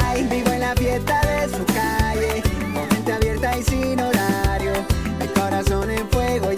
[0.03, 4.73] ay, vivo en la fiesta de su calle, con mente abierta y sin horario,
[5.19, 6.53] mi corazón en fuego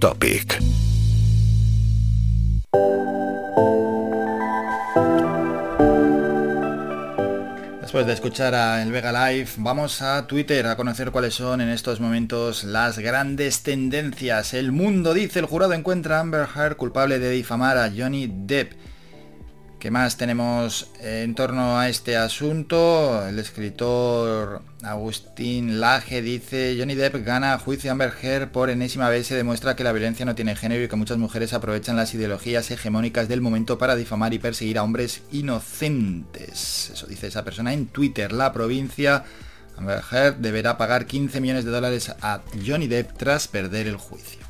[0.00, 0.58] Topic.
[7.82, 11.68] Después de escuchar a El Vega Live, vamos a Twitter a conocer cuáles son en
[11.68, 14.54] estos momentos las grandes tendencias.
[14.54, 18.72] El mundo dice, el jurado encuentra a Amber Heard culpable de difamar a Johnny Depp.
[19.80, 23.26] ¿Qué más tenemos en torno a este asunto?
[23.26, 29.26] El escritor Agustín Laje dice, Johnny Depp gana juicio a Amber Heard por enésima vez
[29.26, 32.70] se demuestra que la violencia no tiene género y que muchas mujeres aprovechan las ideologías
[32.70, 36.90] hegemónicas del momento para difamar y perseguir a hombres inocentes.
[36.92, 38.32] Eso dice esa persona en Twitter.
[38.32, 39.24] La provincia
[39.78, 44.40] Amber Heard deberá pagar 15 millones de dólares a Johnny Depp tras perder el juicio.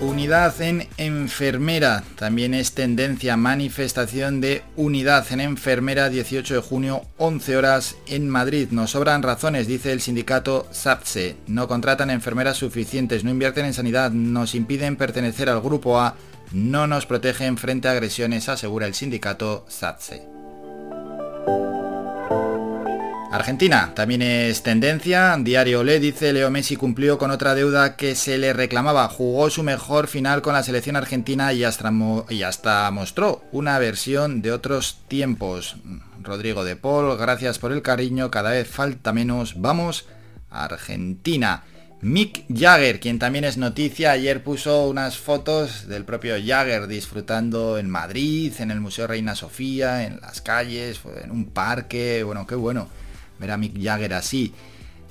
[0.00, 2.04] Unidad en enfermera.
[2.16, 8.68] También es tendencia manifestación de unidad en enfermera 18 de junio 11 horas en Madrid.
[8.72, 11.36] Nos sobran razones, dice el sindicato SAPSE.
[11.46, 16.14] No contratan enfermeras suficientes, no invierten en sanidad, nos impiden pertenecer al grupo A,
[16.52, 20.36] no nos protegen frente a agresiones, asegura el sindicato SAPSE.
[23.32, 25.36] Argentina también es tendencia.
[25.38, 29.08] Diario Le dice Leo Messi cumplió con otra deuda que se le reclamaba.
[29.08, 31.92] Jugó su mejor final con la selección argentina y hasta,
[32.30, 35.76] y hasta mostró una versión de otros tiempos.
[36.22, 38.30] Rodrigo de Paul, gracias por el cariño.
[38.30, 39.60] Cada vez falta menos.
[39.60, 40.06] Vamos
[40.48, 41.64] Argentina.
[42.02, 47.88] Mick Jagger, quien también es noticia, ayer puso unas fotos del propio Jagger disfrutando en
[47.88, 52.22] Madrid, en el Museo Reina Sofía, en las calles, en un parque.
[52.22, 52.88] Bueno, qué bueno
[53.38, 54.52] ver a Mick Jagger así.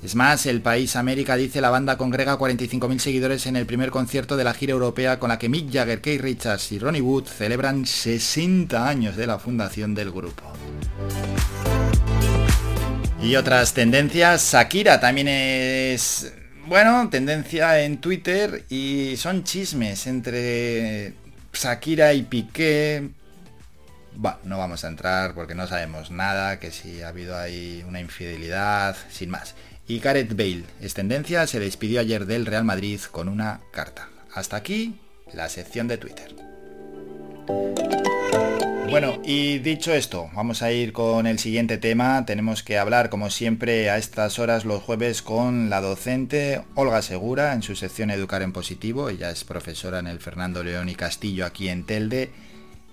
[0.02, 4.36] Es más, el país América dice la banda congrega 45.000 seguidores en el primer concierto
[4.36, 7.86] de la gira europea con la que Mick Jagger, Keith Richards y Ronnie Wood celebran
[7.86, 10.42] 60 años de la fundación del grupo.
[13.22, 16.32] Y otras tendencias, Shakira también es,
[16.66, 21.14] bueno, tendencia en Twitter y son chismes entre
[21.52, 23.08] Shakira y Piqué,
[24.16, 28.00] bueno, no vamos a entrar porque no sabemos nada, que si ha habido ahí una
[28.00, 29.54] infidelidad, sin más.
[29.86, 34.08] Y Gareth Bale, es tendencia, se despidió ayer del Real Madrid con una carta.
[34.34, 34.98] Hasta aquí
[35.32, 36.34] la sección de Twitter.
[38.90, 42.24] Bueno, y dicho esto, vamos a ir con el siguiente tema.
[42.24, 47.52] Tenemos que hablar, como siempre, a estas horas los jueves con la docente Olga Segura
[47.52, 49.08] en su sección Educar en Positivo.
[49.08, 52.30] Ella es profesora en el Fernando León y Castillo aquí en Telde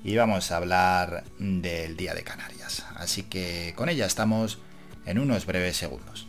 [0.04, 2.86] y vamos a hablar del Día de Canarias.
[2.96, 4.60] Así que con ella estamos
[5.06, 6.28] en unos breves segundos.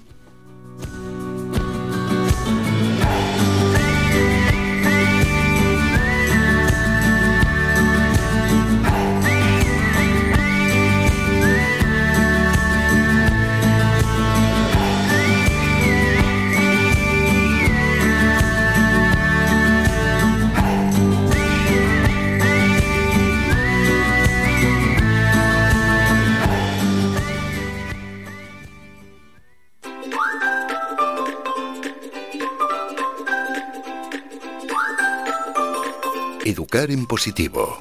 [36.75, 37.79] Educar en positivo.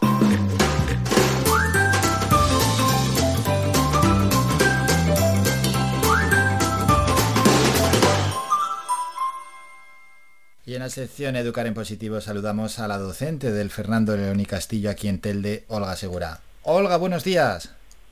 [10.63, 14.45] Y en la sección Educar en Positivo saludamos a la docente del Fernando León y
[14.45, 16.41] Castillo aquí en Telde, Olga Segura.
[16.61, 17.71] Olga, buenos días.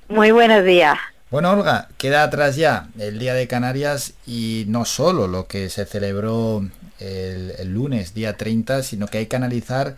[0.10, 0.98] Muy buenos días.
[1.30, 5.86] Bueno, Olga, queda atrás ya el Día de Canarias y no solo lo que se
[5.86, 6.68] celebró
[6.98, 9.96] el, el lunes, día 30, sino que hay que analizar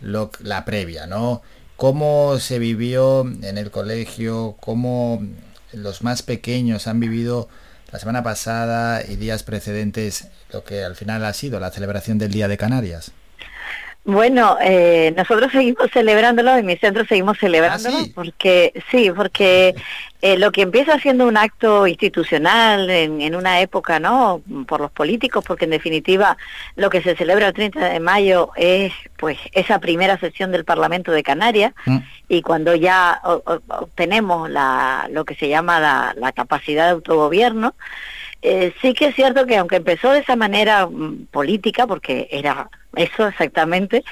[0.00, 1.42] la previa, ¿no?
[1.76, 4.56] ¿Cómo se vivió en el colegio?
[4.60, 5.22] ¿Cómo
[5.72, 7.48] los más pequeños han vivido
[7.92, 12.32] la semana pasada y días precedentes lo que al final ha sido la celebración del
[12.32, 13.12] Día de Canarias?
[14.06, 19.74] Bueno, eh, nosotros seguimos celebrándolo, en mi centro seguimos celebrándolo, porque sí, porque
[20.22, 24.42] eh, lo que empieza siendo un acto institucional en, en, una época, ¿no?
[24.68, 26.36] Por los políticos, porque en definitiva
[26.76, 31.10] lo que se celebra el 30 de mayo es, pues, esa primera sesión del Parlamento
[31.10, 31.98] de Canarias mm.
[32.28, 37.74] y cuando ya obtenemos la, lo que se llama la, la capacidad de autogobierno.
[38.42, 42.70] Eh, sí que es cierto que aunque empezó de esa manera mm, política, porque era
[42.96, 44.04] eso exactamente,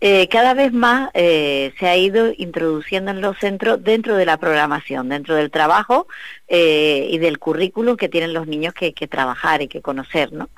[0.00, 4.38] eh, cada vez más eh, se ha ido introduciendo en los centros dentro de la
[4.38, 6.06] programación, dentro del trabajo
[6.48, 10.48] eh, y del currículum que tienen los niños que, que trabajar y que conocer, ¿no?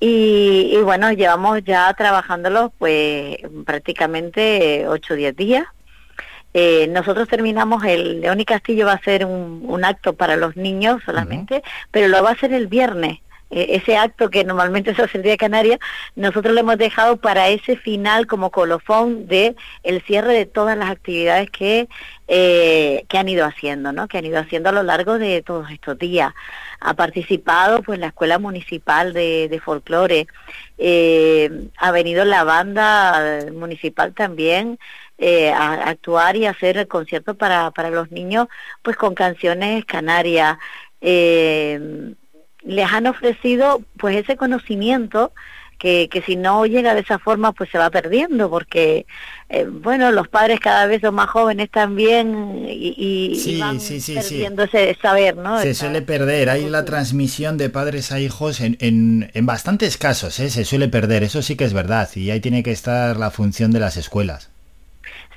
[0.00, 5.66] Y, y, bueno, llevamos ya trabajándolo pues prácticamente 8 o 10 días
[6.58, 10.56] eh, nosotros terminamos el León y Castillo va a ser un, un acto para los
[10.56, 11.88] niños solamente, uh -huh.
[11.90, 13.18] pero lo va a ser el viernes.
[13.50, 15.78] Eh, ese acto que normalmente se hace el Día Canaria,
[16.14, 20.90] nosotros lo hemos dejado para ese final como colofón de el cierre de todas las
[20.90, 21.88] actividades que,
[22.28, 24.08] eh, que han ido haciendo, ¿no?
[24.08, 26.32] Que han ido haciendo a lo largo de todos estos días.
[26.80, 30.26] Ha participado pues la Escuela Municipal de, de Folclore,
[30.78, 34.78] eh, ha venido la banda municipal también,
[35.18, 38.48] eh, a, actuar y hacer conciertos para, para los niños
[38.82, 40.58] pues con canciones canarias.
[41.00, 42.14] Eh,
[42.66, 45.32] les han ofrecido pues ese conocimiento
[45.78, 49.06] que, que si no llega de esa forma pues se va perdiendo porque
[49.48, 54.96] eh, bueno los padres cada vez son más jóvenes también y, y, van perdiendo ese
[55.00, 56.50] saber no se suele perder.
[56.50, 60.50] Hay la transmisión de padres a hijos en, en, en bastantes casos ¿eh?
[60.50, 61.22] se suele perder.
[61.22, 64.50] Eso sí que es verdad y ahí tiene que estar la función de las escuelas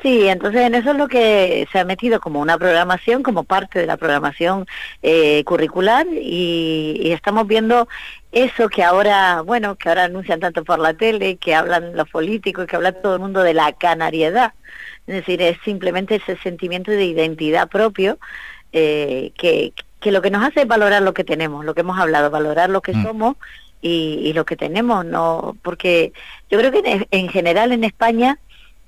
[0.02, 3.80] Sí, entonces en eso es lo que se ha metido como una programación, como parte
[3.80, 4.66] de la programación
[5.04, 7.90] eh, curricular y, estamos viendo
[8.32, 12.66] eso que ahora, bueno, que ahora anuncian tanto por la tele, que hablan los políticos,
[12.66, 14.54] que habla todo el mundo de la canariedad.
[15.06, 18.20] Es decir, es simplemente ese sentimiento de identidad propio
[18.72, 22.00] eh, que, que lo que nos hace es valorar lo que tenemos, lo que hemos
[22.00, 23.04] hablado, valorar lo que mm.
[23.04, 23.36] somos
[23.82, 26.14] y, y, lo que tenemos, no, porque
[26.50, 28.40] yo creo que en, en general en España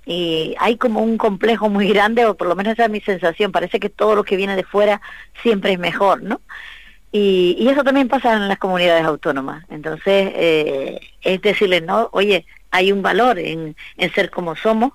[0.06, 3.52] y hay como un complejo muy grande, o por lo menos esa es mi sensación,
[3.52, 5.02] parece que todo lo que viene de fuera
[5.42, 6.42] siempre es mejor, ¿no?
[7.12, 9.66] Y, y eso también pasa en las comunidades autónomas.
[9.70, 14.94] Entonces, eh, es decirles, no, oye, hay un valor en, en ser como somos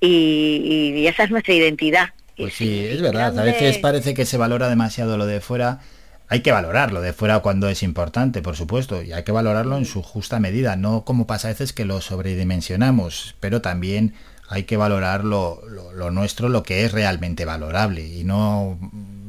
[0.00, 2.10] y, y, esa es nuestra identidad.
[2.36, 5.80] Pues sí, es verdad, a veces parece que se valora demasiado lo de fuera.
[6.28, 9.86] Hay que valorarlo de fuera cuando es importante, por supuesto, y hay que valorarlo en
[9.86, 14.14] su justa medida, no como pasa a veces que lo sobredimensionamos, pero también
[14.48, 15.60] hay que valorar lo,
[15.94, 18.78] lo, nuestro, lo que es realmente valorable y no,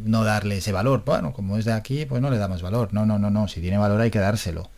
[0.05, 1.03] no darle ese valor.
[1.05, 2.89] Bueno, como es de aquí, pues no le damos valor.
[2.93, 3.47] No, no, no, no.
[3.47, 4.69] Si tiene valor hay que dárselo.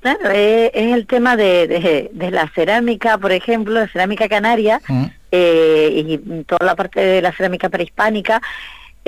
[0.00, 5.04] Claro, es, el tema de, de, la cerámica, por ejemplo, la cerámica canaria mm.
[5.30, 8.42] eh, y toda la parte de la cerámica prehispánica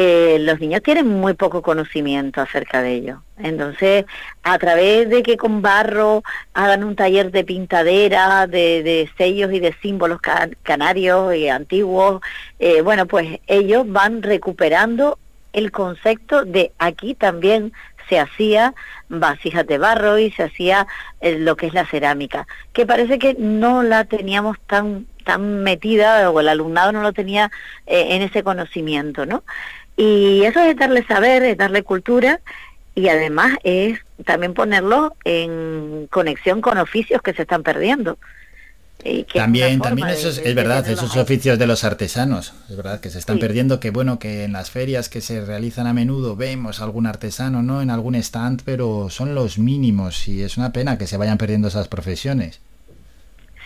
[0.05, 3.23] eh, los niños tienen muy poco conocimiento acerca de ello.
[3.39, 4.05] Entonces,
[4.43, 6.25] a través de que con barro
[6.55, 10.21] hagan un taller de pintadera, de, sellos y de símbolos
[10.65, 12.21] canarios y antiguos,
[12.59, 15.21] eh, bueno, pues ellos van recuperando
[15.53, 17.73] el concepto de aquí también
[18.09, 18.75] se hacía
[19.09, 20.89] vasijas de barro y se hacía
[21.21, 26.29] eh, lo que es la cerámica, que parece que no la teníamos tan tan metida
[26.33, 27.53] o el alumnado no lo tenía
[27.87, 29.45] en ese conocimiento, ¿no?
[29.97, 32.41] Y eso es darle saber, es darle cultura
[32.95, 38.19] y además es también ponerlo en conexión con oficios que se están perdiendo.
[39.35, 43.39] también, también eso es, verdad, esos oficios de los artesanos, es verdad que se están
[43.39, 47.63] perdiendo, que bueno, que en las ferias que se realizan a menudo vemos algún artesano,
[47.63, 47.83] ¿no?
[47.83, 51.69] En algún stand, pero son los mínimos y es una pena que se vayan perdiendo
[51.69, 52.61] esas profesiones.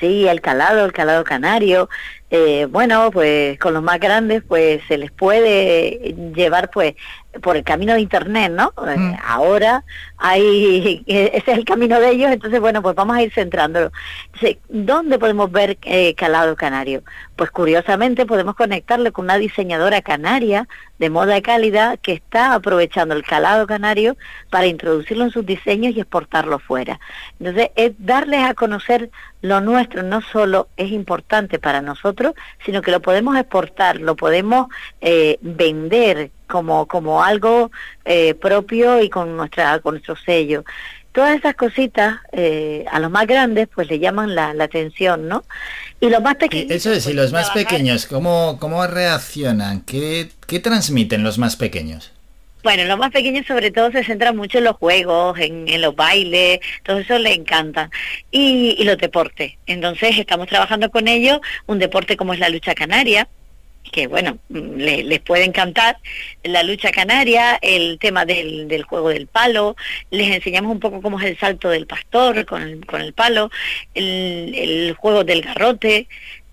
[0.01, 1.88] Sí, el calado, el calado canario,
[2.30, 6.94] eh, bueno, pues con los más grandes pues se les puede llevar pues
[7.41, 8.72] por el camino de internet, ¿no?
[8.87, 9.16] Eh, mm.
[9.24, 9.84] Ahora
[10.18, 13.93] hay, ese es el camino de ellos, entonces bueno, pues vamos a ir centrándolo.
[14.68, 17.03] ¿Dónde podemos ver eh, calado canario?
[17.37, 20.68] Pues curiosamente podemos conectarle con una diseñadora canaria
[20.99, 24.16] de moda cálida que está aprovechando el calado canario
[24.51, 26.98] para introducirlo en sus diseños y exportarlo fuera.
[27.39, 29.11] Entonces, es darles a conocer
[29.43, 32.35] lo nuestro no solo es importante para nosotros,
[32.65, 34.69] sino que lo podemos exportar, lo podemos
[35.01, 37.70] eh, vender como, como algo
[38.05, 40.64] eh, propio y con, nuestra, con nuestro sello.
[41.12, 45.44] Todas esas cositas eh, a los más grandes pues le llaman la, atención, ¿no?
[46.01, 46.70] Y los más pequeños...
[46.70, 49.81] Eso es, y pues, los más pequeños, ¿cómo, cómo reaccionan?
[49.81, 52.12] ¿Qué, ¿Qué transmiten los más pequeños?
[52.62, 55.94] Bueno, los más pequeños sobre todo se centran mucho en los juegos, en, en los
[55.94, 57.90] bailes, todo eso les encanta.
[58.31, 59.52] Y, y los deportes.
[59.66, 63.28] Entonces estamos trabajando con ellos un deporte como es la lucha canaria,
[63.97, 65.97] que bueno, les puede encantar,
[66.44, 69.74] la lucha canaria, el tema del, del, juego del palo,
[70.10, 73.51] les enseñamos un poco cómo es el salto del pastor con el, con el palo,
[73.94, 76.09] el, el juego del garrote,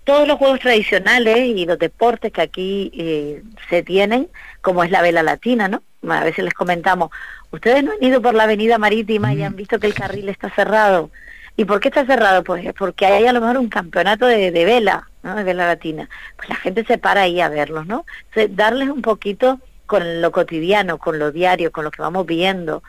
[0.05, 4.29] todos los juegos tradicionales y los deportes que aquí eh, se tienen,
[4.61, 5.83] como es la vela latina, ¿no?
[6.09, 7.09] A veces les comentamos,
[7.51, 10.49] ustedes no han ido por la avenida marítima y han visto que el carril está
[10.51, 11.11] cerrado.
[11.57, 12.45] ¿Y por qué está cerrado?
[12.45, 15.35] Pues porque hay a lo mejor un campeonato de, de vela, ¿no?
[15.35, 16.09] De vela latina.
[16.35, 18.05] Pues la gente se para ahí a verlos, ¿no?
[18.49, 22.83] Darles un poquito con lo cotidiano, con lo diario, con lo que vamos viendo,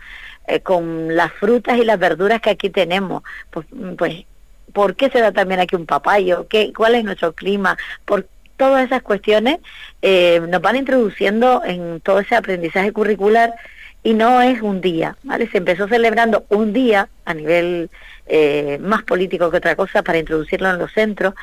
[0.46, 3.66] eh, con las frutas y las verduras que aquí tenemos, pues,
[3.96, 4.24] pues
[4.72, 6.46] ¿por qué se da también aquí un papayo?
[6.48, 7.76] ¿Qué, ¿Cuál es nuestro clima?
[8.04, 9.58] Por todas esas cuestiones
[10.02, 13.54] eh, nos van introduciendo en todo ese aprendizaje curricular
[14.02, 15.48] y no es un día, ¿vale?
[15.50, 17.90] Se empezó celebrando un día a nivel
[18.26, 21.34] eh, más político que otra cosa para introducirlo en los centros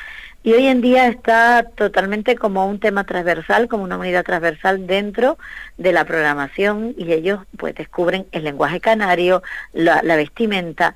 [0.44, 5.38] y hoy en día está totalmente como un tema transversal, como una unidad transversal dentro
[5.78, 9.44] de la programación y ellos pues descubren el lenguaje canario,
[9.74, 10.96] la, la vestimenta,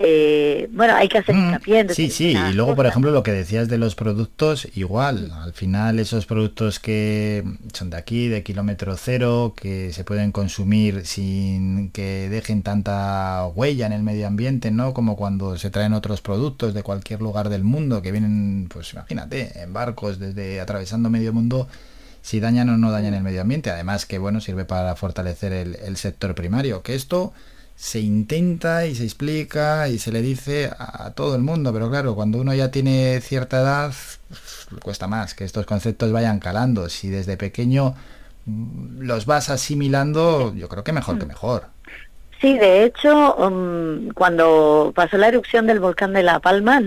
[0.00, 3.24] eh, bueno, hay que hacer Mm, hincapié en Sí, sí, y luego, por ejemplo, lo
[3.24, 7.42] que decías de los productos, igual, al final esos productos que
[7.72, 13.86] son de aquí, de kilómetro cero, que se pueden consumir sin que dejen tanta huella
[13.86, 14.94] en el medio ambiente, ¿no?
[14.94, 19.60] Como cuando se traen otros productos de cualquier lugar del mundo, que vienen, pues imagínate,
[19.60, 21.66] en barcos desde atravesando medio mundo,
[22.22, 23.70] si dañan o no dañan el medio ambiente.
[23.70, 27.32] Además que, bueno, sirve para fortalecer el, el sector primario, que esto
[27.78, 32.16] se intenta y se explica y se le dice a todo el mundo, pero claro,
[32.16, 33.92] cuando uno ya tiene cierta edad,
[34.72, 36.88] le cuesta más que estos conceptos vayan calando.
[36.88, 37.94] Si desde pequeño
[38.46, 41.66] mm, los vas asimilando, yo creo que mejor que mejor.
[42.40, 46.80] Sí, de hecho, um, cuando pasó la erupción del volcán de La Palma,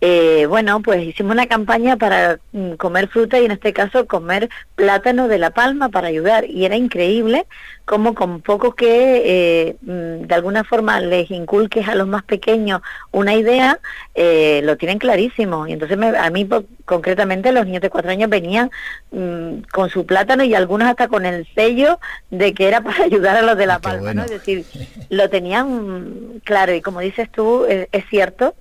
[0.00, 4.50] eh, bueno, pues hicimos una campaña para mm, comer fruta y en este caso comer
[4.74, 6.44] plátano de La Palma para ayudar.
[6.44, 7.46] Y era increíble
[7.86, 12.82] como con poco que eh, mm, de alguna forma les inculques a los más pequeños
[13.10, 13.78] una idea,
[14.14, 15.66] eh, lo tienen clarísimo.
[15.66, 18.70] Y entonces me- a mí po- concretamente los niños de cuatro años venían
[19.12, 21.98] mm, con su plátano y algunos hasta con el sello
[22.30, 24.24] de que era para ayudar a los de La Palma, ¿no?
[24.24, 24.64] Es decir,
[25.08, 28.54] lo tenían claro y como dices tú, es, es cierto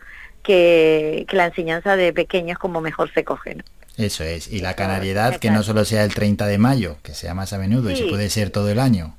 [0.45, 3.63] que, que la enseñanza de pequeños como mejor se coge, ¿no?
[3.97, 4.51] Eso es.
[4.51, 7.57] Y la canariedad, que no solo sea el 30 de mayo, que sea más a
[7.57, 9.15] menudo y se puede ser todo el año.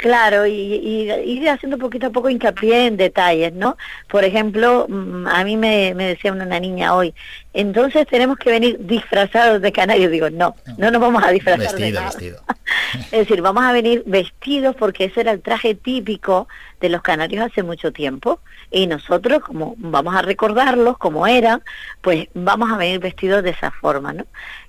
[0.00, 3.76] Claro, y, y ir haciendo poquito a poco hincapié en detalles, ¿no?
[4.08, 7.12] Por ejemplo, mm, a mí me, me decía una, una niña hoy,
[7.52, 10.10] entonces tenemos que venir disfrazados de canarios.
[10.10, 12.06] Digo, no, no nos vamos a disfrazar de Vestido, nada.
[12.06, 12.42] vestido.
[13.12, 16.48] Es decir, vamos a venir vestidos porque ese era el traje típico
[16.80, 18.40] de los canarios hace mucho tiempo
[18.70, 21.62] y nosotros, como vamos a recordarlos como eran,
[22.00, 24.24] pues vamos a venir vestidos de esa forma, ¿no?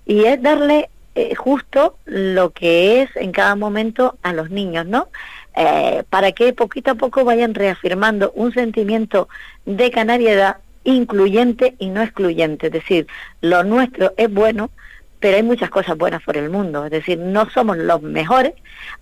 [0.05, 5.09] Y es darle eh, justo lo que es en cada momento a los niños, ¿no?
[5.57, 9.27] Eh, para que poquito a poco vayan reafirmando un sentimiento
[9.65, 13.07] de canariedad incluyente y no excluyente, es decir,
[13.41, 14.71] lo nuestro es bueno,
[15.19, 18.53] pero hay muchas cosas buenas por el mundo, es decir, no somos los mejores,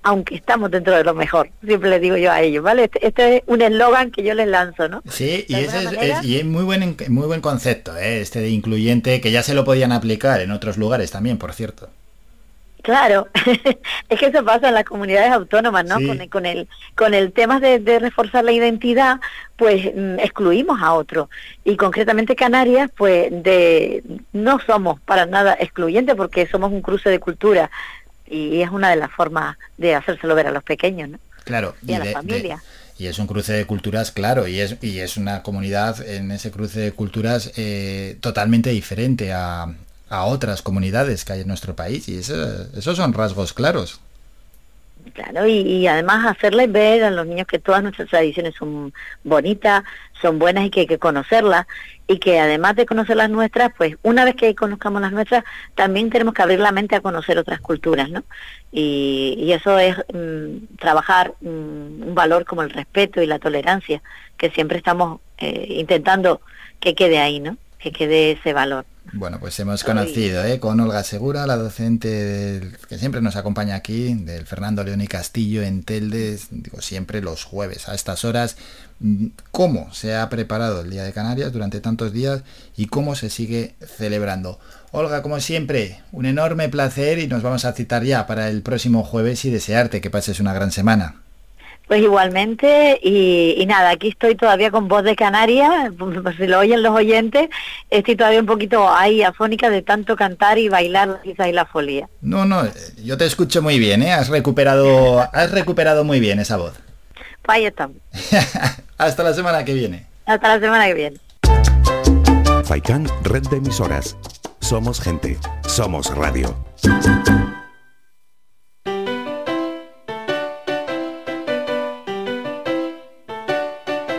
[0.04, 2.86] aunque estamos dentro de lo mejor, siempre les digo yo a ellos, ¿vale?
[2.86, 5.02] Este, este es un eslogan que yo les lanzo, ¿no?
[5.10, 7.96] Sí, y De ese es, alguna manera- es- y es muy buen muy buen concepto,
[7.96, 8.20] ¿eh?
[8.20, 11.90] este de incluyente, que ya se lo podían aplicar en otros lugares también, por cierto.
[12.82, 13.28] Claro,
[14.10, 15.98] es que eso pasa en las comunidades autónomas, ¿no?
[15.98, 16.08] Sí.
[16.08, 19.20] Con, el, con el con el tema de, de reforzar la identidad,
[19.58, 21.30] pues mm, excluimos a otro.
[21.66, 27.20] Y concretamente Canarias, pues de no somos para nada excluyentes porque somos un cruce de
[27.20, 27.70] cultura
[28.26, 31.20] y es una de las formas de hacérselo ver a los pequeños, ¿no?
[31.44, 32.62] Claro, Y a la familia.
[32.98, 36.52] y es un cruce de culturas, claro, y es, y es una comunidad en ese
[36.52, 39.74] cruce de culturas eh, totalmente diferente a,
[40.10, 44.00] a otras comunidades que hay en nuestro país, y eso- esos son rasgos claros.
[45.14, 49.84] Claro, y, además hacerles ver a los niños que todas nuestras tradiciones son bonitas,
[50.22, 51.66] son buenas y que hay que conocerlas
[52.08, 55.44] y que además de conocer las nuestras, pues una vez que conozcamos las nuestras,
[55.76, 58.24] también tenemos que abrir la mente a conocer otras culturas, ¿no?
[58.72, 64.02] Y, y eso es mm, trabajar mm, un valor como el respeto y la tolerancia,
[64.38, 66.42] que siempre estamos eh, intentando
[66.80, 67.58] que quede ahí, ¿no?
[67.80, 68.86] Que quede ese valor.
[69.14, 70.60] Bueno, pues hemos conocido ¿eh?
[70.60, 75.08] con Olga Segura, la docente del- que siempre nos acompaña aquí, del Fernando León y
[75.08, 78.56] Castillo en Teldes, digo siempre los jueves a estas horas,
[79.52, 82.44] cómo se ha preparado el Día de Canarias durante tantos días
[82.78, 84.60] y cómo se sigue celebrando.
[84.92, 89.04] Olga, como siempre, un enorme placer y nos vamos a citar ya para el próximo
[89.04, 91.22] jueves y desearte que pases una gran semana.
[91.90, 96.60] Pues igualmente, y, y nada, aquí estoy todavía con voz de Canarias, por si lo
[96.60, 97.50] oyen los oyentes,
[97.90, 102.08] estoy todavía un poquito ahí afónica de tanto cantar y bailar quizás y la folía.
[102.22, 102.62] No, no,
[103.04, 104.12] yo te escucho muy bien, ¿eh?
[104.12, 106.74] Has recuperado, has recuperado muy bien esa voz.
[107.42, 107.98] Pues ahí estamos.
[109.00, 110.06] Hasta la semana que viene.
[110.28, 111.18] Hasta la semana que viene.
[112.66, 114.16] Faikan, red de emisoras.
[114.60, 116.56] Somos gente, somos radio.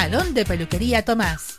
[0.00, 1.58] Salón de Peluquería Tomás.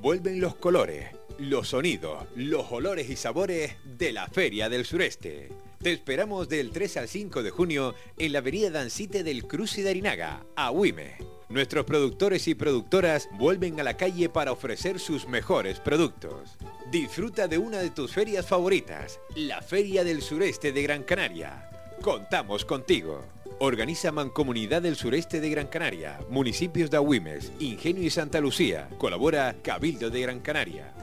[0.00, 5.48] Vuelven los colores, los sonidos, los olores y sabores de la Feria del Sureste.
[5.82, 9.90] Te esperamos del 3 al 5 de junio en la avenida Dancite del Cruce de
[9.90, 11.16] Arinaga, a Huime.
[11.48, 16.56] Nuestros productores y productoras vuelven a la calle para ofrecer sus mejores productos.
[16.92, 21.66] Disfruta de una de tus ferias favoritas, la Feria del Sureste de Gran Canaria.
[22.02, 23.20] Contamos contigo.
[23.58, 28.88] Organiza Mancomunidad del Sureste de Gran Canaria, municipios de Agüimes, Ingenio y Santa Lucía.
[28.96, 30.94] Colabora Cabildo de Gran Canaria.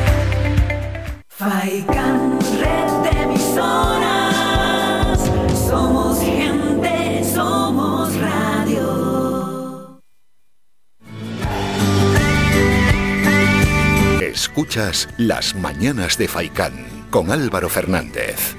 [1.42, 5.20] Faikan, red de emisoras.
[5.68, 10.00] Somos gente, somos radio.
[14.22, 16.74] Escuchas Las Mañanas de Faicán
[17.10, 18.56] con Álvaro Fernández.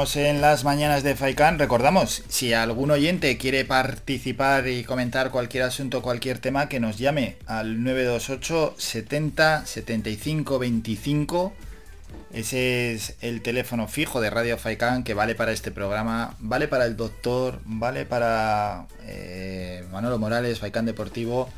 [0.00, 1.58] En las mañanas de Faikan.
[1.58, 7.36] Recordamos, si algún oyente quiere participar y comentar cualquier asunto, cualquier tema, que nos llame
[7.44, 11.52] al 928 70 75 25.
[12.32, 16.86] Ese es el teléfono fijo de Radio Faikan que vale para este programa, vale para
[16.86, 21.50] el doctor, vale para eh, Manolo Morales, Faikan Deportivo,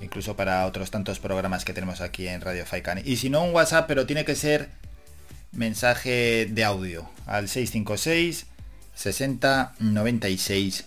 [0.00, 3.02] incluso para otros tantos programas que tenemos aquí en Radio Faikan.
[3.04, 4.68] Y si no, un WhatsApp, pero tiene que ser
[5.54, 8.46] mensaje de audio al 656
[8.94, 10.84] 60 96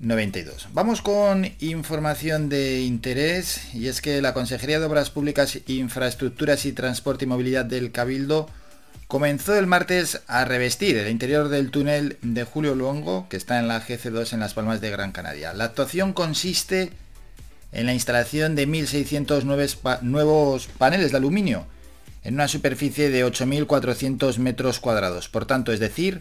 [0.00, 0.68] 92.
[0.72, 6.72] Vamos con información de interés y es que la Consejería de Obras Públicas, Infraestructuras y
[6.72, 8.48] Transporte y Movilidad del Cabildo
[9.08, 13.66] comenzó el martes a revestir el interior del túnel de Julio Luongo que está en
[13.66, 15.52] la GC2 en Las Palmas de Gran Canaria.
[15.52, 16.92] La actuación consiste
[17.72, 21.66] en la instalación de 1.609 nuevos paneles de aluminio
[22.28, 25.30] en una superficie de 8.400 metros cuadrados.
[25.30, 26.20] Por tanto, es decir,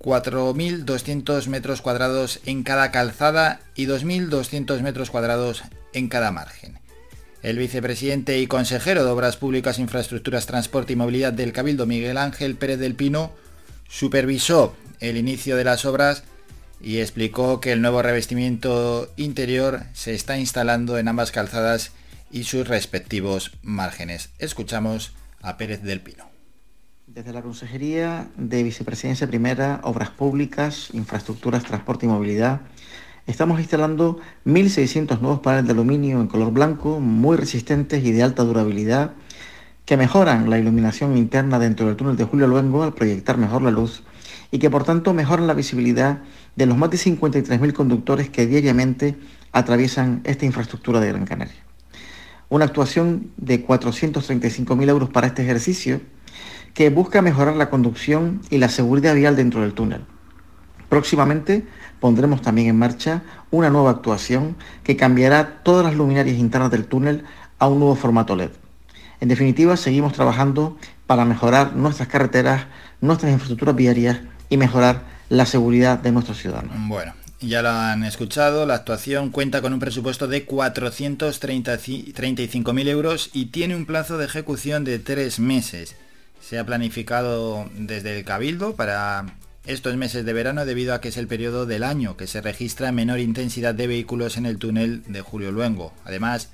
[0.00, 5.62] 4.200 metros cuadrados en cada calzada y 2.200 metros cuadrados
[5.92, 6.80] en cada margen.
[7.44, 12.56] El vicepresidente y consejero de Obras Públicas, Infraestructuras, Transporte y Movilidad del Cabildo, Miguel Ángel
[12.56, 13.30] Pérez del Pino,
[13.88, 16.24] supervisó el inicio de las obras
[16.80, 21.92] y explicó que el nuevo revestimiento interior se está instalando en ambas calzadas
[22.34, 24.30] y sus respectivos márgenes.
[24.40, 26.24] Escuchamos a Pérez del Pino.
[27.06, 32.62] Desde la Consejería de Vicepresidencia Primera, Obras Públicas, Infraestructuras, Transporte y Movilidad,
[33.28, 38.42] estamos instalando 1.600 nuevos paneles de aluminio en color blanco, muy resistentes y de alta
[38.42, 39.12] durabilidad,
[39.84, 43.70] que mejoran la iluminación interna dentro del túnel de Julio Luengo al proyectar mejor la
[43.70, 44.02] luz
[44.50, 46.18] y que por tanto mejoran la visibilidad
[46.56, 49.16] de los más de 53.000 conductores que diariamente
[49.52, 51.63] atraviesan esta infraestructura de Gran Canaria.
[52.48, 56.00] Una actuación de 435.000 euros para este ejercicio
[56.74, 60.04] que busca mejorar la conducción y la seguridad vial dentro del túnel.
[60.88, 61.66] Próximamente
[62.00, 67.24] pondremos también en marcha una nueva actuación que cambiará todas las luminarias internas del túnel
[67.58, 68.50] a un nuevo formato LED.
[69.20, 70.76] En definitiva, seguimos trabajando
[71.06, 72.66] para mejorar nuestras carreteras,
[73.00, 76.76] nuestras infraestructuras viarias y mejorar la seguridad de nuestros ciudadanos.
[76.88, 77.12] Bueno,
[77.48, 83.74] ya lo han escuchado, la actuación cuenta con un presupuesto de 435.000 euros y tiene
[83.76, 85.96] un plazo de ejecución de tres meses.
[86.40, 89.24] Se ha planificado desde el Cabildo para
[89.66, 92.92] estos meses de verano debido a que es el periodo del año que se registra
[92.92, 95.92] menor intensidad de vehículos en el túnel de Julio Luengo.
[96.04, 96.50] Además,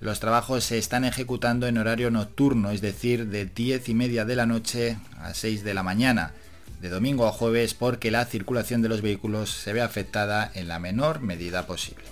[0.00, 4.36] los trabajos se están ejecutando en horario nocturno, es decir, de 10 y media de
[4.36, 6.32] la noche a 6 de la mañana,
[6.80, 10.78] de domingo a jueves, porque la circulación de los vehículos se ve afectada en la
[10.78, 12.04] menor medida posible.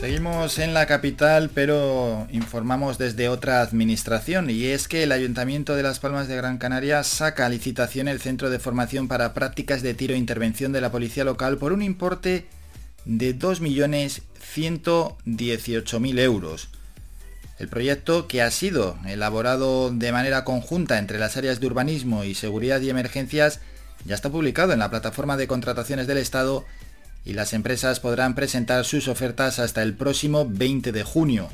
[0.00, 5.82] Seguimos en la capital, pero informamos desde otra administración y es que el Ayuntamiento de
[5.82, 9.92] Las Palmas de Gran Canaria saca a licitación el Centro de Formación para Prácticas de
[9.92, 12.46] Tiro e Intervención de la Policía Local por un importe
[13.04, 16.70] de 2.118.000 euros.
[17.60, 22.32] El proyecto, que ha sido elaborado de manera conjunta entre las áreas de urbanismo y
[22.32, 23.60] seguridad y emergencias,
[24.06, 26.64] ya está publicado en la plataforma de contrataciones del Estado
[27.22, 31.50] y las empresas podrán presentar sus ofertas hasta el próximo 20 de junio.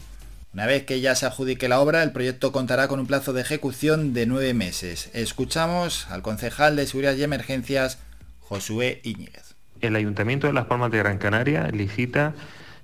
[0.54, 3.40] Una vez que ya se adjudique la obra, el proyecto contará con un plazo de
[3.40, 5.10] ejecución de nueve meses.
[5.12, 7.98] Escuchamos al concejal de Seguridad y Emergencias,
[8.42, 9.56] Josué Íñiguez.
[9.80, 12.32] El Ayuntamiento de Las Palmas de Gran Canaria licita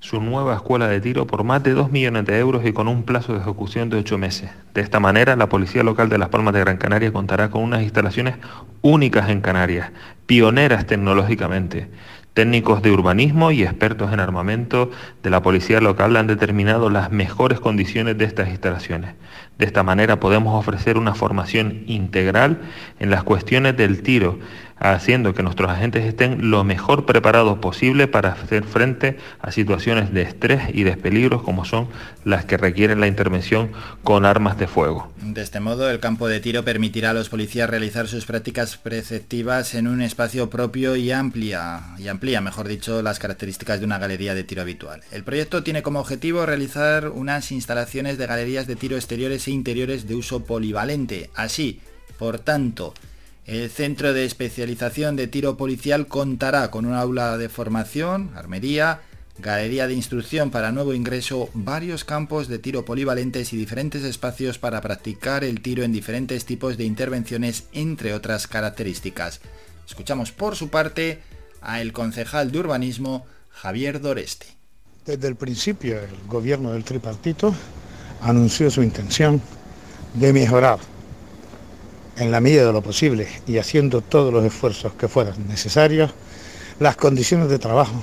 [0.02, 3.04] su nueva escuela de tiro por más de 2 millones de euros y con un
[3.04, 4.50] plazo de ejecución de 8 meses.
[4.74, 7.82] De esta manera, la Policía Local de Las Palmas de Gran Canaria contará con unas
[7.82, 8.34] instalaciones
[8.80, 9.92] únicas en Canarias,
[10.26, 11.88] pioneras tecnológicamente.
[12.34, 14.90] Técnicos de urbanismo y expertos en armamento
[15.22, 19.14] de la policía local han determinado las mejores condiciones de estas instalaciones.
[19.58, 22.58] De esta manera podemos ofrecer una formación integral
[22.98, 24.40] en las cuestiones del tiro,
[24.82, 30.22] haciendo que nuestros agentes estén lo mejor preparados posible para hacer frente a situaciones de
[30.22, 31.88] estrés y de peligros como son
[32.24, 33.70] las que requieren la intervención
[34.02, 35.12] con armas de fuego.
[35.22, 39.74] De este modo, el campo de tiro permitirá a los policías realizar sus prácticas preceptivas
[39.74, 44.34] en un espacio propio y amplia, y amplía, mejor dicho, las características de una galería
[44.34, 45.02] de tiro habitual.
[45.12, 50.08] El proyecto tiene como objetivo realizar unas instalaciones de galerías de tiro exteriores e interiores
[50.08, 51.30] de uso polivalente.
[51.34, 51.80] Así,
[52.18, 52.94] por tanto,
[53.46, 59.00] el Centro de Especialización de Tiro Policial contará con un aula de formación, armería,
[59.38, 64.80] galería de instrucción para nuevo ingreso, varios campos de tiro polivalentes y diferentes espacios para
[64.80, 69.40] practicar el tiro en diferentes tipos de intervenciones, entre otras características.
[69.88, 71.20] Escuchamos por su parte
[71.60, 74.46] a el concejal de urbanismo Javier Doreste.
[75.04, 77.52] Desde el principio el gobierno del tripartito
[78.20, 79.42] anunció su intención
[80.14, 80.91] de mejorar
[82.16, 86.10] en la medida de lo posible y haciendo todos los esfuerzos que fueran necesarios,
[86.78, 88.02] las condiciones de trabajo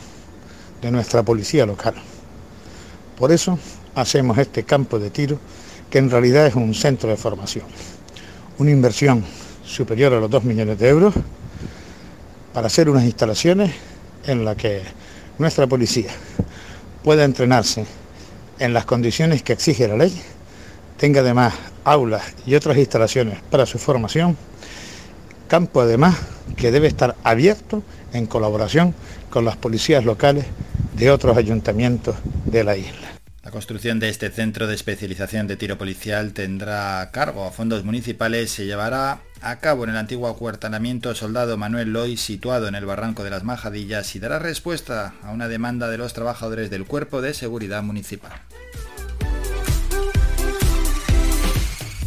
[0.82, 1.96] de nuestra policía local.
[3.18, 3.60] Por eso
[3.96, 5.40] hacemos este campo de tiro,
[5.90, 7.66] que en realidad es un centro de formación.
[8.58, 9.24] Una inversión
[9.66, 11.14] superior a los 2 millones de euros
[12.54, 13.72] para hacer unas instalaciones
[14.26, 14.82] en las que
[15.38, 16.12] nuestra policía
[17.04, 17.86] pueda entrenarse
[18.60, 20.22] en las condiciones que exige la ley,
[20.98, 21.54] tenga además
[21.92, 24.38] aulas y otras instalaciones para su formación,
[25.48, 26.18] campo además
[26.56, 27.84] que debe estar abierto
[28.14, 28.94] en colaboración
[29.30, 30.46] con las policías locales
[30.94, 33.10] de otros ayuntamientos de la isla.
[33.44, 38.52] La construcción de este centro de especialización de tiro policial tendrá cargo a fondos municipales,
[38.52, 43.24] se llevará a cabo en el antiguo acuartelamiento Soldado Manuel Loy, situado en el Barranco
[43.24, 47.34] de las Majadillas, y dará respuesta a una demanda de los trabajadores del Cuerpo de
[47.34, 48.34] Seguridad Municipal.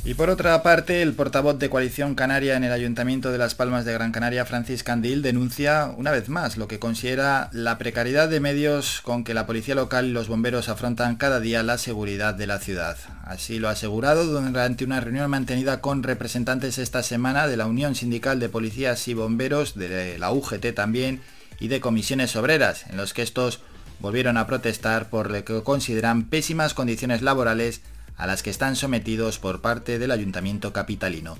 [0.05, 3.85] Y por otra parte, el portavoz de Coalición Canaria en el Ayuntamiento de Las Palmas
[3.85, 8.41] de Gran Canaria, Francis Candil, denuncia una vez más lo que considera la precariedad de
[8.41, 12.49] medios con que la policía local y los bomberos afrontan cada día la seguridad de
[12.49, 12.97] la ciudad.
[13.23, 17.95] Así lo ha asegurado durante una reunión mantenida con representantes esta semana de la Unión
[17.95, 21.20] Sindical de Policías y Bomberos, de la UGT también,
[21.61, 23.61] y de comisiones obreras, en los que estos
[24.01, 27.83] volvieron a protestar por lo que consideran pésimas condiciones laborales
[28.23, 31.36] a las que están sometidos por parte del ayuntamiento capitalino.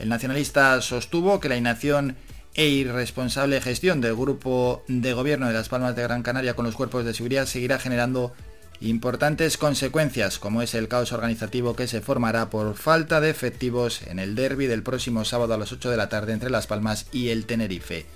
[0.00, 2.16] El nacionalista sostuvo que la inacción
[2.54, 6.74] e irresponsable gestión del grupo de gobierno de Las Palmas de Gran Canaria con los
[6.74, 8.32] cuerpos de seguridad seguirá generando
[8.80, 14.18] importantes consecuencias, como es el caos organizativo que se formará por falta de efectivos en
[14.18, 17.28] el derby del próximo sábado a las 8 de la tarde entre Las Palmas y
[17.28, 18.06] el Tenerife.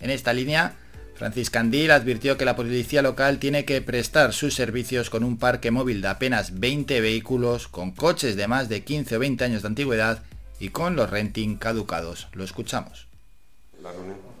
[0.00, 0.74] En esta línea,
[1.14, 5.70] Francis Candil advirtió que la policía local tiene que prestar sus servicios con un parque
[5.70, 9.68] móvil de apenas 20 vehículos, con coches de más de 15 o 20 años de
[9.68, 10.22] antigüedad
[10.58, 12.26] y con los renting caducados.
[12.32, 13.06] Lo escuchamos.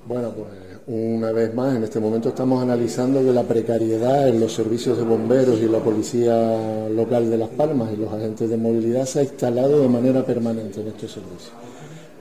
[0.06, 0.48] Bueno, pues
[0.86, 5.04] una vez más, en este momento estamos analizando que la precariedad en los servicios de
[5.04, 9.22] bomberos y la policía local de Las Palmas y los agentes de movilidad se ha
[9.22, 11.52] instalado de manera permanente en estos servicios.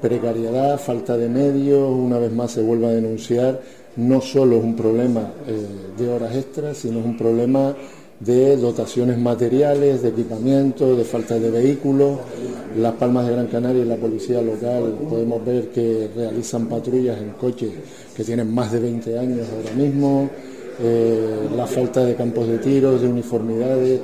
[0.01, 3.61] Precariedad, falta de medios, una vez más se vuelve a denunciar
[3.98, 5.65] no solo es un problema eh,
[5.98, 7.76] de horas extras, sino es un problema
[8.20, 12.20] de dotaciones materiales, de equipamiento, de falta de vehículos.
[12.78, 17.32] Las Palmas de Gran Canaria y la policía local podemos ver que realizan patrullas en
[17.32, 17.72] coches
[18.15, 20.30] que tienen más de 20 años ahora mismo,
[20.82, 23.99] eh, la falta de campos de tiros, de uniformidades,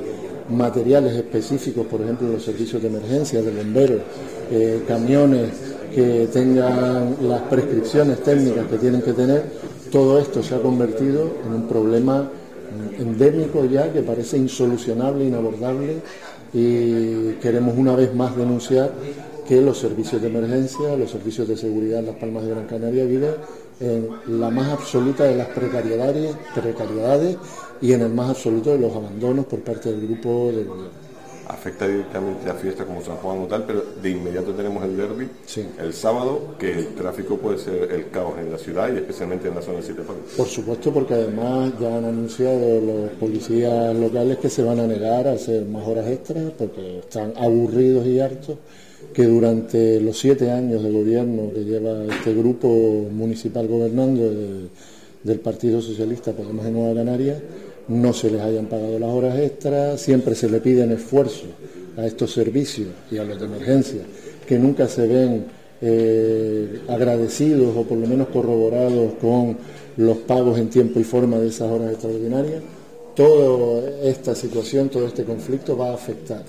[0.49, 4.01] materiales específicos, por ejemplo, los servicios de emergencia, de bomberos,
[4.51, 5.49] eh, camiones
[5.93, 9.43] que tengan las prescripciones técnicas que tienen que tener,
[9.91, 12.29] todo esto se ha convertido en un problema
[12.97, 15.97] endémico ya que parece insolucionable, inabordable
[16.53, 18.91] y queremos una vez más denunciar
[19.47, 23.05] que los servicios de emergencia, los servicios de seguridad en Las Palmas de Gran Canaria
[23.05, 23.33] viven
[23.79, 27.37] en la más absoluta de las precariedades, precariedades
[27.81, 31.08] y en el más absoluto de los abandonos por parte del grupo del gobierno
[31.49, 35.27] afecta directamente a fiestas como San Juan o tal, pero de inmediato tenemos el derby
[35.79, 39.55] el sábado, que el tráfico puede ser el caos en la ciudad y especialmente en
[39.55, 40.03] la zona de Siete
[40.37, 45.27] Por supuesto, porque además ya han anunciado los policías locales que se van a negar
[45.27, 48.57] a hacer más horas extras porque están aburridos y hartos
[49.13, 54.21] que durante los siete años de gobierno que lleva este grupo municipal gobernando
[55.23, 57.41] del Partido Socialista Podemos en Nueva Canaria,
[57.89, 61.49] no se les hayan pagado las horas extras, siempre se le piden esfuerzos
[61.97, 64.01] a estos servicios y a los de emergencia,
[64.47, 65.45] que nunca se ven
[65.81, 69.57] eh, agradecidos o por lo menos corroborados con
[69.97, 72.61] los pagos en tiempo y forma de esas horas extraordinarias.
[73.15, 76.43] Toda esta situación, todo este conflicto va a afectar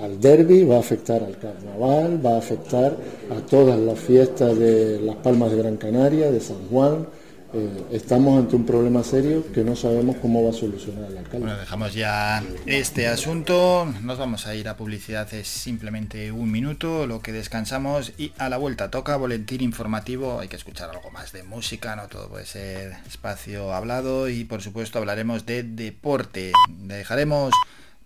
[0.00, 2.96] al derby, va a afectar al carnaval, va a afectar
[3.30, 7.06] a todas las fiestas de las Palmas de Gran Canaria, de San Juan,
[7.54, 11.46] eh, estamos ante un problema serio que no sabemos cómo va a solucionar el alcalde.
[11.46, 17.06] Bueno, dejamos ya este asunto, nos vamos a ir a publicidad, es simplemente un minuto,
[17.06, 21.32] lo que descansamos y a la vuelta toca boletín informativo, hay que escuchar algo más
[21.32, 27.52] de música, no todo puede ser espacio hablado y por supuesto hablaremos de deporte, dejaremos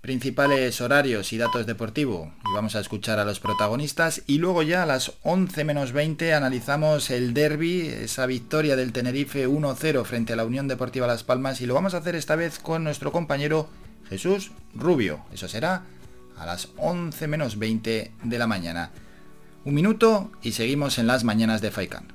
[0.07, 4.85] principales horarios y datos deportivos y vamos a escuchar a los protagonistas y luego ya
[4.85, 10.37] a las 11 menos 20 analizamos el derby, esa victoria del Tenerife 1-0 frente a
[10.37, 13.69] la Unión Deportiva Las Palmas y lo vamos a hacer esta vez con nuestro compañero
[14.09, 15.25] Jesús Rubio.
[15.33, 15.83] Eso será
[16.39, 18.93] a las 11 menos 20 de la mañana.
[19.65, 22.13] Un minuto y seguimos en las mañanas de Faikan.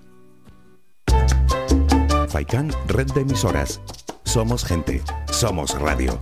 [2.30, 3.82] Faikan, red de emisoras.
[4.24, 6.22] Somos gente, somos radio.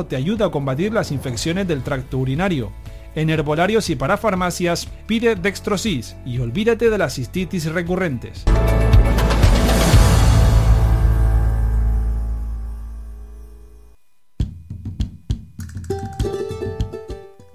[0.05, 2.71] te ayuda a combatir las infecciones del tracto urinario.
[3.13, 8.45] En herbolarios y para farmacias pide Dextrosis y olvídate de las cistitis recurrentes.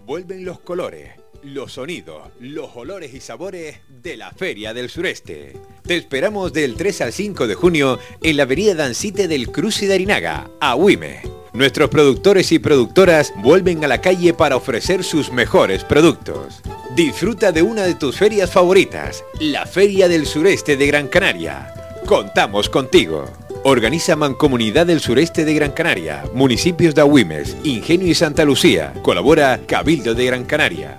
[0.04, 1.10] Vuelven los colores,
[1.42, 5.56] los sonidos, los olores y sabores de la Feria del Sureste.
[5.82, 9.94] Te esperamos del 3 al 5 de junio en la avenida Dancite del Cruce de
[9.94, 11.22] Arinaga, a Huime.
[11.56, 16.60] Nuestros productores y productoras vuelven a la calle para ofrecer sus mejores productos.
[16.94, 21.72] Disfruta de una de tus ferias favoritas, la Feria del Sureste de Gran Canaria.
[22.04, 23.24] Contamos contigo.
[23.64, 28.92] Organiza Mancomunidad del Sureste de Gran Canaria, municipios de Agüimes, Ingenio y Santa Lucía.
[29.00, 30.98] Colabora Cabildo de Gran Canaria.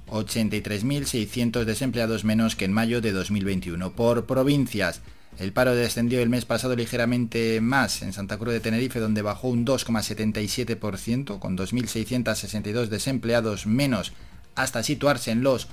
[0.07, 3.93] 83.600 desempleados menos que en mayo de 2021.
[3.93, 5.03] Por provincias,
[5.39, 9.49] el paro descendió el mes pasado ligeramente más en Santa Cruz de Tenerife, donde bajó
[9.49, 14.15] un 2,77%, con 2.662 desempleados menos,
[14.55, 15.69] hasta situarse en los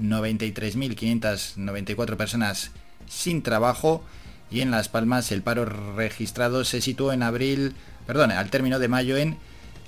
[0.00, 2.70] 93.594 personas
[3.08, 4.04] sin trabajo
[4.50, 7.74] y en Las Palmas el paro registrado se situó en abril,
[8.06, 9.36] perdón, al término de mayo en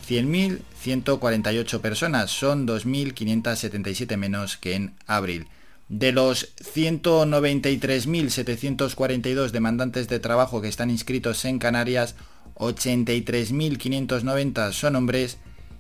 [0.09, 5.47] 100.148 personas, son 2.577 menos que en abril.
[5.89, 12.15] De los 193.742 demandantes de trabajo que están inscritos en Canarias,
[12.57, 15.39] 83.590 son hombres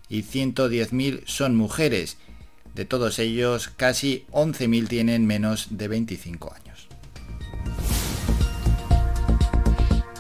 [0.09, 2.17] y 110.000 son mujeres
[2.75, 6.89] de todos ellos, casi 11.000 tienen menos de 25 años.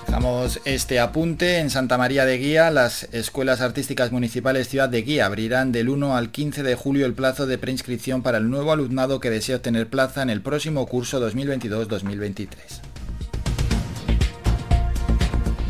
[0.06, 2.72] Dejamos este apunte en Santa María de Guía.
[2.72, 7.14] Las escuelas artísticas municipales Ciudad de Guía abrirán del 1 al 15 de julio el
[7.14, 11.20] plazo de preinscripción para el nuevo alumnado que desea obtener plaza en el próximo curso
[11.30, 12.89] 2022-2023.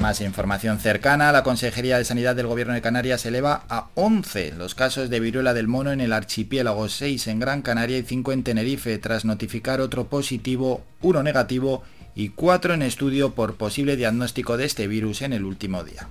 [0.01, 4.75] Más información cercana, la Consejería de Sanidad del Gobierno de Canarias eleva a 11 los
[4.75, 8.43] casos de viruela del mono en el archipiélago, 6 en Gran Canaria y 5 en
[8.43, 11.83] Tenerife, tras notificar otro positivo, uno negativo
[12.15, 16.09] y 4 en estudio por posible diagnóstico de este virus en el último día.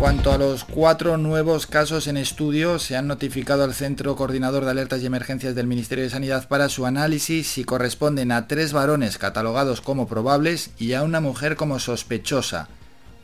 [0.00, 4.70] Cuanto a los cuatro nuevos casos en estudio, se han notificado al Centro Coordinador de
[4.70, 9.18] Alertas y Emergencias del Ministerio de Sanidad para su análisis si corresponden a tres varones
[9.18, 12.68] catalogados como probables y a una mujer como sospechosa.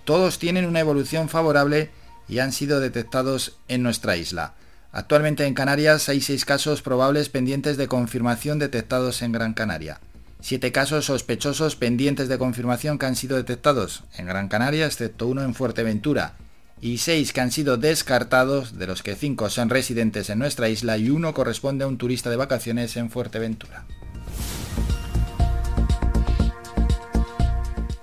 [0.04, 1.88] Todos tienen una evolución favorable
[2.28, 4.52] y han sido detectados en nuestra isla.
[4.92, 9.98] Actualmente en Canarias hay seis casos probables pendientes de confirmación detectados en Gran Canaria.
[10.42, 15.42] Siete casos sospechosos pendientes de confirmación que han sido detectados en Gran Canaria, excepto uno
[15.42, 16.34] en Fuerteventura
[16.80, 20.98] y seis que han sido descartados, de los que cinco son residentes en nuestra isla
[20.98, 23.84] y uno corresponde a un turista de vacaciones en Fuerteventura.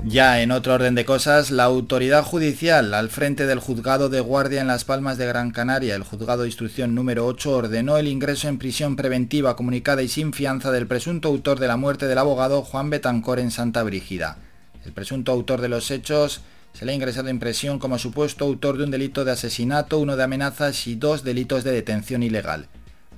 [0.05, 4.59] Ya en otro orden de cosas, la autoridad judicial al frente del juzgado de guardia
[4.59, 8.49] en Las Palmas de Gran Canaria, el juzgado de instrucción número 8, ordenó el ingreso
[8.49, 12.63] en prisión preventiva comunicada y sin fianza del presunto autor de la muerte del abogado
[12.63, 14.37] Juan Betancor en Santa Brígida.
[14.83, 16.41] El presunto autor de los hechos
[16.73, 20.15] se le ha ingresado en prisión como supuesto autor de un delito de asesinato, uno
[20.15, 22.67] de amenazas y dos delitos de detención ilegal.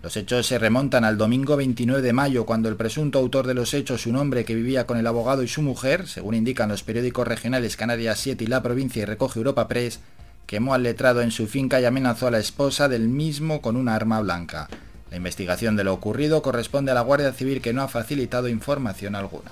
[0.03, 3.73] Los hechos se remontan al domingo 29 de mayo, cuando el presunto autor de los
[3.73, 7.27] hechos, un hombre que vivía con el abogado y su mujer, según indican los periódicos
[7.27, 9.99] regionales Canarias 7 y La Provincia y Recoge Europa Press,
[10.45, 13.95] quemó al letrado en su finca y amenazó a la esposa del mismo con una
[13.95, 14.69] arma blanca.
[15.09, 19.15] La investigación de lo ocurrido corresponde a la Guardia Civil que no ha facilitado información
[19.15, 19.51] alguna.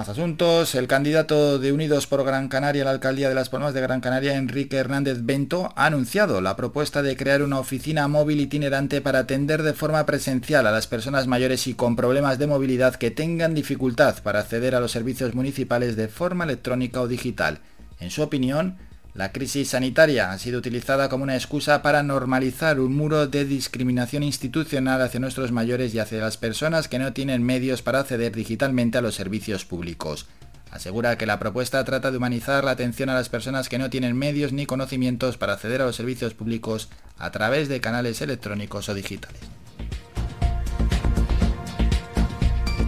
[0.00, 0.74] Más asuntos.
[0.74, 4.00] El candidato de Unidos por Gran Canaria a la alcaldía de Las Palmas de Gran
[4.00, 9.18] Canaria, Enrique Hernández Bento, ha anunciado la propuesta de crear una oficina móvil itinerante para
[9.18, 13.52] atender de forma presencial a las personas mayores y con problemas de movilidad que tengan
[13.52, 17.58] dificultad para acceder a los servicios municipales de forma electrónica o digital.
[17.98, 18.78] En su opinión,
[19.14, 24.22] la crisis sanitaria ha sido utilizada como una excusa para normalizar un muro de discriminación
[24.22, 28.98] institucional hacia nuestros mayores y hacia las personas que no tienen medios para acceder digitalmente
[28.98, 30.26] a los servicios públicos.
[30.70, 34.16] Asegura que la propuesta trata de humanizar la atención a las personas que no tienen
[34.16, 36.88] medios ni conocimientos para acceder a los servicios públicos
[37.18, 39.40] a través de canales electrónicos o digitales.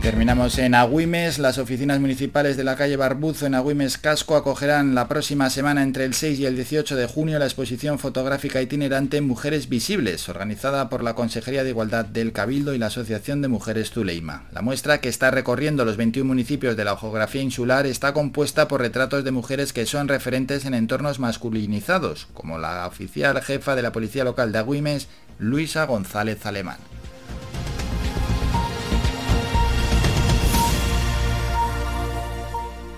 [0.03, 1.39] Terminamos en Agüimes.
[1.39, 6.05] Las oficinas municipales de la calle Barbuzo en Agüimes Casco acogerán la próxima semana entre
[6.05, 11.05] el 6 y el 18 de junio la exposición fotográfica itinerante Mujeres Visibles, organizada por
[11.05, 14.47] la Consejería de Igualdad del Cabildo y la Asociación de Mujeres Zuleima.
[14.51, 18.81] La muestra, que está recorriendo los 21 municipios de la geografía insular, está compuesta por
[18.81, 23.93] retratos de mujeres que son referentes en entornos masculinizados, como la oficial jefa de la
[23.93, 25.07] Policía Local de Agüimes,
[25.39, 26.79] Luisa González Alemán.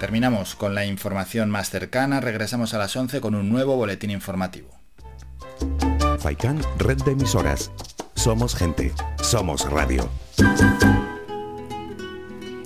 [0.04, 4.68] Terminamos con la información más cercana, regresamos a las 11 con un nuevo boletín informativo.
[6.18, 7.70] Faikan, red de emisoras.
[8.14, 10.06] Somos gente, somos radio.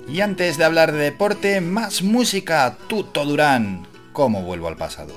[0.09, 3.87] Y antes de hablar de deporte, más música, Tuto Durán.
[4.11, 5.13] ¿Cómo vuelvo al pasado?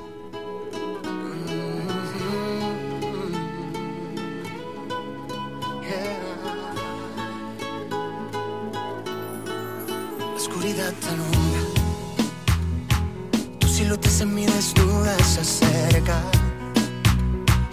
[10.20, 10.92] La oscuridad
[13.82, 14.00] alumbra.
[14.00, 16.20] Tu silueta en mi desnuda se acerca.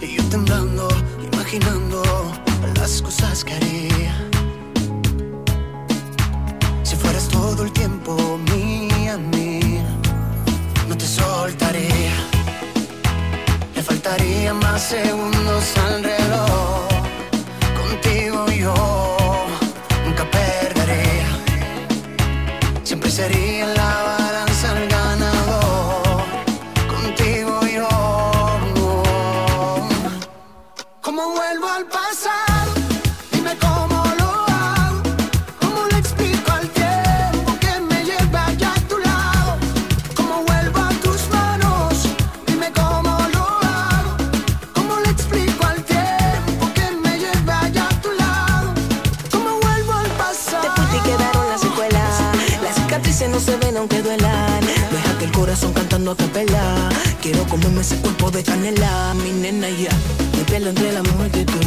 [0.00, 0.88] Y yo temblando,
[1.32, 2.02] imaginando
[2.74, 4.14] las cosas que haría.
[6.82, 9.86] Si fueras todo el tiempo mía, mía,
[10.88, 12.14] no te soltaría.
[13.74, 16.69] Me faltarían más segundos al reloj.
[57.80, 59.14] Ese cuerpo de canela.
[59.14, 59.90] Mi nena ya.
[60.36, 61.66] Me pierdo entre la multitud.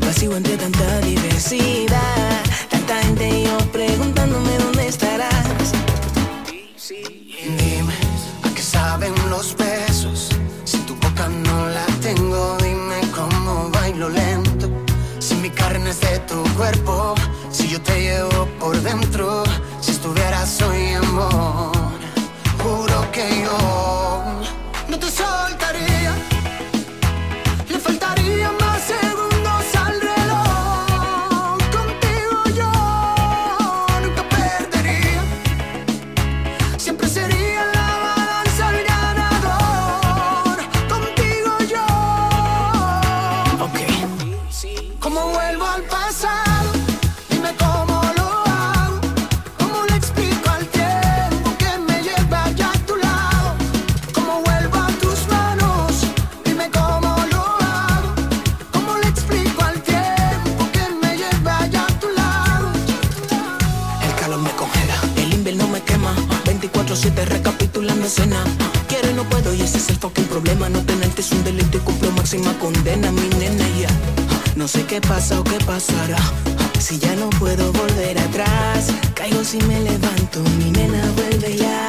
[0.00, 2.42] Vacío entre tanta diversidad.
[2.70, 5.72] Tanta gente y yo preguntándome dónde estarás.
[6.88, 7.94] Dime,
[8.42, 10.30] ¿a qué saben los besos?
[10.64, 14.70] Si tu boca no la tengo, dime cómo bailo lento.
[15.18, 17.14] Si mi carne es de tu cuerpo,
[17.50, 19.39] si yo te llevo por dentro,
[74.90, 76.18] qué pasa o qué pasará.
[76.80, 80.40] Si ya no puedo volver atrás, caigo si me levanto.
[80.58, 81.86] Mi nena vuelve ya.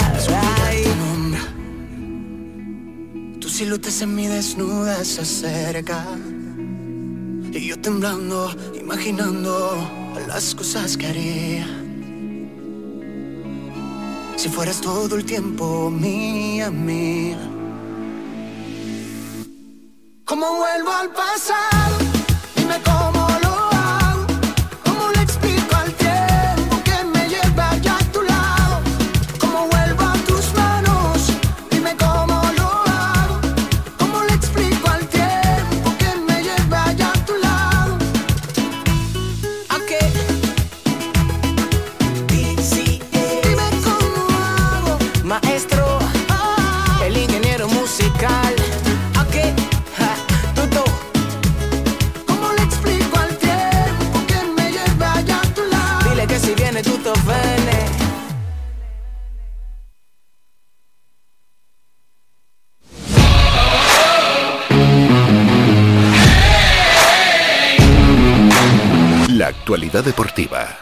[0.67, 0.83] Ay.
[3.39, 6.05] Tu silueta en mi desnuda se acerca.
[7.51, 9.51] Y yo temblando, imaginando
[10.27, 11.67] las cosas que haría.
[14.35, 17.39] Si fueras todo el tiempo mía, mía.
[20.23, 21.70] ¿Cómo vuelvo al pasado?
[70.01, 70.77] Deportiva.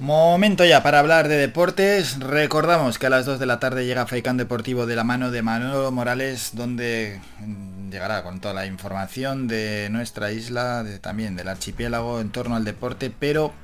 [0.00, 2.18] Momento ya para hablar de deportes.
[2.18, 5.40] Recordamos que a las 2 de la tarde llega Faikán Deportivo de la mano de
[5.42, 11.48] Manolo Morales, donde mm, llegará con toda la información de nuestra isla, de- también del
[11.48, 13.54] archipiélago en torno al deporte, pero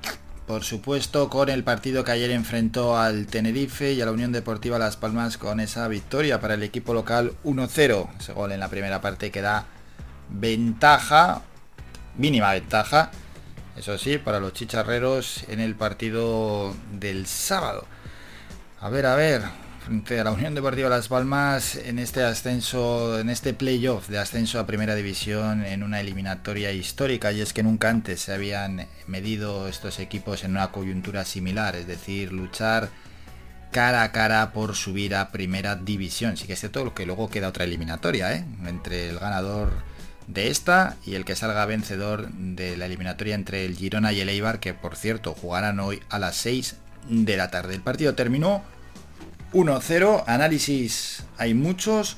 [0.50, 4.80] por supuesto con el partido que ayer enfrentó al Tenerife y a la Unión Deportiva
[4.80, 8.08] Las Palmas con esa victoria para el equipo local 1-0.
[8.18, 9.66] Ese gol en la primera parte que da
[10.28, 11.42] ventaja,
[12.16, 13.12] mínima ventaja,
[13.76, 17.84] eso sí, para los chicharreros en el partido del sábado.
[18.80, 19.42] A ver, a ver,
[19.90, 24.60] frente a la Unión Deportiva Las Palmas en este ascenso, en este playoff de ascenso
[24.60, 29.66] a Primera División en una eliminatoria histórica y es que nunca antes se habían medido
[29.66, 32.88] estos equipos en una coyuntura similar, es decir, luchar
[33.72, 36.36] cara a cara por subir a primera división.
[36.36, 38.44] Sí que es cierto que luego queda otra eliminatoria, ¿eh?
[38.66, 39.72] Entre el ganador
[40.28, 44.28] de esta y el que salga vencedor de la eliminatoria entre el Girona y el
[44.28, 46.76] Eibar, que por cierto jugarán hoy a las 6
[47.08, 47.74] de la tarde.
[47.74, 48.62] El partido terminó
[49.52, 52.16] 1-0, análisis hay muchos,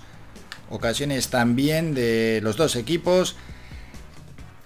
[0.69, 3.37] ocasiones también de los dos equipos.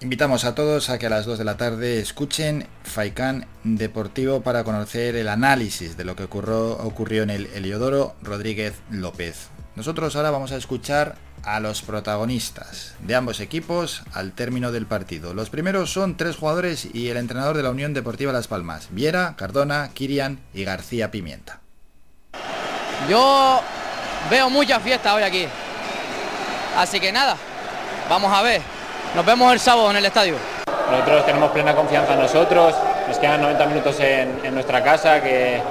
[0.01, 4.63] Invitamos a todos a que a las 2 de la tarde escuchen Faikán Deportivo para
[4.63, 9.47] conocer el análisis de lo que ocurrió, en el Heliodoro Rodríguez López.
[9.75, 15.33] Nosotros ahora vamos a escuchar a los protagonistas de ambos equipos al término del partido.
[15.33, 19.35] Los primeros son tres jugadores y el entrenador de la Unión Deportiva Las Palmas, Viera,
[19.37, 21.61] Cardona, Kirian y García Pimienta.
[23.07, 23.61] Yo
[24.29, 25.47] veo mucha fiesta hoy aquí.
[26.77, 27.37] Así que nada,
[28.09, 28.61] vamos a ver.
[29.15, 30.35] Nos vemos el sábado en el estadio.
[30.91, 32.75] Nosotros tenemos plena confianza en nosotros,
[33.07, 35.61] nos quedan 90 minutos en, nuestra casa, que,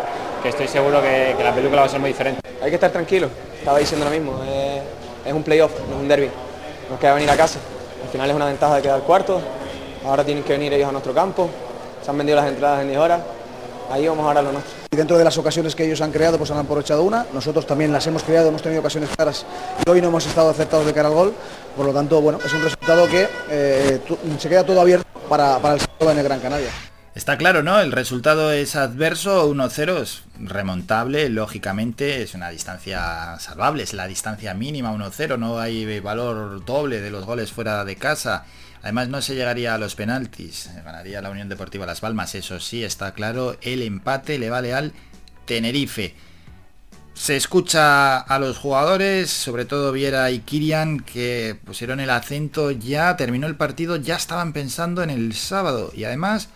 [0.45, 2.41] estoy seguro que, la película va a ser muy diferente.
[2.63, 4.41] Hay que estar tranquilo, estaba diciendo lo mismo,
[5.25, 6.31] es un playoff, no es un derby,
[6.91, 7.59] nos queda venir a casa.
[8.03, 9.41] Al final es una ventaja de quedar cuarto,
[10.07, 11.49] ahora tienen que venir ellos a nuestro campo,
[12.03, 13.21] se han vendido las entradas en 10 horas,
[13.91, 14.76] ahí vamos ahora lo nuestro.
[14.91, 17.93] Y dentro de las ocasiones que ellos han creado, pues han aprovechado una, nosotros también
[17.93, 19.45] las hemos creado, hemos tenido ocasiones claras
[19.85, 21.35] y hoy no hemos estado acertados de cara al gol,
[21.77, 24.01] por lo tanto, bueno, es un resultado que eh,
[24.39, 26.71] se queda todo abierto para, para el sábado en el Gran Canaria.
[27.17, 27.81] Está claro, ¿no?
[27.81, 34.53] El resultado es adverso, 1-0 es remontable, lógicamente es una distancia salvable, es la distancia
[34.53, 38.45] mínima 1-0, no hay valor doble de los goles fuera de casa.
[38.83, 42.85] Además no se llegaría a los penaltis, ganaría la Unión Deportiva Las Palmas, eso sí,
[42.85, 44.93] está claro, el empate le vale al
[45.47, 46.15] Tenerife.
[47.15, 53.17] Se escucha a los jugadores, sobre todo Viera y Kirian, que pusieron el acento ya,
[53.17, 56.51] terminó el partido, ya estaban pensando en el sábado y además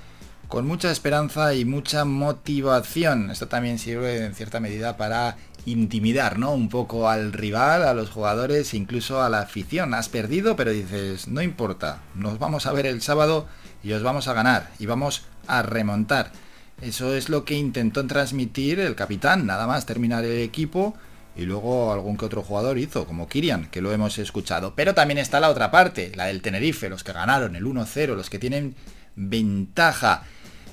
[0.51, 3.31] con mucha esperanza y mucha motivación.
[3.31, 6.53] Esto también sirve en cierta medida para intimidar, ¿no?
[6.53, 9.95] Un poco al rival, a los jugadores, incluso a la afición.
[9.95, 13.47] Has perdido, pero dices, no importa, nos vamos a ver el sábado
[13.85, 16.33] y os vamos a ganar y vamos a remontar.
[16.81, 20.95] Eso es lo que intentó transmitir el capitán, nada más terminar el equipo
[21.37, 24.75] y luego algún que otro jugador hizo, como Kirian, que lo hemos escuchado.
[24.75, 28.29] Pero también está la otra parte, la del Tenerife, los que ganaron el 1-0, los
[28.29, 28.75] que tienen
[29.15, 30.25] ventaja.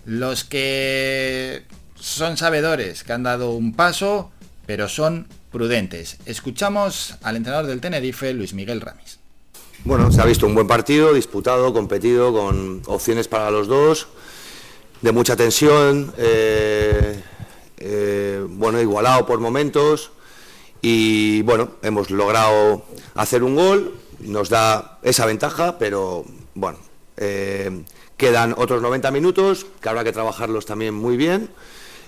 [0.08, 1.64] Los que
[1.96, 4.32] son sabedores, que han dado un paso,
[4.66, 6.16] pero son prudentes.
[6.26, 9.20] Escuchamos al entrenador del Tenerife, Luis Miguel Ramis.
[9.84, 14.08] Bueno, se ha visto un buen partido, disputado, competido, con opciones para los dos,
[15.02, 17.22] de mucha tensión, eh,
[17.76, 20.12] eh, bueno, igualado por momentos
[20.82, 26.24] y bueno, hemos logrado hacer un gol, nos da esa ventaja, pero
[26.56, 26.80] bueno,
[27.18, 27.84] eh,
[28.18, 31.49] Quedan otros 90 minutos, que habrá que trabajarlos también muy bien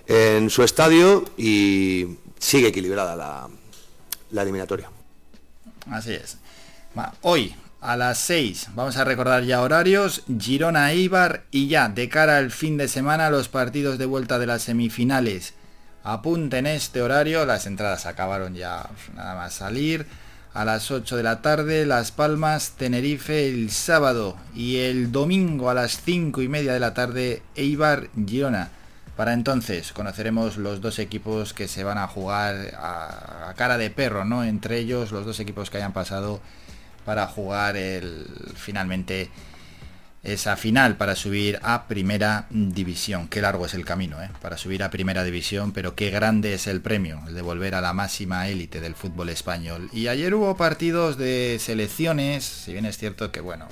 [0.07, 4.89] en su estadio y sigue equilibrada la, eliminatoria.
[5.91, 6.37] Así es.
[7.21, 12.37] Hoy a las 6 vamos a recordar ya horarios, Girona Eibar y ya de cara
[12.37, 15.53] al fin de semana los partidos de vuelta de las semifinales.
[16.03, 20.07] Apunten este horario, las entradas acabaron ya nada más salir
[20.53, 25.73] a las 8 de la tarde, Las Palmas, Tenerife el sábado y el domingo a
[25.73, 28.71] las 5 y media de la tarde, Eibar, Girona.
[29.15, 34.23] Para entonces conoceremos los dos equipos que se van a jugar a, cara de perro,
[34.23, 34.43] ¿no?
[34.43, 36.39] Entre ellos los dos equipos que hayan pasado
[37.05, 39.29] para jugar el finalmente
[40.23, 43.27] esa final para subir a primera división.
[43.27, 44.29] Qué largo es el camino ¿eh?
[44.41, 47.81] para subir a primera división, pero qué grande es el premio, el de volver a
[47.81, 49.89] la máxima élite del fútbol español.
[49.93, 53.67] Y ayer hubo partidos de selecciones, si bien es cierto que bueno,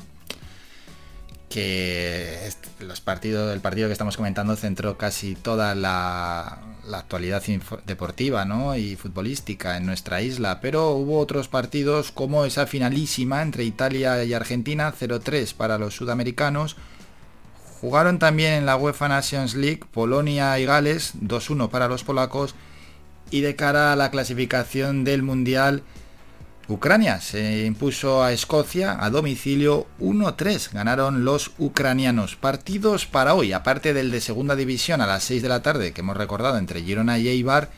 [1.50, 2.50] que
[2.80, 6.60] los partidos, el partido que estamos comentando centró casi toda la,
[6.94, 7.44] actualidad
[7.86, 8.46] deportiva
[8.78, 14.34] y futbolística en nuestra isla, pero hubo otros partidos como esa finalísima entre Italia y
[14.34, 16.78] Argentina, 0-3 para los sudamericanos.
[17.82, 22.56] Jugaron también en la UEFA Nations League Polonia y Gales, 2-1 para los polacos.
[23.30, 25.84] Y de cara a la clasificación del Mundial,
[26.70, 30.74] Ucrania se impuso a Escocia a domicilio 1-3.
[30.74, 32.36] Ganaron los ucranianos.
[32.36, 36.02] Partidos para hoy, aparte del de segunda división a las 6 de la tarde que
[36.02, 37.70] hemos recordado entre Girona y Eibar.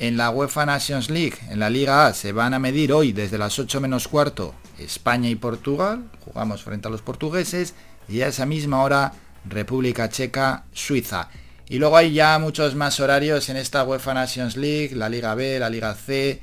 [0.00, 3.38] En la UEFA Nations League, en la Liga A, se van a medir hoy desde
[3.38, 6.10] las 8 menos cuarto España y Portugal.
[6.24, 7.74] Jugamos frente a los portugueses.
[8.08, 9.12] Y a esa misma hora
[9.48, 11.28] República Checa, Suiza.
[11.68, 15.60] Y luego hay ya muchos más horarios en esta UEFA Nations League, la Liga B,
[15.60, 16.40] la Liga C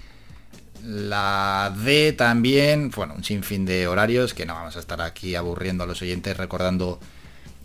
[0.84, 5.84] la D también, bueno, un sinfín de horarios que no vamos a estar aquí aburriendo
[5.84, 6.99] a los oyentes recordando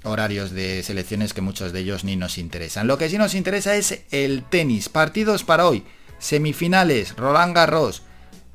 [0.05, 2.87] horarios de selecciones que muchos de ellos ni nos interesan.
[2.87, 4.89] Lo que sí nos interesa es el tenis.
[4.89, 5.85] Partidos para hoy.
[6.19, 8.03] Semifinales, Roland Garros,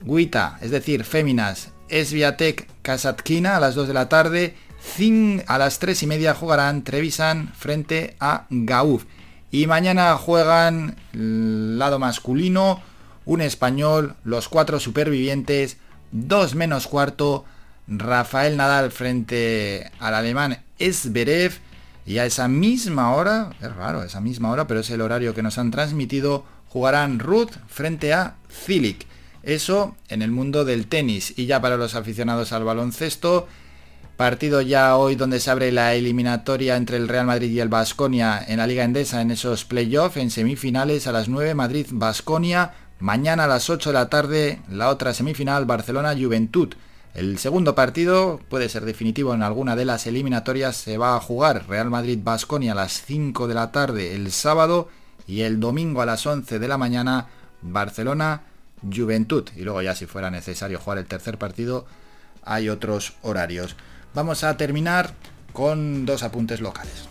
[0.02, 4.56] Guita, es decir, Féminas, Esviatec, Kasatkina a las 2 de la tarde.
[5.48, 9.06] a las 3 y media jugarán Trevisan frente a Gauf.
[9.52, 12.82] Y mañana juegan lado masculino,
[13.26, 15.78] un español, los cuatro supervivientes,
[16.12, 17.46] 2 menos cuarto,
[17.88, 21.54] Rafael Nadal frente al alemán Esberev.
[22.06, 25.44] Y a esa misma hora, es raro, esa misma hora, pero es el horario que
[25.44, 29.06] nos han transmitido, jugarán Ruth frente a Zilic.
[29.44, 31.34] Eso en el mundo del tenis.
[31.38, 33.48] Y ya para los aficionados al baloncesto,
[34.18, 38.44] partido ya hoy donde se abre la eliminatoria entre el Real Madrid y el Basconia
[38.48, 42.74] en la Liga Endesa en esos playoffs en semifinales a las 9 Madrid-Basconia.
[43.02, 46.76] Mañana a las 8 de la tarde la otra semifinal Barcelona-Juventud.
[47.16, 50.76] El segundo partido puede ser definitivo en alguna de las eliminatorias.
[50.76, 54.88] Se va a jugar Real Madrid-Basconia a las 5 de la tarde el sábado
[55.26, 57.26] y el domingo a las 11 de la mañana
[57.64, 58.44] Barcelona
[58.84, 59.50] Juventud.
[59.56, 61.88] Y luego ya si fuera necesario jugar el tercer partido,
[62.44, 63.76] hay otros horarios.
[64.14, 65.16] Vamos a terminar
[65.54, 67.10] con dos apuntes locales.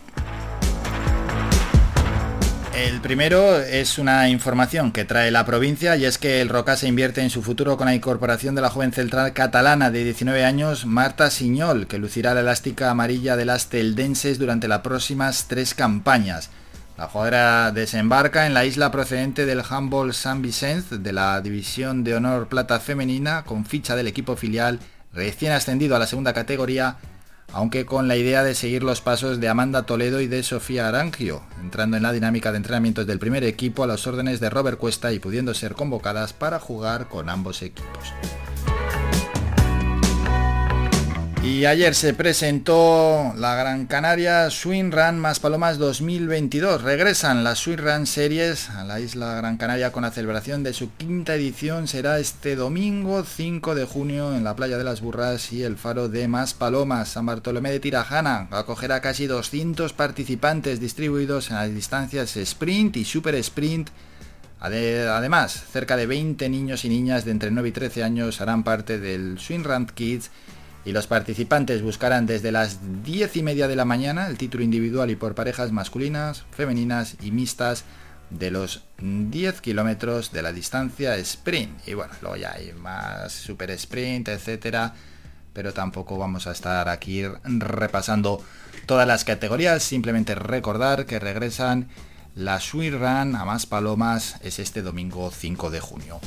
[2.81, 6.89] El primero es una información que trae la provincia y es que el Roca se
[6.89, 10.87] invierte en su futuro con la incorporación de la joven central catalana de 19 años,
[10.87, 16.49] Marta Siñol, que lucirá la elástica amarilla de las teldenses durante las próximas tres campañas.
[16.97, 22.15] La jugadora desembarca en la isla procedente del Humboldt San Vicente de la División de
[22.15, 24.81] Honor Plata Femenina con ficha del equipo filial
[25.13, 26.97] recién ascendido a la segunda categoría,
[27.53, 31.43] aunque con la idea de seguir los pasos de Amanda Toledo y de Sofía Arangio,
[31.61, 35.13] entrando en la dinámica de entrenamientos del primer equipo a las órdenes de Robert Cuesta
[35.13, 38.15] y pudiendo ser convocadas para jugar con ambos equipos.
[41.43, 46.83] Y ayer se presentó la Gran Canaria Swing Run más Palomas 2022.
[46.83, 50.95] Regresan las Swing Run Series a la isla Gran Canaria con la celebración de su
[50.99, 51.89] quinta edición.
[51.89, 56.11] Será este domingo 5 de junio en la playa de las Burras y el faro
[56.11, 57.09] de Más Palomas.
[57.09, 63.35] San Bartolomé de Tirajana acogerá casi 200 participantes distribuidos en las distancias sprint y super
[63.37, 63.89] sprint.
[64.61, 68.99] Además, cerca de 20 niños y niñas de entre 9 y 13 años harán parte
[68.99, 70.31] del Swing Run Kids
[70.85, 75.11] y los participantes buscarán desde las 10 y media de la mañana el título individual
[75.11, 77.85] y por parejas masculinas, femeninas y mixtas
[78.31, 81.87] de los 10 kilómetros de la distancia sprint.
[81.87, 84.95] Y bueno, luego ya hay más super sprint, etcétera,
[85.53, 88.43] pero tampoco vamos a estar aquí repasando
[88.87, 89.83] todas las categorías.
[89.83, 91.89] Simplemente recordar que regresan
[92.35, 96.21] la Sweet Run a más palomas es este domingo 5 de junio.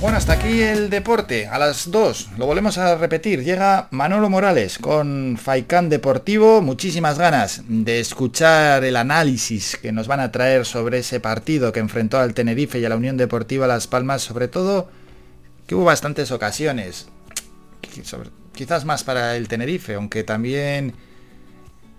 [0.00, 1.46] Bueno, hasta aquí el deporte.
[1.46, 3.44] A las 2 lo volvemos a repetir.
[3.44, 6.62] Llega Manolo Morales con Faikán Deportivo.
[6.62, 11.80] Muchísimas ganas de escuchar el análisis que nos van a traer sobre ese partido que
[11.80, 14.22] enfrentó al Tenerife y a la Unión Deportiva Las Palmas.
[14.22, 14.88] Sobre todo
[15.66, 17.08] que hubo bastantes ocasiones.
[18.54, 20.94] Quizás más para el Tenerife, aunque también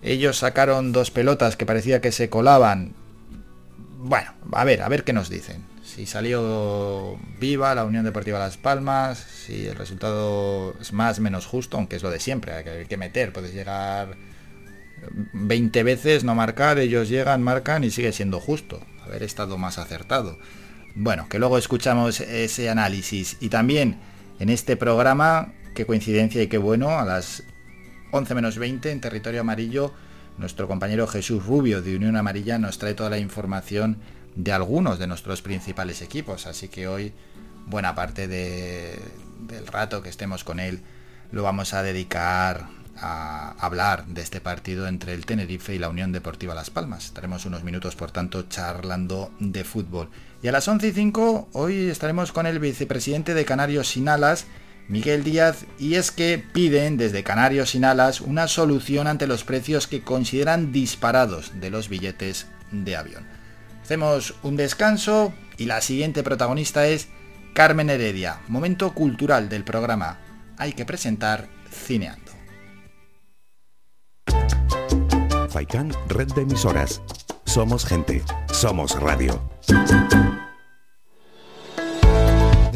[0.01, 2.95] ellos sacaron dos pelotas que parecía que se colaban.
[3.99, 8.57] Bueno, a ver, a ver qué nos dicen si salió viva la Unión Deportiva Las
[8.57, 12.97] Palmas, si el resultado es más menos justo, aunque es lo de siempre, hay que,
[12.97, 14.15] meter, puedes llegar
[15.33, 20.37] 20 veces, no marcar, ellos llegan, marcan y sigue siendo justo, haber estado más acertado.
[20.95, 23.99] Bueno, que luego escuchamos ese análisis y también
[24.39, 27.43] en este programa, qué coincidencia y qué bueno, a las
[28.11, 29.93] 11 menos 20 en territorio amarillo,
[30.37, 33.99] nuestro compañero Jesús Rubio de Unión Amarilla nos trae toda la información
[34.35, 36.47] de algunos de nuestros principales equipos.
[36.47, 37.13] Así que hoy
[37.65, 40.81] buena parte del rato que estemos con él
[41.31, 42.67] lo vamos a dedicar
[42.97, 47.05] a hablar de este partido entre el Tenerife y la Unión Deportiva Las Palmas.
[47.05, 50.09] Estaremos unos minutos, por tanto, charlando de fútbol.
[50.43, 54.45] Y a las 11 y 5 hoy estaremos con el vicepresidente de Canarios Sin Alas,
[54.87, 59.87] Miguel Díaz, y es que piden desde Canarios Sin Alas una solución ante los precios
[59.87, 63.40] que consideran disparados de los billetes de avión.
[63.91, 67.09] Hacemos un descanso y la siguiente protagonista es
[67.53, 70.17] Carmen Heredia, momento cultural del programa.
[70.57, 72.31] Hay que presentar Cineando.
[75.49, 77.01] Faikan, red de emisoras.
[77.43, 78.23] Somos gente,
[78.53, 79.41] somos radio.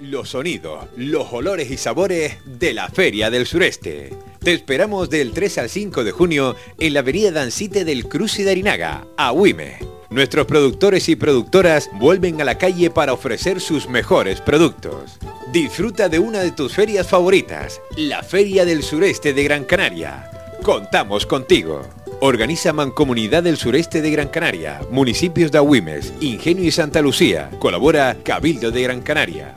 [0.00, 4.10] los sonidos, los olores y sabores de la Feria del Sureste
[4.46, 8.44] te esperamos del 3 al 5 de junio en la avenida Dancite del Cruz y
[8.44, 9.78] de Arinaga, a Huime.
[10.08, 15.18] Nuestros productores y productoras vuelven a la calle para ofrecer sus mejores productos.
[15.52, 20.30] Disfruta de una de tus ferias favoritas, la Feria del Sureste de Gran Canaria.
[20.62, 21.82] Contamos contigo.
[22.20, 27.50] Organiza Mancomunidad del Sureste de Gran Canaria, municipios de Agüimes, Ingenio y Santa Lucía.
[27.58, 29.54] Colabora Cabildo de Gran Canaria.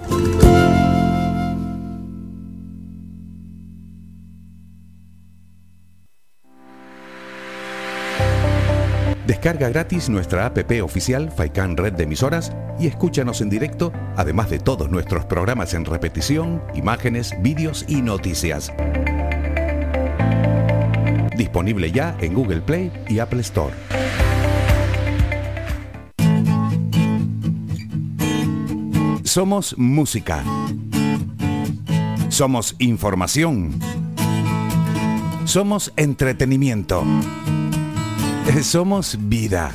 [9.25, 14.59] Descarga gratis nuestra APP oficial Faikan Red de Emisoras y escúchanos en directo, además de
[14.59, 18.73] todos nuestros programas en repetición, imágenes, vídeos y noticias.
[21.39, 23.73] Disponible ya en Google Play y Apple Store.
[29.23, 30.43] Somos música.
[32.27, 33.79] Somos información.
[35.45, 37.05] Somos entretenimiento.
[38.61, 39.71] Somos vida.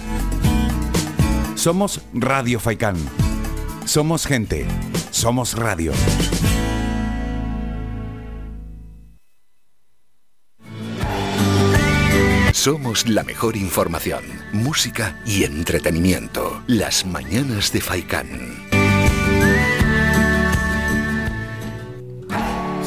[1.54, 2.96] Somos Radio Faicán.
[3.86, 4.66] Somos gente.
[5.10, 5.92] Somos radio.
[12.64, 14.24] Somos la mejor información,
[14.54, 16.62] música y entretenimiento.
[16.66, 18.26] Las mañanas de Faicán.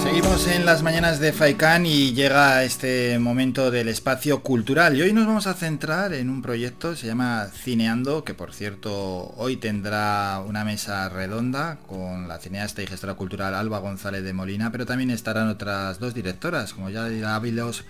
[0.01, 4.97] Seguimos en las mañanas de Faikán y llega este momento del espacio cultural.
[4.97, 9.35] Y hoy nos vamos a centrar en un proyecto, se llama Cineando, que por cierto
[9.37, 14.71] hoy tendrá una mesa redonda con la cineasta y gestora cultural Alba González de Molina,
[14.71, 17.85] pero también estarán otras dos directoras, como ya dirá Ávilos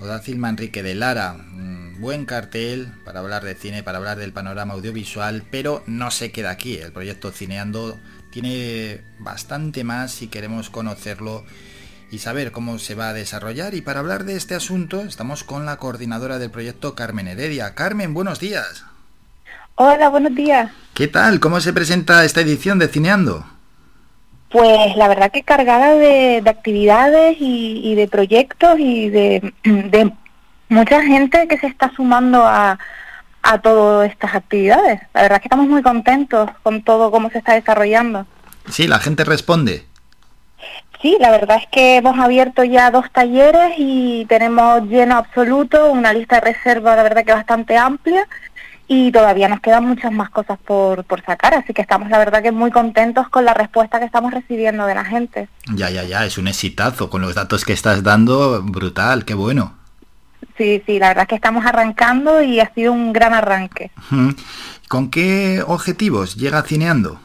[0.00, 1.32] o Dacil Manrique de Lara.
[1.32, 6.30] Un buen cartel para hablar de cine, para hablar del panorama audiovisual, pero no se
[6.30, 6.76] queda aquí.
[6.76, 7.98] El proyecto Cineando
[8.30, 11.44] tiene bastante más si queremos conocerlo
[12.10, 13.74] y saber cómo se va a desarrollar.
[13.74, 17.74] Y para hablar de este asunto estamos con la coordinadora del proyecto Carmen Heredia.
[17.74, 18.84] Carmen, buenos días.
[19.74, 20.72] Hola, buenos días.
[20.94, 21.38] ¿Qué tal?
[21.38, 23.57] ¿Cómo se presenta esta edición de Cineando?
[24.50, 30.12] Pues la verdad que cargada de, actividades y, de proyectos y de, de,
[30.68, 32.78] mucha gente que se está sumando a,
[33.42, 35.00] a todas estas actividades.
[35.14, 38.26] La verdad que estamos muy contentos con todo cómo se está desarrollando.
[38.68, 39.84] Sí, la gente responde.
[41.00, 46.12] Sí, la verdad es que hemos abierto ya dos talleres y tenemos lleno absoluto, una
[46.12, 48.26] lista de reserva la verdad que bastante amplia
[48.88, 52.42] y todavía nos quedan muchas más cosas por, por sacar, así que estamos la verdad
[52.42, 55.48] que muy contentos con la respuesta que estamos recibiendo de la gente.
[55.74, 59.74] Ya, ya, ya, es un exitazo, con los datos que estás dando, brutal, qué bueno.
[60.56, 63.90] Sí, sí, la verdad es que estamos arrancando y ha sido un gran arranque.
[64.88, 67.20] ¿Con qué objetivos llega Cineando?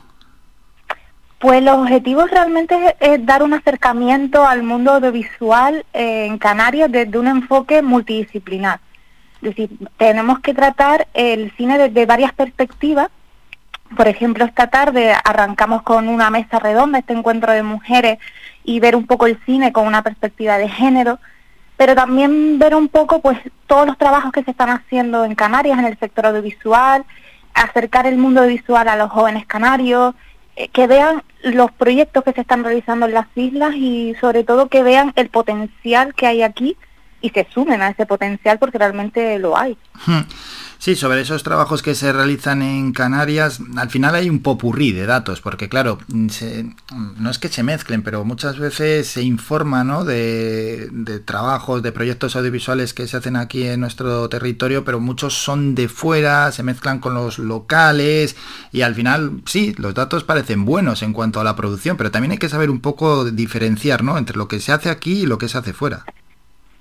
[1.40, 7.18] Pues los objetivos realmente es, dar un acercamiento al mundo audiovisual eh, en Canarias desde
[7.18, 8.80] un enfoque multidisciplinar.
[9.44, 13.10] Es decir, tenemos que tratar el cine desde varias perspectivas.
[13.98, 18.20] Por ejemplo, esta tarde arrancamos con una mesa redonda, este encuentro de mujeres,
[18.64, 21.20] y ver un poco el cine con una perspectiva de género,
[21.76, 23.38] pero también ver un poco pues
[23.68, 27.03] todos los trabajos que se están haciendo en Canarias en el sector audiovisual,
[27.53, 30.15] acercar el mundo audiovisual a los jóvenes canarios,
[30.56, 34.70] eh, que vean los proyectos que se están realizando en las islas y sobre todo
[34.70, 36.78] que vean el potencial que hay aquí
[37.24, 39.78] y se sumen a ese potencial porque realmente lo hay.
[40.78, 45.06] Sí, sobre esos trabajos que se realizan en Canarias, al final hay un popurrí de
[45.06, 50.04] datos, porque claro, no es que se mezclen, pero muchas veces se informa ¿no?
[50.04, 55.34] de, de, trabajos, de proyectos audiovisuales que se hacen aquí en nuestro territorio, pero muchos
[55.34, 58.36] son de fuera, se mezclan con los locales
[58.74, 62.34] y al final, sí, los datos parecen buenos en cuanto a la producción, pero también
[62.34, 64.18] hay que saber un poco diferenciar ¿no?
[64.18, 66.04] entre lo que se hace aquí y lo que se hace fuera.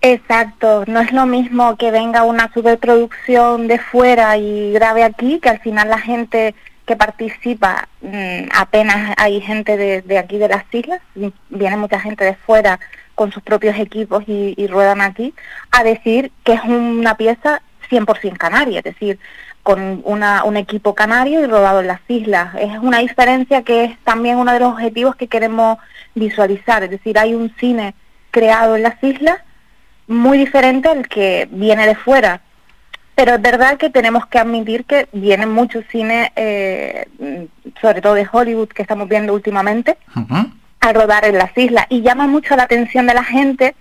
[0.04, 5.48] Exacto, no es lo mismo que venga una superproducción de fuera y grabe aquí, que
[5.48, 6.56] al final la gente
[6.86, 11.00] que participa, mm, apenas hay gente de, aquí de las islas,
[11.50, 12.80] viene mucha gente de fuera
[13.14, 15.34] con sus propios equipos y, ruedan aquí,
[15.70, 19.20] a decir que es una pieza 100% canaria, es decir,
[19.62, 22.56] con una, un equipo canario y rodado en las islas.
[22.56, 25.78] Es una diferencia que es también uno de los objetivos que queremos
[26.16, 27.94] visualizar, es decir, hay un cine
[28.32, 29.38] creado en las islas
[30.12, 32.42] muy diferente al que viene de fuera.
[33.14, 37.06] Pero es verdad que tenemos que admitir que viene mucho cine, eh,
[37.80, 39.98] sobre todo de Hollywood, que estamos viendo últimamente,
[40.80, 41.86] a rodar en las islas.
[41.90, 43.74] Y llama mucho la atención de la gente,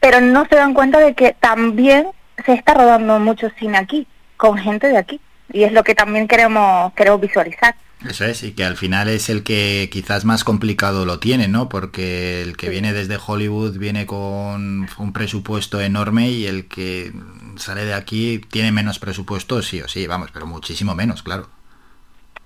[0.00, 2.08] pero no se dan cuenta de que también
[2.44, 4.06] se está rodando mucho cine aquí,
[4.36, 5.20] con gente de aquí.
[5.52, 7.76] Y es lo que también queremos, queremos visualizar.
[8.08, 11.68] Eso es, y que al final es el que quizás más complicado lo tiene, ¿no?
[11.68, 17.12] Porque el que viene desde Hollywood viene con un presupuesto enorme y el que
[17.56, 21.48] sale de aquí tiene menos presupuesto, sí o sí, vamos, pero muchísimo menos, claro.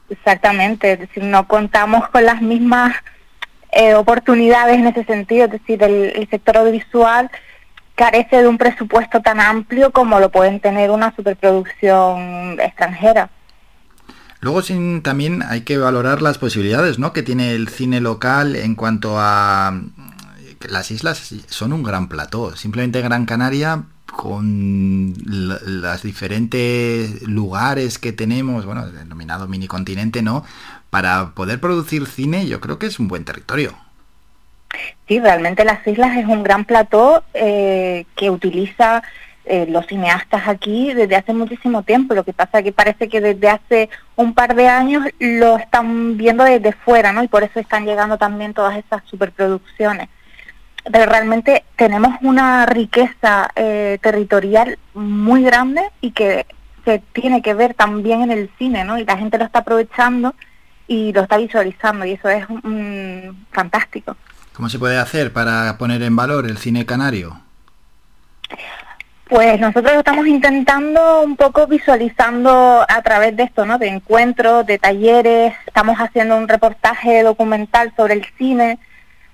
[0.08, 2.94] Exactamente, es decir, no contamos con las mismas
[3.72, 7.30] eh, oportunidades en ese sentido, es decir, el sector audiovisual
[7.98, 13.28] carece de un presupuesto tan amplio como lo pueden tener una superproducción extranjera.
[14.40, 17.12] Luego sin, también hay que valorar las posibilidades ¿no?
[17.12, 19.80] que tiene el cine local en cuanto a
[20.68, 22.56] las islas son un gran plató.
[22.56, 30.44] Simplemente Gran Canaria con los diferentes lugares que tenemos, bueno, denominado mini continente, ¿no?
[30.90, 33.74] Para poder producir cine yo creo que es un buen territorio.
[35.06, 39.02] Sí, realmente las islas es un gran plató eh, que utiliza
[39.48, 42.14] eh, los cineastas aquí desde hace muchísimo tiempo.
[42.14, 46.16] Lo que pasa es que parece que desde hace un par de años lo están
[46.18, 47.22] viendo desde fuera, ¿no?
[47.22, 50.08] Y por eso están llegando también todas esas superproducciones.
[50.90, 56.46] Pero realmente tenemos una riqueza eh, territorial muy grande y que
[56.84, 58.98] se tiene que ver también en el cine, ¿no?
[58.98, 60.34] Y la gente lo está aprovechando
[60.86, 62.44] y lo está visualizando y eso es
[63.52, 64.16] fantástico.
[64.52, 67.40] ¿Cómo se puede hacer para poner en valor el cine canario?
[69.28, 73.76] Pues nosotros estamos intentando un poco visualizando a través de esto, ¿no?
[73.76, 78.78] De encuentros, de talleres, estamos haciendo un reportaje documental sobre el cine,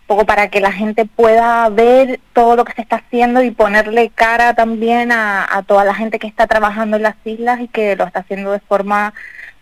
[0.00, 3.52] un poco para que la gente pueda ver todo lo que se está haciendo y
[3.52, 7.94] ponerle cara también a, toda la gente que está trabajando en las islas y que
[7.94, 9.14] lo está haciendo de forma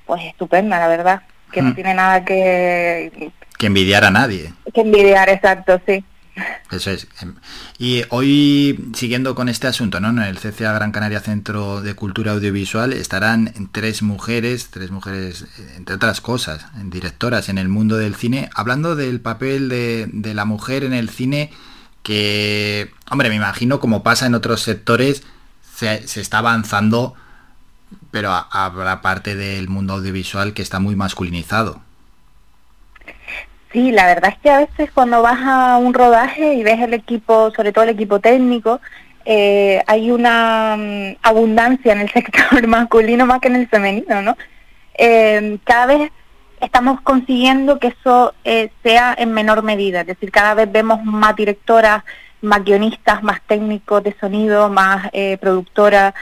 [0.06, 1.22] pues estupenda, la verdad,
[1.52, 1.74] que no mm.
[1.74, 3.30] tiene nada que...
[3.58, 4.50] Que envidiar a nadie.
[4.72, 6.02] Que envidiar, exacto, sí.
[6.70, 7.06] Eso es.
[7.78, 10.08] Y hoy, siguiendo con este asunto, ¿no?
[10.08, 15.44] En el CCA Gran Canaria Centro de Cultura Audiovisual estarán tres mujeres, tres mujeres,
[15.76, 20.84] entre otras cosas, directoras en el mundo del cine, hablando del papel de, la mujer
[20.84, 21.50] en el cine
[22.02, 25.22] que, hombre, me imagino como pasa en otros sectores,
[25.76, 27.14] se, está avanzando,
[28.10, 31.82] pero habrá parte del mundo audiovisual que está muy masculinizado.
[33.72, 36.92] Sí, la verdad es que a veces cuando vas a un rodaje y ves el
[36.92, 38.80] equipo, sobre todo el equipo técnico,
[39.24, 44.36] eh, hay una mm, abundancia en el sector masculino más que en el femenino, ¿no?
[44.94, 46.12] Eh, cada vez
[46.60, 51.34] estamos consiguiendo que eso eh, sea en menor medida, es decir, cada vez vemos más
[51.34, 52.04] directoras,
[52.42, 56.12] más guionistas, más técnicos de sonido, más productoras,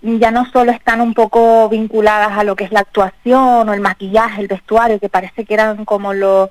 [0.00, 3.80] ya no solo están un poco vinculadas a lo que es la actuación o el
[3.80, 6.50] maquillaje, el vestuario, que parece que eran como los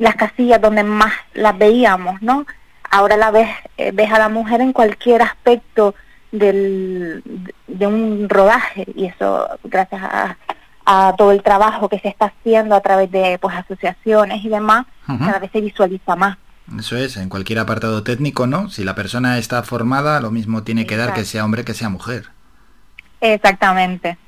[0.00, 2.46] las casillas donde más las veíamos, ¿no?
[2.90, 5.94] Ahora la ves, eh, ves a la mujer en cualquier aspecto
[6.32, 7.22] del,
[7.68, 10.36] de un rodaje y eso gracias a,
[11.16, 15.38] todo el trabajo que se está haciendo a través de pues asociaciones y demás, cada
[15.38, 16.36] vez se visualiza más.
[16.76, 18.70] Eso es, en cualquier apartado técnico, ¿no?
[18.70, 21.90] Si la persona está formada, lo mismo tiene que dar que sea hombre que sea
[21.90, 22.30] mujer.
[23.20, 24.18] Exactamente.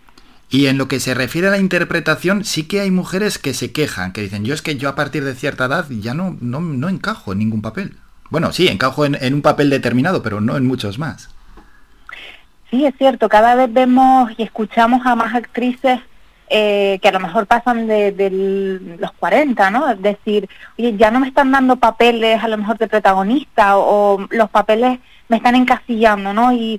[0.53, 3.73] Y en lo que se refiere a la interpretación, sí que hay mujeres que se
[3.73, 6.91] quejan, que dicen, yo es que yo a partir de cierta edad ya no, no,
[6.91, 7.97] encajo en ningún papel.
[8.29, 11.31] Bueno, sí, encajo en, un papel determinado, pero no en muchos más.
[12.71, 16.01] Sí, es cierto, cada vez vemos y escuchamos a más actrices
[16.51, 19.91] eh, que a lo mejor pasan de, los 40, ¿no?
[19.91, 24.17] Es decir, oye, ya no me están dando papeles a lo mejor de protagonista o,
[24.17, 24.99] o los papeles
[25.31, 26.53] me están encasillando, ¿no?
[26.53, 26.79] Y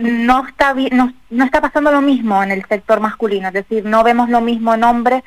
[0.00, 4.04] no está no, no, está pasando lo mismo en el sector masculino, es decir, no
[4.04, 5.22] vemos lo mismo en hombres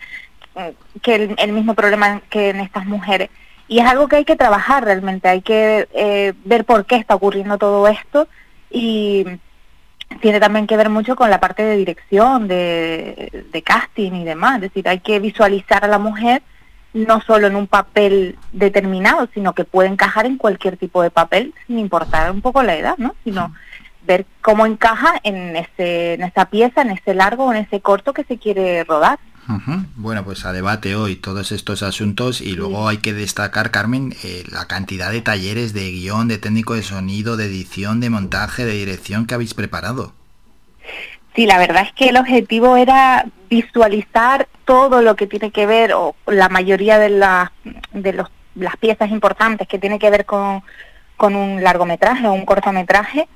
[0.56, 3.30] mm, que el, mismo problema que en estas mujeres.
[3.68, 7.16] Y es algo que hay que trabajar realmente, hay que eh, ver por qué está
[7.16, 8.28] ocurriendo todo esto
[8.70, 9.26] y
[10.20, 14.56] tiene también que ver mucho con la parte de dirección, de, de casting y demás,
[14.56, 16.42] es decir, hay que visualizar a la mujer
[16.94, 21.54] no solo en un papel determinado, sino que puede encajar en cualquier tipo de papel,
[21.66, 23.16] sin importar un poco la edad, ¿no?
[23.24, 23.54] Sino
[24.04, 28.14] ver cómo encaja en, ese, en esa pieza, en ese largo o en ese corto
[28.14, 29.20] que se quiere rodar.
[29.96, 34.44] Bueno, pues a debate hoy todos estos asuntos y luego hay que destacar, Carmen, eh,
[34.50, 38.74] la cantidad de talleres de guion, de técnico de sonido, de edición, de montaje, de
[38.74, 40.14] dirección que habéis preparado.
[41.36, 45.94] Sí, la verdad es que el objetivo era visualizar todo lo que tiene que ver,
[45.94, 47.50] o la mayoría de, las
[47.94, 50.62] de los, las piezas importantes que tiene que ver con,
[51.18, 53.28] con un largometraje o un cortometraje,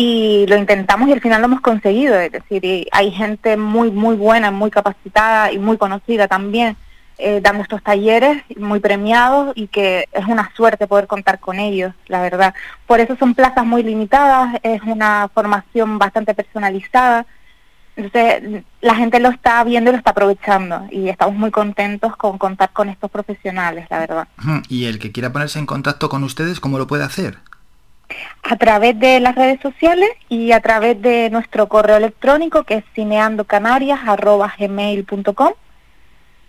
[0.00, 2.14] y lo intentamos y al final lo hemos conseguido.
[2.20, 6.76] Es decir, hay gente muy, muy buena, muy capacitada y muy conocida también
[7.18, 11.94] eh, dando estos talleres, muy premiados y que es una suerte poder contar con ellos,
[12.06, 12.54] la verdad.
[12.86, 17.26] Por eso son plazas muy limitadas, es una formación bastante personalizada.
[17.96, 22.38] Entonces, la gente lo está viendo y lo está aprovechando y estamos muy contentos con
[22.38, 24.28] contar con estos profesionales, la verdad.
[24.68, 27.38] Y el que quiera ponerse en contacto con ustedes, ¿cómo lo puede hacer?
[28.42, 32.84] A través de las redes sociales y a través de nuestro correo electrónico que es
[32.94, 35.52] cineandocanarias.gmail.com.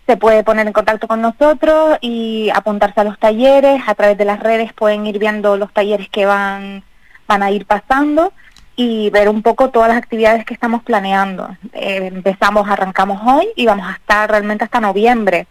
[0.08, 3.84] Se puede poner en contacto con nosotros y apuntarse a los talleres.
[3.86, 6.84] A través de las redes pueden ir viendo los talleres que van,
[7.28, 8.34] van a ir pasando
[8.76, 11.50] y ver un poco todas las actividades que estamos planeando.
[11.74, 15.48] Eh, empezamos, arrancamos hoy y vamos a estar realmente hasta noviembre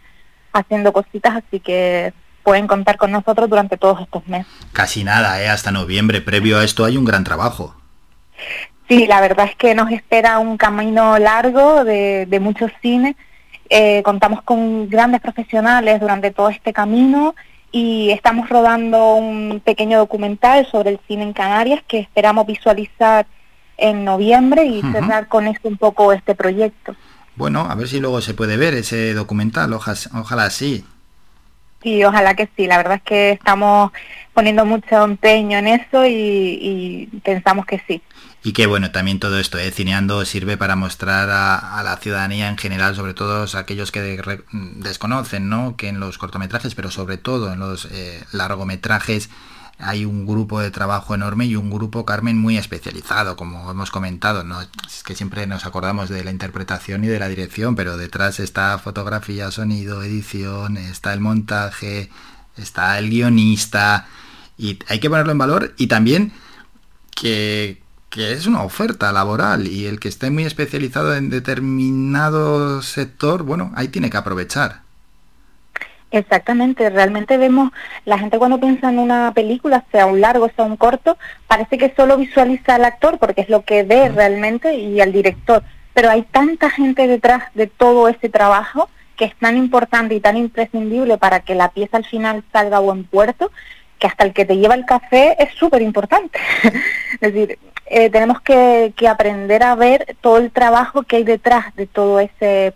[0.51, 2.11] haciendo cositas, así que
[2.43, 4.51] pueden contar con nosotros durante todos estos meses.
[4.73, 5.49] Casi nada, ¿eh?
[5.49, 6.21] hasta noviembre.
[6.21, 7.75] Previo a esto hay un gran trabajo.
[8.87, 13.15] Sí, la verdad es que nos espera un camino largo de, de muchos cines.
[13.69, 17.35] Eh, contamos con grandes profesionales durante todo este camino
[17.71, 23.27] y estamos rodando un pequeño documental sobre el cine en Canarias que esperamos visualizar
[23.77, 26.95] en noviembre y cerrar con esto un poco este proyecto.
[27.35, 30.83] Bueno, a ver si luego se puede ver ese documental, ojalá, ojalá sí.
[31.81, 32.67] Sí, ojalá que sí.
[32.67, 33.91] La verdad es que estamos
[34.33, 38.01] poniendo mucho empeño en eso y, pensamos que sí.
[38.43, 39.71] Y que bueno, también todo esto, ¿eh?
[39.71, 44.01] Cineando sirve para mostrar a, la ciudadanía en general, sobre todo aquellos que
[44.51, 45.75] desconocen, ¿no?
[45.75, 49.29] Que en los cortometrajes, pero sobre todo en los eh, largometrajes,
[49.79, 54.43] hay un grupo de trabajo enorme y un grupo, Carmen, muy especializado, como hemos comentado,
[54.43, 54.61] ¿no?
[54.61, 58.77] Es que siempre nos acordamos de la interpretación y de la dirección, pero detrás está
[58.77, 62.09] fotografía, sonido, edición, está el montaje,
[62.57, 64.07] está el guionista,
[64.57, 66.33] y hay que ponerlo en valor y también
[67.15, 73.43] que, que es una oferta laboral y el que esté muy especializado en determinado sector,
[73.43, 74.88] bueno, ahí tiene que aprovechar.
[76.11, 77.71] Exactamente, realmente vemos,
[78.05, 81.17] la gente cuando piensa en una película, sea un largo, sea un corto,
[81.47, 85.61] parece que solo visualiza al actor porque es lo que ve realmente y al director,
[85.93, 90.35] pero hay tanta gente detrás de todo ese trabajo que es tan importante y tan
[90.37, 93.51] imprescindible para que la pieza al final salga a buen puerto,
[93.99, 96.39] que hasta el que te lleva el café es súper importante.
[97.21, 101.75] es decir, eh, tenemos que, que aprender a ver todo el trabajo que hay detrás
[101.75, 102.73] de todo ese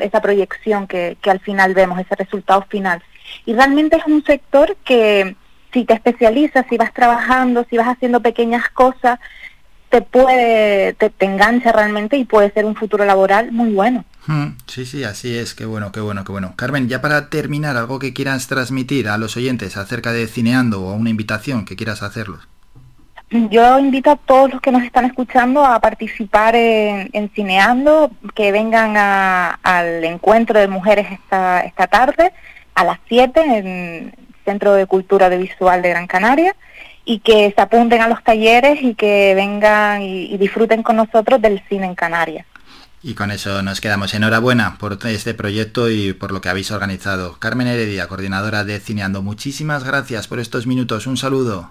[0.00, 3.02] esa proyección que, que al final vemos, ese resultado final.
[3.44, 5.36] Y realmente es un sector que
[5.72, 9.18] si te especializas, si vas trabajando, si vas haciendo pequeñas cosas,
[9.90, 14.04] te puede, te, engancha realmente y puede ser un futuro laboral muy bueno.
[14.26, 16.54] Hmm, sí, sí, así es, qué bueno, qué bueno, qué bueno.
[16.56, 20.94] Carmen, ya para terminar, algo que quieras transmitir a los oyentes acerca de Cineando o
[20.94, 22.48] una invitación que quieras hacerlos.
[23.30, 28.96] Yo invito a todos los que nos están escuchando a participar en, Cineando, que vengan
[29.62, 32.32] al encuentro de mujeres esta, esta tarde
[32.74, 36.54] a las 7 en Centro de Cultura Audiovisual de Gran Canaria
[37.04, 41.62] y que se apunten a los talleres y que vengan y, disfruten con nosotros del
[41.68, 42.46] cine en Canarias.
[43.02, 44.14] Y con eso nos quedamos.
[44.14, 47.38] Enhorabuena por este proyecto y por lo que habéis organizado.
[47.38, 51.06] Carmen Heredia, coordinadora de Cineando, muchísimas gracias por estos minutos.
[51.06, 51.70] Un saludo.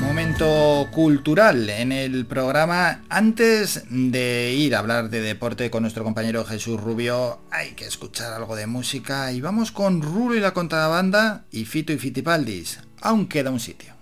[0.00, 3.02] Momento cultural en el programa.
[3.08, 8.32] Antes de ir a hablar de deporte con nuestro compañero Jesús Rubio, hay que escuchar
[8.32, 12.80] algo de música y vamos con Rulo y la contrabanda y Fito y Fitipaldis.
[13.00, 13.94] Aún queda un sitio.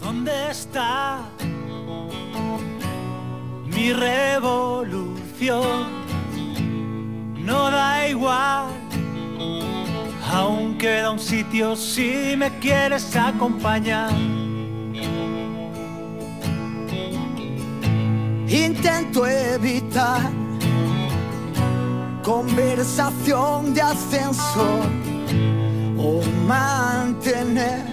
[0.00, 1.28] ¿Dónde está
[3.66, 5.22] mi revolución?
[7.44, 8.81] No da igual
[10.32, 14.10] Aún queda un sitio si me quieres acompañar.
[18.48, 20.30] Intento evitar
[22.22, 24.80] conversación de ascenso
[25.98, 27.84] o mantener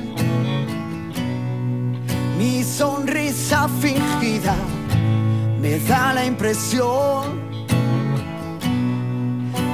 [2.37, 4.55] mi sonrisa fingida.
[5.59, 7.38] Me da la impresión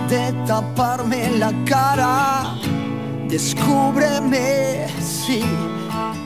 [0.07, 2.55] de taparme la cara.
[3.27, 5.41] Descúbreme si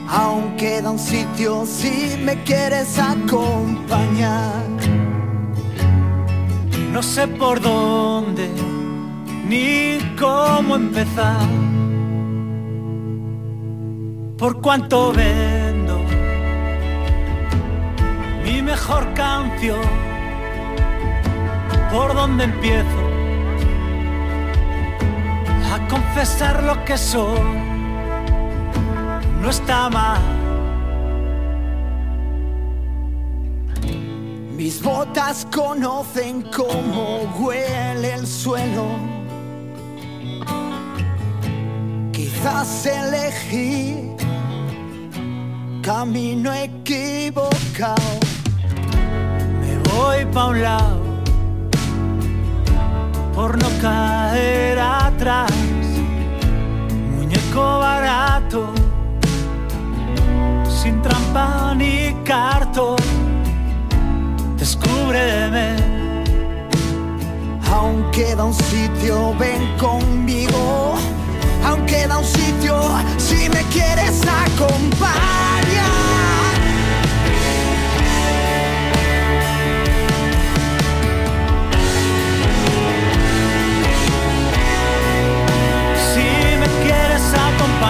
[0.08, 4.68] aún un sitio si me quieres acompañar.
[6.92, 8.48] No sé por dónde
[9.48, 11.48] ni cómo empezar.
[14.36, 15.98] Por cuánto vendo
[18.44, 19.80] mi mejor canción.
[21.92, 23.09] Por dónde empiezo
[25.88, 27.40] confesar lo que soy.
[29.40, 30.20] No está mal.
[34.56, 38.84] Mis botas conocen cómo huele el suelo.
[42.12, 44.10] Quizás elegí
[45.82, 48.20] camino equivocado.
[49.60, 50.99] Me voy pa' un lado
[53.40, 55.50] por no caer atrás.
[57.16, 58.70] Muñeco barato,
[60.68, 62.98] sin trampa ni cartón.
[64.58, 65.68] Descúbreme.
[67.72, 70.96] Aún queda un sitio, ven conmigo.
[71.64, 72.74] Aún queda un sitio,
[73.16, 76.29] si me quieres acompañar.
[87.80, 87.88] Por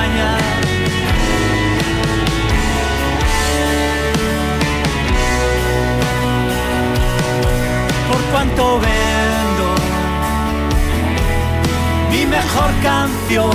[8.31, 9.75] cuánto vendo
[12.13, 13.51] mi mejor canción.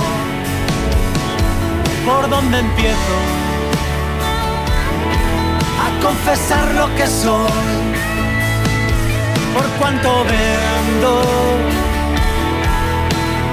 [2.04, 3.16] Por dónde empiezo
[5.84, 7.50] a confesar lo que soy.
[9.54, 11.22] Por cuánto vendo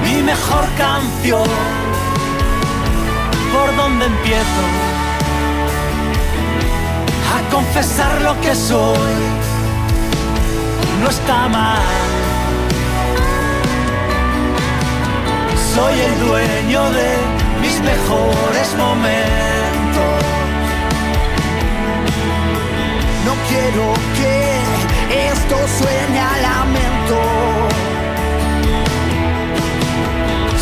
[0.03, 1.72] mi mejor canción.
[3.53, 4.63] ¿Por dónde empiezo?
[7.35, 9.13] A confesar lo que soy.
[11.01, 11.83] No está mal.
[15.75, 17.09] Soy el dueño de
[17.61, 20.13] mis mejores momentos.
[23.27, 24.35] No quiero que
[25.29, 27.19] esto suene a lamento.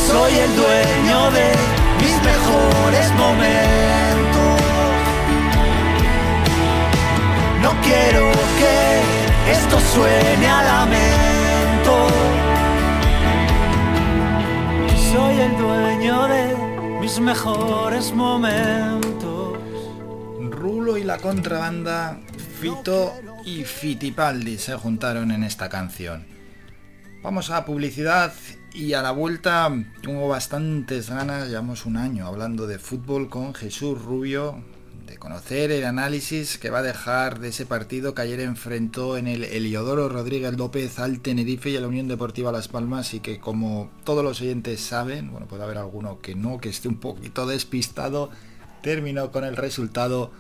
[0.07, 4.61] Soy el dueño de mis mejores momentos.
[7.61, 12.07] No quiero que esto suene a lamento.
[15.11, 16.55] Soy el dueño de
[16.99, 19.57] mis mejores momentos.
[20.49, 22.19] Rulo y la contrabanda,
[22.59, 23.13] Fito
[23.45, 26.25] y Fitipaldi se juntaron en esta canción.
[27.23, 28.33] Vamos a publicidad
[28.73, 29.69] y a la vuelta
[30.01, 34.63] tengo bastantes ganas, llevamos un año hablando de fútbol con Jesús Rubio,
[35.05, 39.27] de conocer el análisis que va a dejar de ese partido que ayer enfrentó en
[39.27, 43.39] el Heliodoro Rodríguez López al Tenerife y a la Unión Deportiva Las Palmas y que
[43.39, 47.45] como todos los oyentes saben, bueno, puede haber alguno que no, que esté un poquito
[47.45, 48.29] despistado,
[48.81, 50.31] terminó con el resultado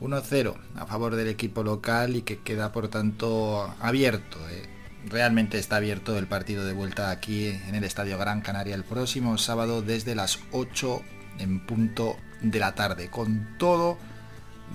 [0.00, 4.38] 1-0 a favor del equipo local y que queda por tanto abierto.
[4.50, 4.71] eh.
[5.08, 9.36] Realmente está abierto el partido de vuelta aquí en el Estadio Gran Canaria el próximo
[9.36, 11.02] sábado desde las 8
[11.38, 13.98] en punto de la tarde, con todo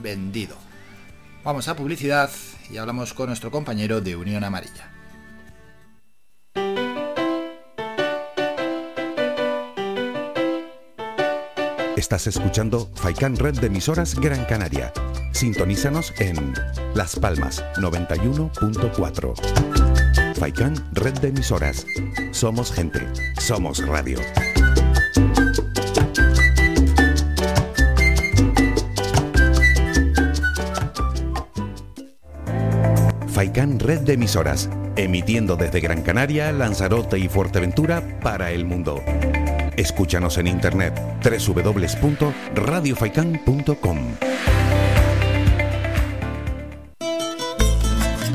[0.01, 0.55] vendido.
[1.43, 2.29] Vamos a publicidad
[2.69, 4.91] y hablamos con nuestro compañero de Unión Amarilla.
[11.95, 14.91] Estás escuchando Faikan Red de emisoras Gran Canaria.
[15.31, 16.53] Sintonízanos en
[16.93, 19.96] Las Palmas 91.4.
[20.39, 21.87] Faikan Red de emisoras.
[22.29, 22.99] Somos gente,
[23.39, 24.19] somos radio.
[33.27, 39.01] Faikan Red de emisoras, emitiendo desde Gran Canaria, Lanzarote y Fuerteventura para el mundo.
[39.75, 40.93] Escúchanos en internet
[41.23, 43.97] www.radiofaikan.com.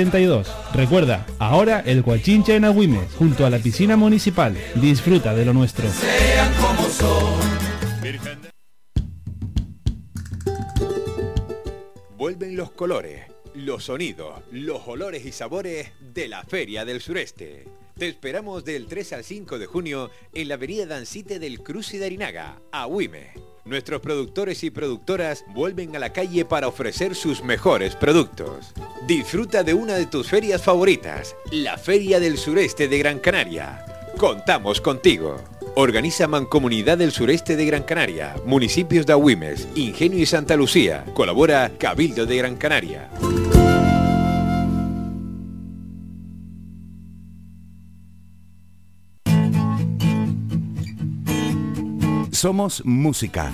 [0.00, 0.46] 72.
[0.72, 4.56] Recuerda, ahora el Guachincha en Agüimes, junto a la piscina municipal.
[4.76, 5.90] Disfruta de lo nuestro.
[5.90, 7.40] Sean como son.
[12.16, 17.66] Vuelven los colores, los sonidos, los olores y sabores de la Feria del Sureste.
[17.98, 21.98] Te esperamos del 3 al 5 de junio en la avenida Dancite del Cruz y
[21.98, 23.32] de Arinaga, a Huime.
[23.70, 28.72] Nuestros productores y productoras vuelven a la calle para ofrecer sus mejores productos.
[29.06, 33.84] Disfruta de una de tus ferias favoritas, la Feria del Sureste de Gran Canaria.
[34.18, 35.36] Contamos contigo.
[35.76, 41.04] Organiza Mancomunidad del Sureste de Gran Canaria, municipios de Agüimes, Ingenio y Santa Lucía.
[41.14, 43.08] Colabora Cabildo de Gran Canaria.
[52.40, 53.52] Somos música.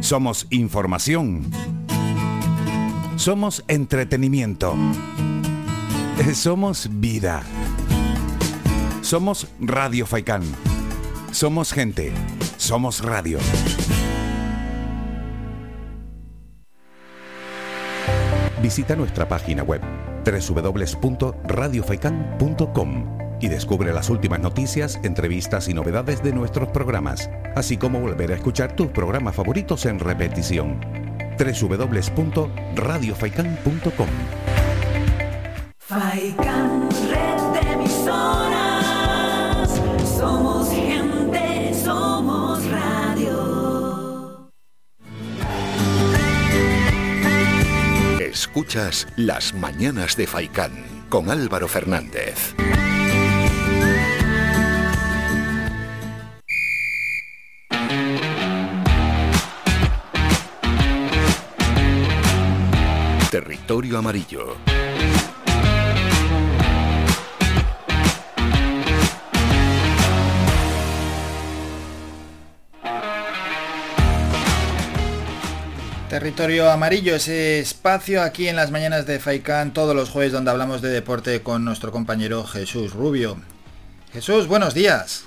[0.00, 1.44] Somos información.
[3.16, 4.74] Somos entretenimiento.
[6.32, 7.42] Somos vida.
[9.02, 10.44] Somos Radio Faikán.
[11.30, 12.10] Somos gente.
[12.56, 13.38] Somos radio.
[18.62, 19.82] Visita nuestra página web
[20.24, 28.32] www.radiofaikan.com y descubre las últimas noticias, entrevistas y novedades de nuestros programas, así como volver
[28.32, 30.80] a escuchar tus programas favoritos en repetición.
[31.38, 34.08] www.radiofaikan.com
[35.78, 38.88] Faikan, red de emisoras.
[40.18, 44.48] Somos gente, somos radio.
[48.20, 50.72] Escuchas Las Mañanas de Faicán
[51.10, 52.54] con Álvaro Fernández.
[63.66, 64.56] Territorio Amarillo.
[76.10, 80.82] Territorio Amarillo, ese espacio aquí en las mañanas de Faikán todos los jueves donde hablamos
[80.82, 83.38] de deporte con nuestro compañero Jesús Rubio.
[84.12, 85.24] Jesús, buenos días.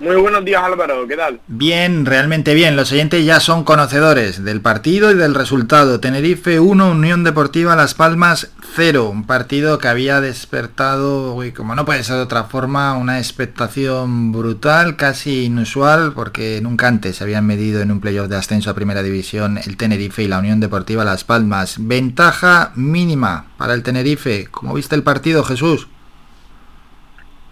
[0.00, 1.40] Muy buenos días Álvaro, ¿qué tal?
[1.46, 2.74] Bien, realmente bien.
[2.74, 6.00] Los oyentes ya son conocedores del partido y del resultado.
[6.00, 9.08] Tenerife 1, Unión Deportiva Las Palmas 0.
[9.08, 14.32] Un partido que había despertado, uy, como no puede ser de otra forma, una expectación
[14.32, 18.74] brutal, casi inusual, porque nunca antes se habían medido en un playoff de ascenso a
[18.74, 21.76] Primera División el Tenerife y la Unión Deportiva Las Palmas.
[21.78, 24.48] Ventaja mínima para el Tenerife.
[24.50, 25.88] ¿Cómo viste el partido, Jesús?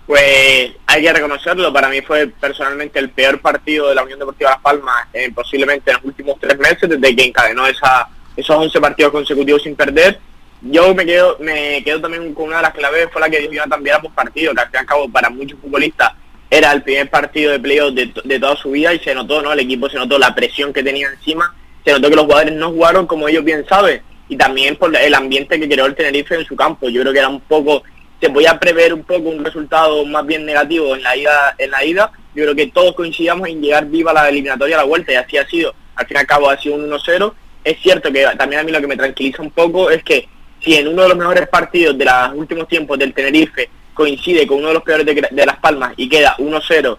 [0.06, 4.50] Pues hay que reconocerlo, para mí fue personalmente el peor partido de la Unión Deportiva
[4.50, 8.80] Las Palmas eh, posiblemente en los últimos tres meses, desde que encadenó esa, esos 11
[8.80, 10.18] partidos consecutivos sin perder.
[10.60, 13.52] Yo me quedo me quedo también con una de las claves, fue la que dijo
[13.52, 16.12] Jonathan Viera por partido, que al fin y al cabo para muchos futbolistas
[16.50, 19.52] era el primer partido de playoff de, de toda su vida y se notó, ¿no?
[19.52, 21.54] El equipo se notó la presión que tenía encima,
[21.84, 25.14] se notó que los jugadores no jugaron como ellos bien saben y también por el
[25.14, 26.88] ambiente que creó el Tenerife en su campo.
[26.88, 27.82] Yo creo que era un poco
[28.22, 31.84] se podía prever un poco un resultado más bien negativo en la ida en la
[31.84, 32.12] ida.
[32.34, 35.36] Yo creo que todos coincidamos en llegar viva la eliminatoria a la vuelta y así
[35.36, 35.74] ha sido.
[35.96, 37.34] Al fin y al cabo ha sido un 1-0
[37.64, 40.28] es cierto que también a mí lo que me tranquiliza un poco es que
[40.60, 44.58] si en uno de los mejores partidos de los últimos tiempos del Tenerife coincide con
[44.58, 46.96] uno de los peores de, de Las Palmas y queda 1-0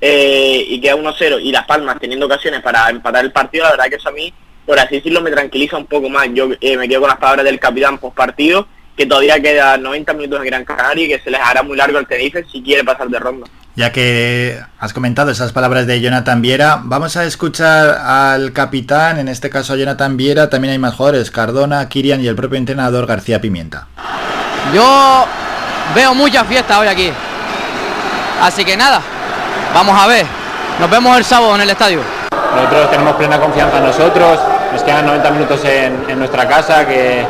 [0.00, 3.86] eh, y queda 1-0 y Las Palmas teniendo ocasiones para empatar el partido la verdad
[3.86, 4.32] que eso a mí
[4.66, 6.26] por así decirlo me tranquiliza un poco más.
[6.32, 10.12] Yo eh, me quedo con las palabras del capitán post partido que todavía queda 90
[10.14, 12.84] minutos en Gran Canaria y que se les hará muy largo al Tenerife si quiere
[12.84, 13.46] pasar de ronda.
[13.76, 19.26] Ya que has comentado esas palabras de Jonathan Viera, vamos a escuchar al capitán, en
[19.26, 23.06] este caso a Jonathan Viera, también hay más jugadores, Cardona, Kirian y el propio entrenador
[23.06, 23.88] García Pimienta.
[24.72, 25.26] Yo
[25.92, 27.10] veo mucha fiesta hoy aquí.
[28.40, 29.00] Así que nada,
[29.74, 30.24] vamos a ver.
[30.78, 32.00] Nos vemos el sábado en el estadio.
[32.54, 34.38] Nosotros tenemos plena confianza en nosotros,
[34.72, 37.26] nos quedan 90 minutos en, en nuestra casa que,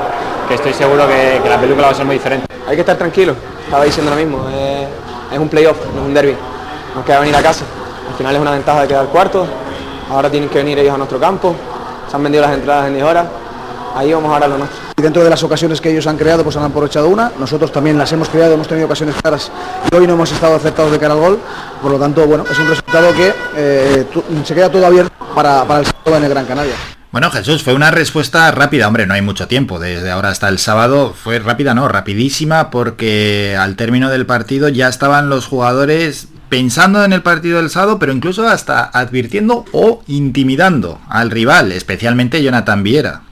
[0.49, 2.47] que estoy seguro que, que, la película va a ser muy diferente.
[2.67, 3.35] Hay que estar tranquilo,
[3.65, 4.89] estaba diciendo lo mismo, es,
[5.33, 6.37] es un playoff, no es un derby.
[6.95, 7.65] Nos queda venir a casa.
[8.09, 9.47] Al final es una ventaja de quedar cuarto,
[10.11, 11.55] ahora tienen que venir ellos a nuestro campo,
[12.09, 13.27] se han vendido las entradas en 10 horas,
[13.95, 14.79] ahí vamos ahora a lo nuestro.
[14.97, 17.33] y dentro de las ocasiones que ellos han creado, pues han aprovechado una.
[17.39, 19.51] Nosotros también las hemos creado, hemos tenido ocasiones claras
[19.91, 21.39] y hoy no hemos estado acertados de cara al gol.
[21.83, 24.07] Por lo tanto, bueno, es un resultado que eh,
[24.45, 26.75] se queda todo abierto para, para el sábado en el Gran Canaria.
[27.15, 30.59] Bueno, Jesús, fue una respuesta rápida, hombre, no hay mucho tiempo, desde ahora hasta el
[30.59, 37.05] sábado fue rápida, no, rapidísima, porque al término del partido ya estaban los jugadores pensando
[37.05, 42.83] en el partido del sábado, pero incluso hasta advirtiendo o intimidando al rival, especialmente Jonathan
[42.83, 43.23] Viera.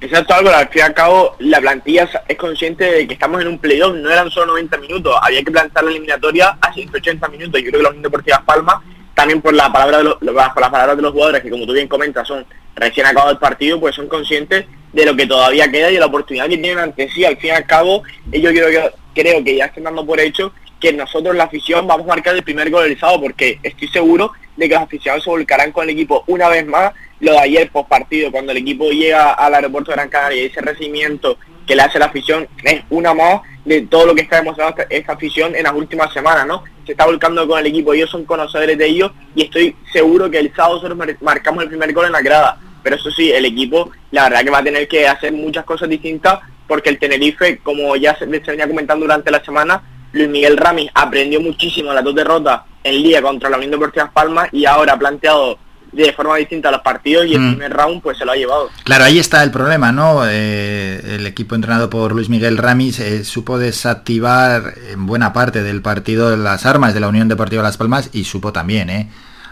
[0.00, 3.46] Exacto, Álvaro, al fin y al cabo la plantilla es consciente de que estamos en
[3.46, 7.62] un playoff, no eran solo 90 minutos, había que plantar la eliminatoria a 180 minutos,
[7.62, 8.82] yo creo que la Unión Deportiva Palma
[9.16, 11.88] también por la palabra de por las palabras de los jugadores que como tú bien
[11.88, 12.44] comentas son
[12.74, 16.06] recién acabado el partido pues son conscientes de lo que todavía queda y de la
[16.06, 17.24] oportunidad que tienen ante sí.
[17.24, 20.52] Al fin y al cabo ellos creo que creo que ya están dando por hecho
[20.78, 24.32] que nosotros la afición vamos a marcar el primer gol del sábado porque estoy seguro
[24.54, 26.92] de que los aficionados se volcarán con el equipo una vez más.
[27.18, 30.46] Lo de ayer post partido cuando el equipo llega al aeropuerto de Gran Canaria y
[30.46, 34.36] ese recibimiento que le hace la afición es una más de todo lo que está
[34.36, 36.62] demostrando esta, afición en las últimas semanas, ¿no?
[36.86, 40.38] Se está volcando con el equipo, ellos son conocedores de ellos y estoy seguro que
[40.38, 42.60] el sábado nosotros marcamos el primer gol en la grada.
[42.82, 45.88] Pero eso sí, el equipo, la verdad que va a tener que hacer muchas cosas
[45.88, 46.38] distintas
[46.68, 49.82] porque el Tenerife, como ya se, se venía comentando durante la semana,
[50.12, 54.48] Luis Miguel Ramis aprendió muchísimo las dos derrotas en Liga contra la Unión Deportiva Palmas
[54.52, 55.58] y ahora ha planteado
[56.04, 57.50] de forma distinta a los partidos y el mm.
[57.50, 58.70] primer round pues se lo ha llevado.
[58.84, 60.22] Claro, ahí está el problema, ¿no?
[60.26, 65.82] Eh, el equipo entrenado por Luis Miguel Ramis eh, supo desactivar en buena parte del
[65.82, 69.10] partido las armas de la Unión Deportiva Las Palmas y supo también, ¿eh?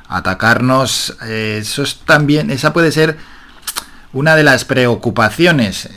[0.08, 3.16] Atacarnos, eh, eso es también, esa puede ser
[4.12, 5.88] una de las preocupaciones,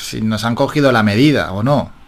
[0.00, 1.99] si nos han cogido la medida o no.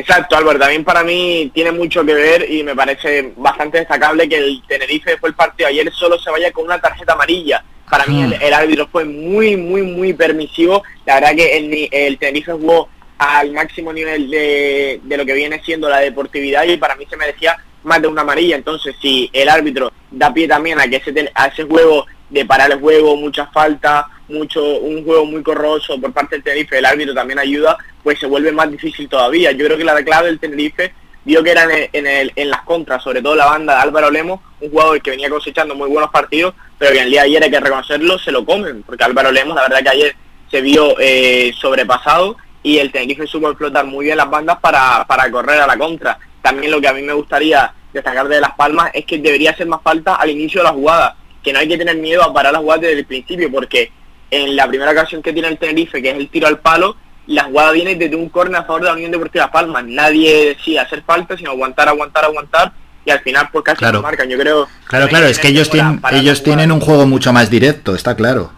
[0.00, 0.58] Exacto, Álvaro.
[0.58, 5.10] También para mí tiene mucho que ver y me parece bastante destacable que el Tenerife
[5.10, 7.62] después del partido ayer solo se vaya con una tarjeta amarilla.
[7.88, 10.82] Para mí el, el, árbitro fue muy, muy, muy permisivo.
[11.04, 15.60] La verdad que el, el Tenerife jugó al máximo nivel de, de, lo que viene
[15.62, 18.56] siendo la deportividad y para mí se merecía más de una amarilla.
[18.56, 22.70] Entonces, si el árbitro da pie también a que ese, a ese juego de parar
[22.70, 27.14] el juego, muchas faltas, mucho, un juego muy corroso por parte del Tenerife, el árbitro
[27.14, 29.52] también ayuda, pues se vuelve más difícil todavía.
[29.52, 30.94] Yo creo que la clave del Tenerife
[31.24, 34.40] vio que era en, el, en, las contras, sobre todo la banda de Álvaro Lemos,
[34.60, 37.42] un jugador que venía cosechando muy buenos partidos, pero que en el día de ayer
[37.44, 40.16] hay que reconocerlo, se lo comen, porque Álvaro Lemos la verdad que ayer
[40.50, 45.30] se vio eh, sobrepasado y el Tenerife supo explotar muy bien las bandas para, para
[45.30, 46.18] correr a la contra.
[46.42, 49.66] También lo que a mí me gustaría destacar de Las Palmas es que debería ser
[49.66, 52.52] más falta al inicio de la jugada, que no hay que tener miedo a parar
[52.52, 53.92] la jugada desde el principio, porque
[54.30, 57.44] en la primera ocasión que tiene el Tenerife, que es el tiro al palo, la
[57.44, 59.82] jugada viene desde un córner a favor de la Unión Deportiva Palma.
[59.82, 62.72] Nadie decía hacer falta, sino aguantar, aguantar, aguantar.
[63.04, 64.02] Y al final pues casi claro.
[64.02, 64.68] marcan, yo creo.
[64.86, 68.52] Claro, claro, es que ellos tienen, ellos tienen un juego mucho más directo, está claro.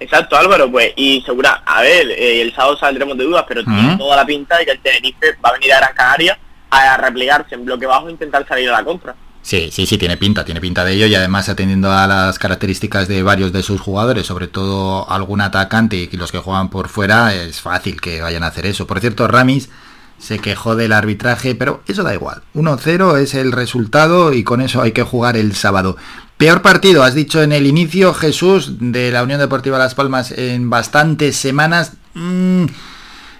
[0.00, 3.96] Exacto, Álvaro, pues, y segura, a ver, eh, el sábado saldremos de dudas, pero tiene
[3.96, 6.38] toda la pinta de que el Tenerife va a venir a Gran Canaria
[6.70, 9.14] a replegarse en bloque bajo e intentar salir a la contra.
[9.48, 13.08] Sí, sí, sí, tiene pinta, tiene pinta de ello y además atendiendo a las características
[13.08, 17.34] de varios de sus jugadores, sobre todo algún atacante y los que juegan por fuera,
[17.34, 18.86] es fácil que vayan a hacer eso.
[18.86, 19.70] Por cierto, Ramis
[20.18, 22.42] se quejó del arbitraje, pero eso da igual.
[22.54, 25.96] 1-0 es el resultado y con eso hay que jugar el sábado.
[26.36, 30.68] Peor partido, has dicho en el inicio, Jesús, de la Unión Deportiva Las Palmas en
[30.68, 31.94] bastantes semanas.
[32.12, 32.66] Mm,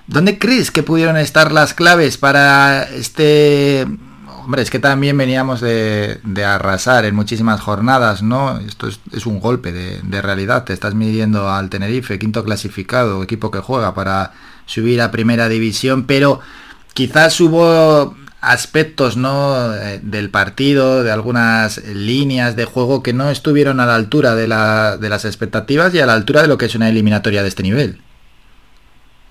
[0.07, 3.87] ¿Dónde crees que pudieron estar las claves para este
[4.49, 8.59] Hombre, es que también veníamos de, arrasar en muchísimas jornadas, ¿no?
[8.60, 10.65] Esto es, un golpe de, realidad.
[10.65, 14.33] Te estás midiendo al Tenerife, quinto clasificado, equipo que juega para
[14.65, 16.41] subir a primera división, pero
[16.94, 19.75] quizás hubo aspectos ¿no?
[19.75, 24.44] Eh, del partido, de algunas líneas de juego que no estuvieron a la altura de,
[24.44, 27.65] de las expectativas y a la altura de lo que es una eliminatoria de este
[27.65, 28.01] nivel.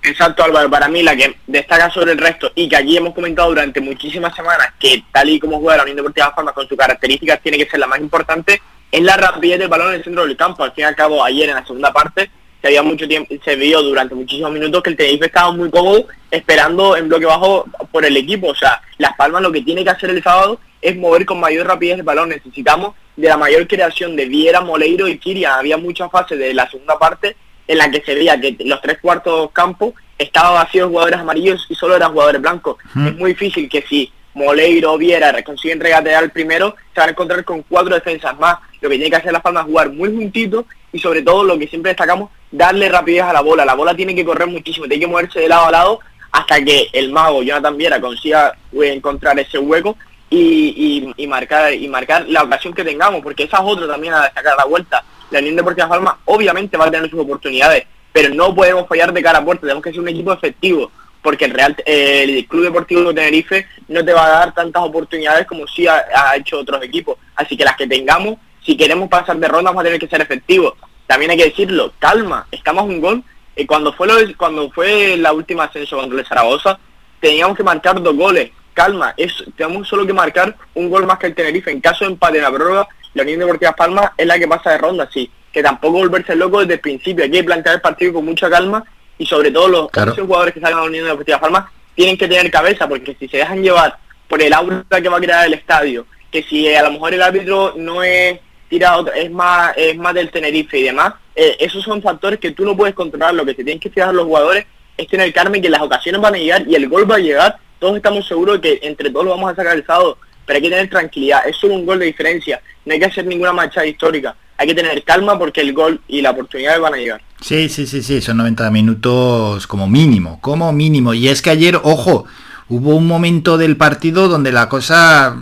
[0.08, 0.69] Exacto, Álvaro.
[0.69, 4.34] Para mí la que destaca sobre el resto y que aquí hemos comentado durante muchísimas
[4.34, 7.69] semanas que tal y como juega la Unión Deportiva Palma con sus características tiene que
[7.69, 10.64] ser la más importante, es la rapidez del balón en el centro del campo.
[10.64, 13.56] Al fin y al cabo, ayer en la segunda parte se había mucho tiempo, se
[13.58, 18.06] vio durante muchísimos minutos que el Tenerife estaba muy cómodo esperando en bloque bajo por
[18.06, 18.48] el equipo.
[18.48, 21.68] O sea, Las Palmas lo que tiene que hacer el sábado es mover con mayor
[21.68, 22.30] rapidez el balón.
[22.30, 25.60] Necesitamos de la mayor creación de Viera, Moleiro y Kirian.
[25.60, 27.36] Había muchas fases de la segunda parte
[27.68, 31.76] en la que se veía que los tres cuartos campos estaban vacíos jugadores amarillos y
[31.76, 32.78] solo eran jugadores blancos.
[32.96, 37.44] Es muy difícil que si Moleiro Viera consiguen regatear el primero, se van a encontrar
[37.44, 38.58] con cuatro defensas más.
[38.82, 41.58] Lo que tiene que hacer Las Palmas es jugar muy juntito y sobre todo lo
[41.58, 43.66] que siempre destacamos, darle rapidez a la bola.
[43.66, 46.00] La bola tiene que correr muchísimo, tiene que moverse de lado a lado
[46.32, 49.98] hasta que el mago Jonathan Viera consiga eh, encontrar ese hueco
[50.30, 54.24] y, y, marcar y marcar la ocasión que tengamos, porque esa es otra también a
[54.24, 58.54] destacar la vuelta la Unión Deportiva Palma obviamente va a tener sus oportunidades, pero no
[58.56, 60.92] podemos fallar de cara a puerta, tenemos que ser un equipo efectivo,
[61.22, 65.46] porque el Real el Club Deportivo de Tenerife no te va a dar tantas oportunidades
[65.46, 67.18] como sí ha, hecho otros equipos.
[67.36, 70.22] Así que las que tengamos, si queremos pasar de ronda, vamos a tener que ser
[70.22, 70.76] efectivos.
[71.06, 73.24] También hay que decirlo, calma, estamos un gol.
[73.56, 76.80] y cuando fue lo, cuando fue la última ascenso contra el Zaragoza,
[77.20, 78.52] teníamos que marcar dos goles.
[78.74, 79.16] Calma,
[79.56, 81.72] tenemos solo que marcar un gol más que el Tenerife.
[81.72, 84.72] En caso de empate en la prórroga, la Unión Deportiva Palma es la que pasa
[84.72, 85.30] de ronda, sí.
[85.52, 87.24] Que tampoco volverse loco desde el principio.
[87.24, 88.84] Hay que plantear el partido con mucha calma
[89.18, 92.52] y sobre todo los jugadores que salen a la Unión Deportiva Palma tienen que tener
[92.52, 93.98] cabeza, porque si se dejan llevar
[94.28, 97.24] por el aura que va a crear el estadio, que si a lo mejor el
[97.24, 98.40] árbitro no es
[98.70, 102.66] tirado, es más, es más del Tenerife y demás, eh, esos son factores que tú
[102.66, 104.66] no puedes controlar, lo que se tienen que fijar los jugadores
[104.96, 107.58] es tener Carmen que las ocasiones van a llegar y el gol va a llegar,
[107.80, 110.64] todos estamos seguros de que entre todos lo vamos a sacar el sábado, pero hay
[110.64, 113.85] que tener tranquilidad, es solo un gol de diferencia, no hay que hacer ninguna marcha
[113.85, 117.22] histórica, hay que tener calma porque el gol y la oportunidad van a llegar.
[117.42, 121.14] Sí, sí, sí, sí, son 90 minutos como mínimo, como mínimo.
[121.14, 122.26] Y es que ayer, ojo,
[122.69, 125.35] hubo un momento del partido donde la cosa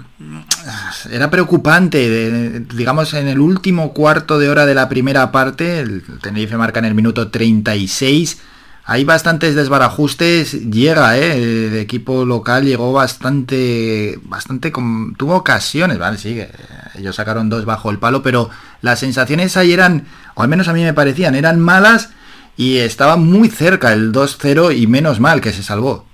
[1.09, 2.59] era preocupante.
[2.73, 6.85] digamos, en el último cuarto de hora de la primera parte, el Tenerife marca en
[6.85, 8.41] el minuto 36
[8.87, 11.33] hay bastantes desbarajustes, llega, ¿eh?
[11.37, 14.71] el equipo local llegó bastante, bastante,
[15.17, 16.39] tuvo ocasiones, vale, sí,
[16.95, 20.05] ellos sacaron dos bajo el palo, pero las sensaciones ahí eran,
[20.35, 22.13] o al menos a mí me parecían, eran malas
[22.57, 26.05] y estaba muy cerca el 2-0 y menos mal que se salvó.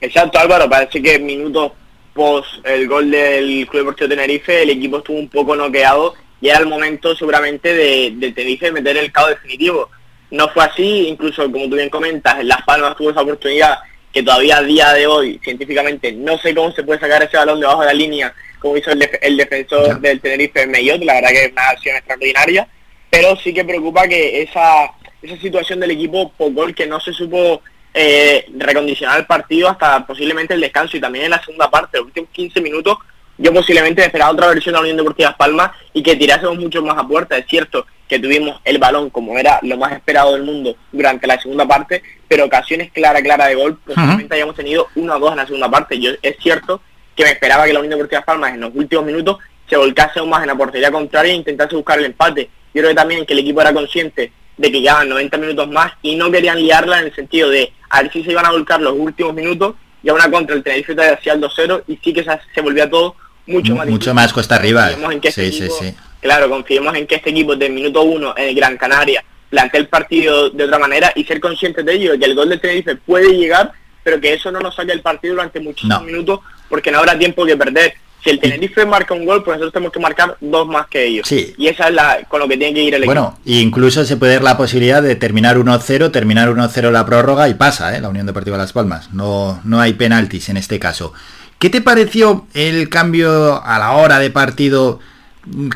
[0.00, 1.72] Exacto Álvaro, parece que minutos
[2.12, 6.58] post el gol del Club Deportivo Tenerife el equipo estuvo un poco noqueado y era
[6.58, 9.88] el momento seguramente de, de Tenerife meter el caos definitivo
[10.30, 13.78] no fue así, incluso como tú bien comentas, en Las Palmas tuvo esa oportunidad
[14.12, 17.58] que todavía a día de hoy, científicamente, no sé cómo se puede sacar ese balón
[17.58, 21.52] debajo de la línea, como hizo el, defensor del Tenerife Mellot, la verdad que es
[21.52, 22.68] una acción extraordinaria,
[23.10, 27.60] pero sí que preocupa que esa, esa situación del equipo Pocol que no se supo
[27.92, 32.06] eh, recondicionar el partido hasta posiblemente el descanso y también en la segunda parte, los
[32.06, 32.98] últimos 15 minutos,
[33.36, 36.96] yo posiblemente esperaba otra versión de la Unión Deportiva Palmas y que tirásemos mucho más
[36.96, 40.76] a puerta, es cierto, que tuvimos el balón como era lo más esperado del mundo
[40.92, 45.20] durante la segunda parte, pero ocasiones clara, clara de gol, posiblemente hayamos tenido una o
[45.20, 45.98] dos en la segunda parte.
[45.98, 46.80] Yo es cierto
[47.16, 50.30] que me esperaba que la Unión Deportiva Palmas en los últimos minutos se volcase aún
[50.30, 52.50] más en la portería contraria e intentase buscar el empate.
[52.74, 55.92] Yo creo que también que el equipo era consciente de que quedaban 90 minutos más
[56.02, 58.80] y no querían liarla en el sentido de a ver si se iban a volcar
[58.80, 62.24] los últimos minutos y a una contra el Tenerife hacia el 2-0 y sí que
[62.54, 63.16] se, volvía todo
[63.46, 64.90] mucho más Mucho más cuesta arriba.
[65.30, 65.94] Sí, sí, sí
[66.24, 69.88] claro, confiemos en que este equipo del minuto uno en el Gran Canaria plantee el
[69.88, 73.36] partido de otra manera y ser conscientes de ello, que el gol del Tenerife puede
[73.36, 73.72] llegar,
[74.02, 77.44] pero que eso no nos saque el partido durante muchísimos minutos porque no habrá tiempo
[77.44, 77.94] que perder.
[78.22, 81.28] Si el Tenerife marca un gol, pues nosotros tenemos que marcar dos más que ellos.
[81.28, 81.54] Sí.
[81.58, 83.12] Y esa es la con lo que tiene que ir el equipo.
[83.12, 87.54] Bueno, incluso se puede dar la posibilidad de terminar 1-0, terminar 1-0 la prórroga y
[87.54, 88.00] pasa, ¿eh?
[88.00, 89.12] la Unión Deportiva Las Palmas.
[89.12, 91.12] No, no hay penaltis en este caso.
[91.58, 95.00] ¿Qué te pareció el cambio a la hora de partido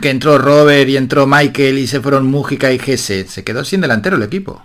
[0.01, 3.81] que entró Robert y entró Michael y se fueron Mújica y Gese, se quedó sin
[3.81, 4.63] delantero el equipo.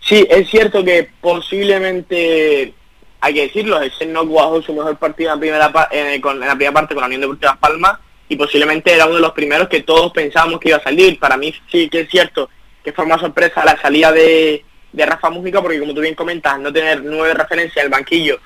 [0.00, 2.74] Sí, es cierto que posiblemente,
[3.20, 6.54] hay que decirlo, ese no jugó su mejor partido en la, primera, en, con, la
[6.54, 7.98] primera parte con la Unión Deportiva Palmas
[8.28, 11.18] y posiblemente era uno de los primeros que todos pensábamos que iba a salir.
[11.18, 12.48] Para mí sí que es cierto
[12.82, 16.58] que fue más sorpresa la salida de, de Rafa Mújica porque como tú bien comentas,
[16.58, 18.38] no tener nueve referencias en el banquillo,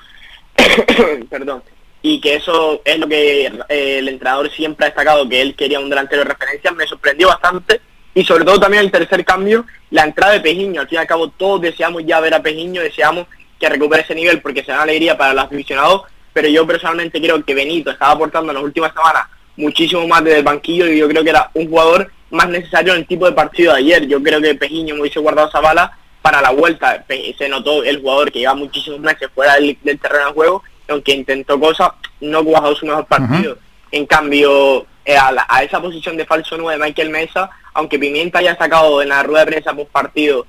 [1.29, 1.63] perdón,
[2.07, 5.79] y que eso es lo que eh, el entrenador siempre ha destacado, que él quería
[5.79, 7.81] un delantero de referencia, me sorprendió bastante.
[8.13, 11.07] Y sobre todo también el tercer cambio, la entrada de Pejiño, al fin y al
[11.07, 13.25] cabo todos deseamos ya ver a Pejiño, deseamos
[13.59, 17.55] que recupere ese nivel porque será alegría para los aficionados, pero yo personalmente creo que
[17.55, 19.23] Benito estaba aportando en las últimas semanas
[19.57, 22.99] muchísimo más desde el banquillo y yo creo que era un jugador más necesario en
[22.99, 25.97] el tipo de partido de ayer, yo creo que Pejiño me hubiese guardado esa bala
[26.21, 27.03] para la vuelta,
[27.35, 31.59] se notó el jugador que lleva muchísimos meses fuera del terreno de juego aunque intentó
[31.59, 31.91] cosas,
[32.21, 33.57] no cuajó su mejor partido.
[33.91, 39.01] En cambio, eh, a, esa posición de falso 9 Michael Mesa, aunque Pimienta haya sacado
[39.01, 40.45] en la rueda de prensa post partido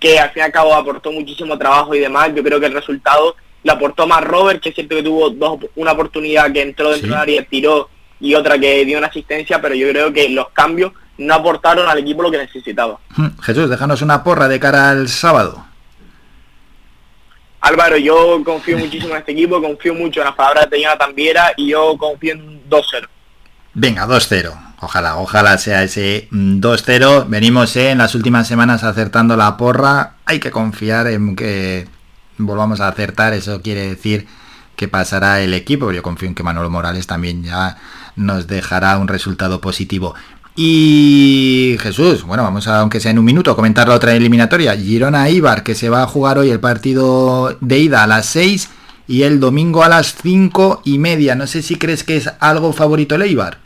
[0.00, 2.72] que al fin y al cabo aportó muchísimo trabajo y demás, yo creo que el
[2.72, 6.90] resultado lo aportó más Robert, que es cierto que tuvo dos, una oportunidad que entró
[6.90, 10.48] dentro del área, tiró y otra que dio una asistencia, pero yo creo que los
[10.50, 12.98] cambios no aportaron al equipo lo que necesitaba.
[13.42, 15.66] Jesús, déjanos una porra de cara al sábado.
[17.60, 21.52] Álvaro, yo confío muchísimo en este equipo, confío mucho en las palabras de Jonathan Viera
[21.56, 23.06] y yo confío en 2-0.
[23.74, 24.52] Venga, 2-0.
[24.80, 27.26] Ojalá, ojalá sea ese 2-0.
[27.28, 30.14] Venimos eh, en las últimas semanas acertando la porra.
[30.24, 31.86] Hay que confiar en que
[32.38, 33.34] volvamos a acertar.
[33.34, 34.26] Eso quiere decir
[34.76, 35.92] que pasará el equipo.
[35.92, 37.76] Yo confío en que Manolo Morales también ya
[38.16, 40.14] nos dejará un resultado positivo.
[40.62, 44.76] Y Jesús, bueno, vamos a, aunque sea en un minuto, comentar la otra eliminatoria.
[44.76, 48.68] Girona-Ibar, que se va a jugar hoy el partido de ida a las 6
[49.08, 51.34] y el domingo a las 5 y media.
[51.34, 53.56] No sé si crees que es algo favorito el Ibar.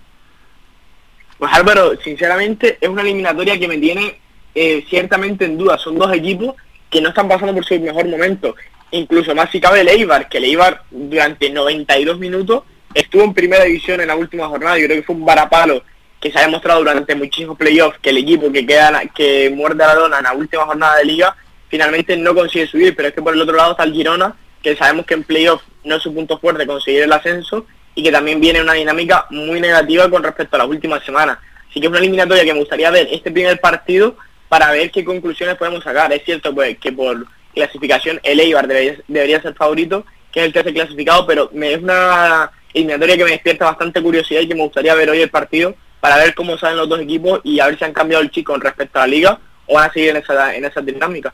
[1.36, 4.20] Pues Álvaro, sinceramente es una eliminatoria que me tiene
[4.54, 5.76] eh, ciertamente en duda.
[5.78, 6.54] Son dos equipos
[6.88, 8.54] que no están pasando por su mejor momento.
[8.92, 12.62] Incluso más si cabe el Eibar, que el Eibar durante 92 minutos
[12.94, 14.78] estuvo en primera división en la última jornada.
[14.78, 15.82] Yo creo que fue un varapalo
[16.24, 19.94] que se ha demostrado durante muchísimos playoffs que el equipo que queda que muerde la
[19.94, 21.36] dona en la última jornada de liga
[21.68, 24.74] finalmente no consigue subir, pero es que por el otro lado está el Girona, que
[24.74, 28.40] sabemos que en playoffs no es su punto fuerte conseguir el ascenso y que también
[28.40, 31.36] viene una dinámica muy negativa con respecto a las últimas semanas.
[31.68, 34.16] Así que es una eliminatoria que me gustaría ver este primer partido
[34.48, 36.10] para ver qué conclusiones podemos sacar.
[36.14, 40.72] Es cierto pues, que por clasificación el Eibar debería, ser favorito, que es el tercer
[40.72, 44.94] clasificado, pero me es una eliminatoria que me despierta bastante curiosidad y que me gustaría
[44.94, 47.84] ver hoy el partido para ver cómo salen los dos equipos y a ver si
[47.86, 50.54] han cambiado el chico con respecto a la liga o van a seguir en esa,
[50.54, 51.32] en esa dinámica.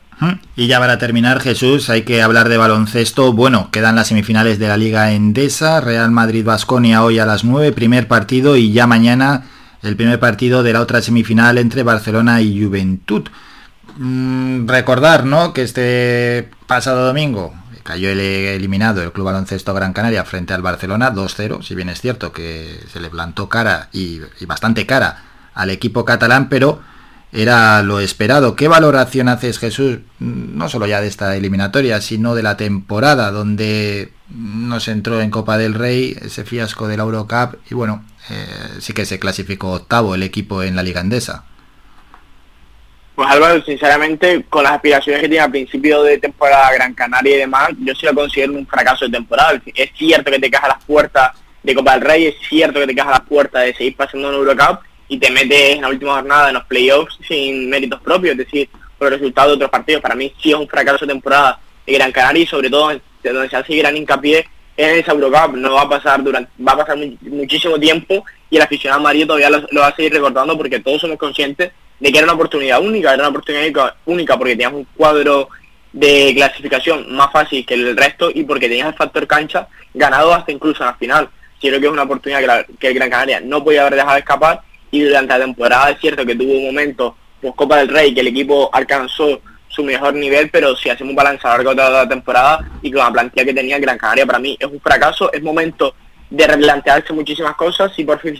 [0.55, 3.33] Y ya para terminar, Jesús, hay que hablar de baloncesto.
[3.33, 8.07] Bueno, quedan las semifinales de la Liga Endesa, Real Madrid-Basconia hoy a las 9, primer
[8.07, 9.43] partido, y ya mañana
[9.83, 13.23] el primer partido de la otra semifinal entre Barcelona y Juventud.
[13.97, 15.51] Mm, recordar, ¿no?
[15.51, 17.53] Que este pasado domingo
[17.83, 22.01] cayó el eliminado el Club Baloncesto Gran Canaria frente al Barcelona 2-0, si bien es
[22.01, 26.81] cierto que se le plantó cara y, bastante cara al equipo catalán, pero
[27.31, 28.55] era lo esperado.
[28.55, 34.13] ¿Qué valoración haces, Jesús, no solo ya de esta eliminatoria, sino de la temporada donde
[34.29, 38.47] nos entró en Copa del Rey ese fiasco de la Eurocup y bueno, eh,
[38.79, 41.45] sí que se clasificó octavo el equipo en la Liga Andesa?
[43.15, 47.39] Pues Álvaro, sinceramente, con las aspiraciones que tiene al principio de temporada Gran Canaria y
[47.39, 49.61] demás, yo sí lo considero un fracaso de temporada.
[49.75, 51.31] Es cierto que te cajas las puertas
[51.61, 54.35] de Copa del Rey, es cierto que te cajas las puertas de seguir pasando en
[54.35, 54.79] Eurocup,
[55.11, 58.69] y te metes en la última jornada en los playoffs sin méritos propios, es decir,
[58.97, 60.01] por el resultado de otros partidos.
[60.01, 63.49] Para mí sí es un fracaso de temporada de Gran Canaria y sobre todo donde
[63.49, 65.57] se hace gran hincapié en esa Eurocup.
[65.57, 69.49] No va a pasar durante, va a pasar muchísimo tiempo y el aficionado amarillo todavía
[69.49, 73.13] lo, va a seguir recordando porque todos somos conscientes de que era una oportunidad única,
[73.13, 75.49] era una oportunidad única porque tenías un cuadro
[75.93, 80.51] de clasificación más fácil que el resto y porque tenías el factor cancha ganado hasta
[80.51, 81.29] incluso en la final.
[81.59, 84.61] Creo que es una oportunidad que, que el Gran Canaria no podía haber dejado escapar
[84.89, 88.21] y durante la temporada es cierto que tuvo un momento pues Copa del Rey que
[88.21, 91.75] el equipo alcanzó su mejor nivel, pero si hacemos un balance a lo largo de
[91.75, 94.81] toda la temporada y con la plantilla que tenía Gran Canaria para mí es un
[94.81, 95.93] fracaso, es momento
[96.31, 98.35] de replantearse muchísimas cosas, si por fin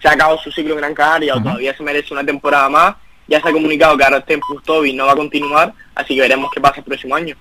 [0.00, 2.96] se ha acabado su ciclo en Gran Canaria o todavía se merece una temporada más,
[3.28, 6.50] ya se ha comunicado que ahora en Pustovi no va a continuar, así que veremos
[6.52, 7.36] qué pasa el próximo año.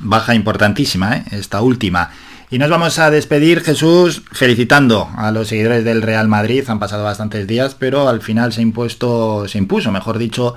[0.00, 1.24] baja importantísima, ¿eh?
[1.32, 2.10] esta última.
[2.50, 6.62] Y nos vamos a despedir, Jesús, felicitando a los seguidores del Real Madrid.
[6.68, 10.54] Han pasado bastantes días, pero al final se, impuesto, se impuso, mejor dicho,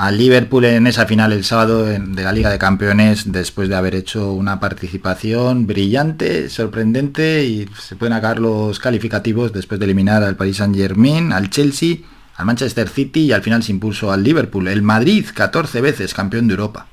[0.00, 3.94] al Liverpool en esa final el sábado de la Liga de Campeones después de haber
[3.94, 10.36] hecho una participación brillante, sorprendente y se pueden acabar los calificativos después de eliminar al
[10.36, 11.96] Paris Saint Germain, al Chelsea,
[12.36, 14.68] al Manchester City y al final se impuso al Liverpool.
[14.68, 16.86] El Madrid, 14 veces campeón de Europa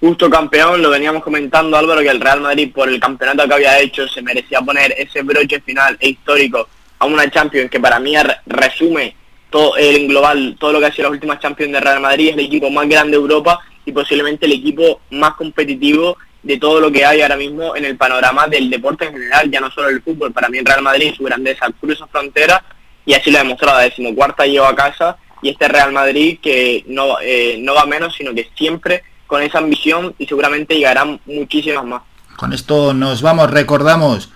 [0.00, 3.80] justo campeón, lo veníamos comentando Álvaro, que el Real Madrid por el campeonato que había
[3.80, 6.68] hecho se merecía poner ese broche final e histórico
[7.00, 8.14] a una Champions que para mí
[8.46, 9.16] resume
[9.50, 12.34] todo el global, todo lo que ha sido las últimas Champions de Real Madrid, es
[12.34, 16.92] el equipo más grande de Europa y posiblemente el equipo más competitivo de todo lo
[16.92, 20.02] que hay ahora mismo en el panorama del deporte en general, ya no solo el
[20.02, 22.60] fútbol, para mí Real Madrid su grandeza cruza fronteras
[23.04, 26.84] y así lo ha demostrado, la decimocuarta lleva a casa y este Real Madrid que
[26.86, 31.84] no, eh, no va menos, sino que siempre con esa ambición y seguramente llegarán muchísimas
[31.84, 32.02] más.
[32.36, 34.30] Con esto nos vamos, recordamos,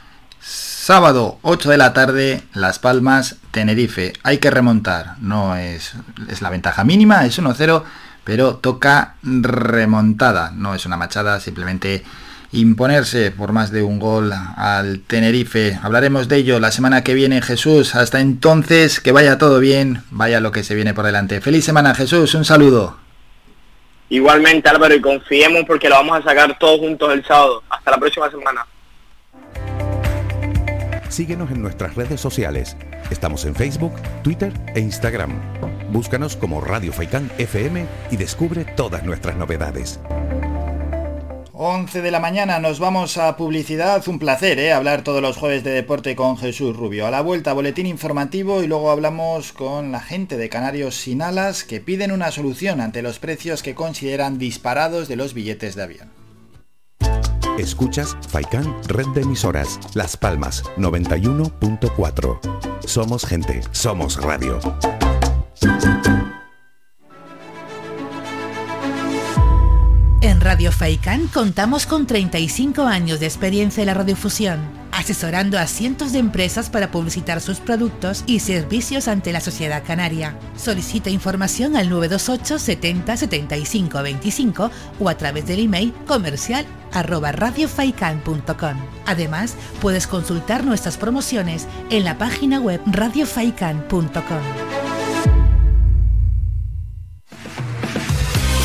[0.82, 4.14] sábado 8 de la tarde, Las Palmas, Tenerife.
[4.24, 5.94] Hay que remontar, no es,
[6.28, 7.84] es la ventaja mínima, es 1-0,
[8.24, 12.02] pero toca remontada, no es una machada, simplemente
[12.50, 15.78] imponerse por más de un gol al Tenerife.
[15.80, 17.94] Hablaremos de ello la semana que viene, Jesús.
[17.94, 21.40] Hasta entonces, que vaya todo bien, vaya lo que se viene por delante.
[21.40, 22.98] Feliz semana, Jesús, un saludo.
[24.08, 27.62] Igualmente Álvaro y confiemos porque lo vamos a sacar todos juntos el sábado.
[27.70, 28.66] Hasta la próxima semana.
[31.12, 32.74] Síguenos en nuestras redes sociales.
[33.10, 33.92] Estamos en Facebook,
[34.22, 35.30] Twitter e Instagram.
[35.92, 40.00] Búscanos como Radio Faicán FM y descubre todas nuestras novedades.
[41.52, 44.02] 11 de la mañana nos vamos a publicidad.
[44.08, 44.72] Un placer, ¿eh?
[44.72, 47.06] Hablar todos los jueves de deporte con Jesús Rubio.
[47.06, 51.62] A la vuelta, boletín informativo y luego hablamos con la gente de Canarios Sin Alas
[51.64, 56.21] que piden una solución ante los precios que consideran disparados de los billetes de avión.
[57.58, 62.40] Escuchas Faikan Red de Emisoras, Las Palmas 91.4.
[62.86, 64.58] Somos gente, somos radio.
[70.22, 74.60] En Radio Faicán contamos con 35 años de experiencia en la radiofusión,
[74.92, 80.36] asesorando a cientos de empresas para publicitar sus productos y servicios ante la sociedad canaria.
[80.56, 88.76] Solicita información al 928 70 75 25 o a través del email comercial arroba radiofaikan.com.
[89.06, 95.01] Además, puedes consultar nuestras promociones en la página web radiofaikan.com.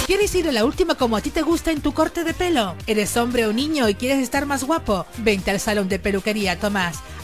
[0.08, 2.76] ¿Quieres ir a la última como a ti te gusta en tu corte de pelo?
[2.88, 5.06] ¿Eres hombre o niño y quieres estar más guapo?
[5.18, 7.00] Vente al salón de peluquería Tomás.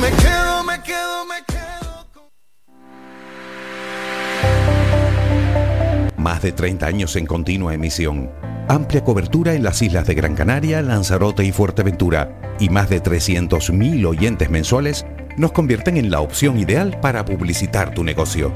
[0.00, 2.06] Me quedo, me quedo, me quedo.
[6.16, 8.30] Más de 30 años en continua emisión.
[8.68, 12.56] Amplia cobertura en las islas de Gran Canaria, Lanzarote y Fuerteventura.
[12.58, 18.02] Y más de 300.000 oyentes mensuales nos convierten en la opción ideal para publicitar tu
[18.02, 18.52] negocio.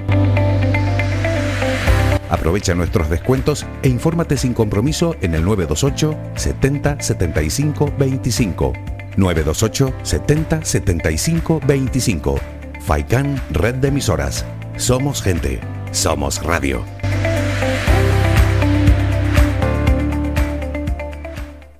[2.31, 9.00] Aprovecha nuestros descuentos e infórmate sin compromiso en el 928 70 75 25.
[9.21, 12.41] 928 70 75 25.
[12.81, 14.45] Faikan Red de Emisoras.
[14.77, 15.61] Somos gente.
[15.93, 16.85] Somos radio.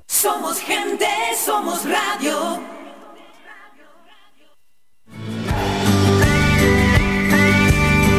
[0.07, 1.07] Somos gente,
[1.45, 2.61] somos radio.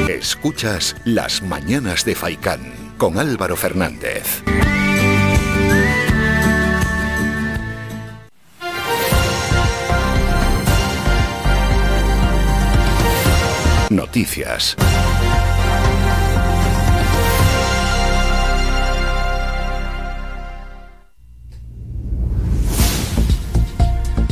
[0.08, 4.44] Escuchas Las Mañanas de Faicán con Álvaro Fernández.
[13.92, 14.78] Noticias.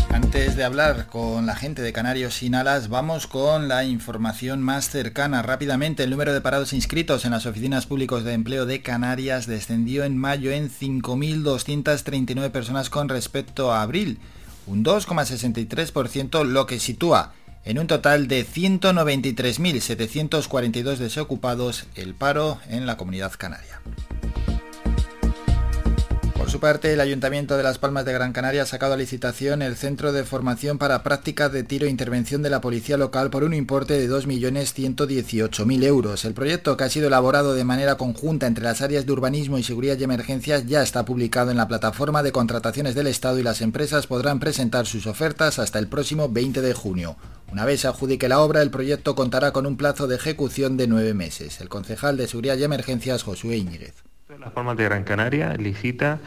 [0.09, 4.89] Antes de hablar con la gente de Canarios sin alas, vamos con la información más
[4.89, 5.41] cercana.
[5.41, 10.05] Rápidamente, el número de parados inscritos en las oficinas públicas de empleo de Canarias descendió
[10.05, 14.19] en mayo en 5.239 personas con respecto a abril,
[14.67, 17.33] un 2,63%, lo que sitúa
[17.65, 23.81] en un total de 193.742 desocupados el paro en la comunidad canaria.
[26.49, 29.61] Por su parte, el Ayuntamiento de Las Palmas de Gran Canaria ha sacado a licitación
[29.61, 33.43] el Centro de Formación para Prácticas de Tiro e Intervención de la Policía Local por
[33.43, 36.25] un importe de 2.118.000 euros.
[36.25, 39.63] El proyecto, que ha sido elaborado de manera conjunta entre las áreas de urbanismo y
[39.63, 43.61] seguridad y emergencias, ya está publicado en la plataforma de contrataciones del Estado y las
[43.61, 47.15] empresas podrán presentar sus ofertas hasta el próximo 20 de junio.
[47.51, 50.87] Una vez se adjudique la obra, el proyecto contará con un plazo de ejecución de
[50.87, 51.61] nueve meses.
[51.61, 54.08] El concejal de Seguridad y Emergencias, Josué Íñiguez.
[54.37, 56.19] Las Palmas de Gran Canaria licita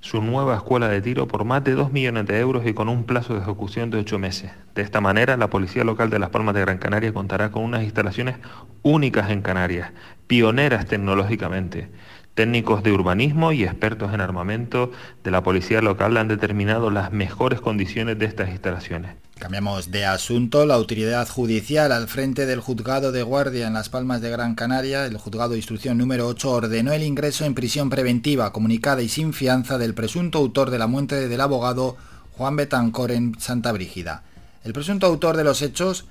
[0.00, 3.04] su nueva escuela de tiro por más de 2 millones de euros y con un
[3.04, 4.50] plazo de ejecución de 8 meses.
[4.74, 7.82] De esta manera, la Policía Local de Las Palmas de Gran Canaria contará con unas
[7.82, 8.36] instalaciones
[8.80, 9.92] únicas en Canarias,
[10.26, 11.90] pioneras tecnológicamente.
[12.32, 14.90] Técnicos de urbanismo y expertos en armamento
[15.22, 19.16] de la Policía Local han determinado las mejores condiciones de estas instalaciones.
[19.40, 20.66] Cambiamos de asunto.
[20.66, 25.06] La autoridad judicial al frente del juzgado de guardia en Las Palmas de Gran Canaria,
[25.06, 29.32] el juzgado de instrucción número 8, ordenó el ingreso en prisión preventiva, comunicada y sin
[29.32, 31.96] fianza del presunto autor de la muerte del abogado
[32.32, 34.24] Juan Betancor en Santa Brígida.
[34.62, 36.04] El presunto autor de los hechos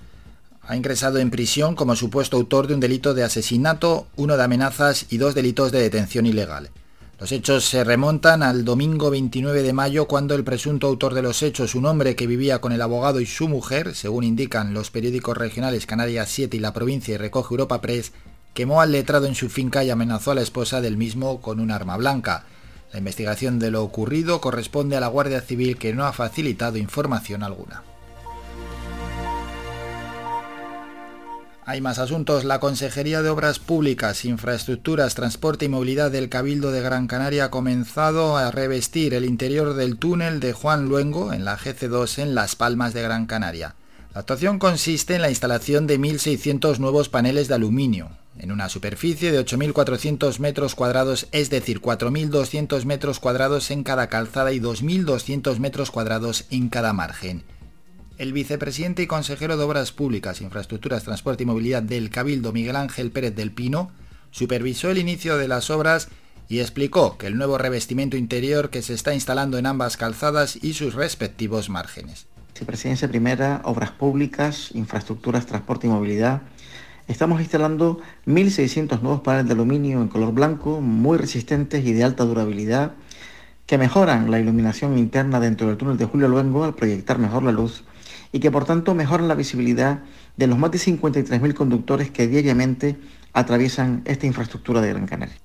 [0.63, 5.05] ha ingresado en prisión como supuesto autor de un delito de asesinato, uno de amenazas
[5.11, 6.71] y dos delitos de detención ilegal.
[7.19, 11.43] Los hechos se remontan al domingo 29 de mayo cuando el presunto autor de los
[11.43, 15.37] hechos, un hombre que vivía con el abogado y su mujer, según indican los periódicos
[15.37, 18.13] regionales Canarias 7 y La Provincia y Recoge Europa Press,
[18.53, 21.71] quemó al letrado en su finca y amenazó a la esposa del mismo con un
[21.71, 22.45] arma blanca.
[22.93, 27.43] La investigación de lo ocurrido corresponde a la Guardia Civil que no ha facilitado información
[27.43, 27.83] alguna.
[31.69, 32.45] Hay más asuntos.
[32.45, 37.51] La Consejería de Obras Públicas, Infraestructuras, Transporte y Movilidad del Cabildo de Gran Canaria ha
[37.51, 42.55] comenzado a revestir el interior del túnel de Juan Luengo en la GC2 en Las
[42.55, 43.75] Palmas de Gran Canaria.
[44.15, 49.31] La actuación consiste en la instalación de 1.600 nuevos paneles de aluminio, en una superficie
[49.31, 55.91] de 8.400 metros cuadrados, es decir, 4.200 metros cuadrados en cada calzada y 2.200 metros
[55.91, 57.43] cuadrados en cada margen.
[58.19, 63.11] El vicepresidente y consejero de Obras Públicas, Infraestructuras, Transporte y Movilidad del Cabildo, Miguel Ángel
[63.11, 63.91] Pérez del Pino,
[64.29, 66.09] supervisó el inicio de las obras
[66.49, 70.73] y explicó que el nuevo revestimiento interior que se está instalando en ambas calzadas y
[70.73, 72.27] sus respectivos márgenes.
[72.53, 76.41] Vicepresidencia Primera, Obras Públicas, Infraestructuras, Transporte y Movilidad.
[77.07, 82.25] Estamos instalando 1.600 nuevos paneles de aluminio en color blanco, muy resistentes y de alta
[82.25, 82.95] durabilidad,
[83.65, 87.53] que mejoran la iluminación interna dentro del túnel de Julio Luengo al proyectar mejor la
[87.53, 87.85] luz
[88.31, 90.03] y que por tanto mejoran la visibilidad
[90.37, 92.97] de los más de 53.000 conductores que diariamente
[93.33, 95.35] atraviesan esta infraestructura de Gran Canaria.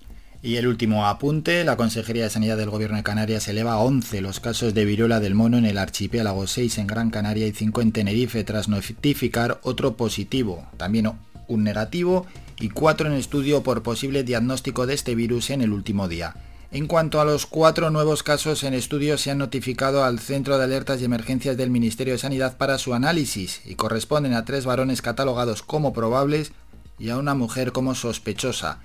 [0.42, 4.20] Y el último apunte, la Consejería de Sanidad del Gobierno de Canarias eleva a 11
[4.20, 7.80] los casos de viruela del mono en el archipiélago, 6 en Gran Canaria y 5
[7.80, 11.10] en Tenerife, tras notificar otro positivo, también
[11.48, 12.26] un negativo
[12.60, 16.34] y 4 en estudio por posible diagnóstico de este virus en el último día.
[16.74, 20.64] En cuanto a los cuatro nuevos casos en estudio, se han notificado al Centro de
[20.64, 25.00] Alertas y Emergencias del Ministerio de Sanidad para su análisis y corresponden a tres varones
[25.00, 26.50] catalogados como probables
[26.98, 28.80] y a una mujer como sospechosa.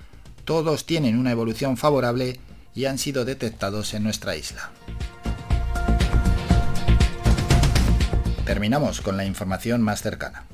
[0.46, 2.40] Todos tienen una evolución favorable
[2.76, 4.70] y han sido detectados en nuestra isla.
[8.46, 10.46] Terminamos con la información más cercana.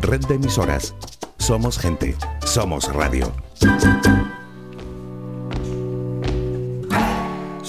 [0.00, 0.94] Red de emisoras.
[1.38, 2.14] Somos gente,
[2.44, 3.34] somos radio.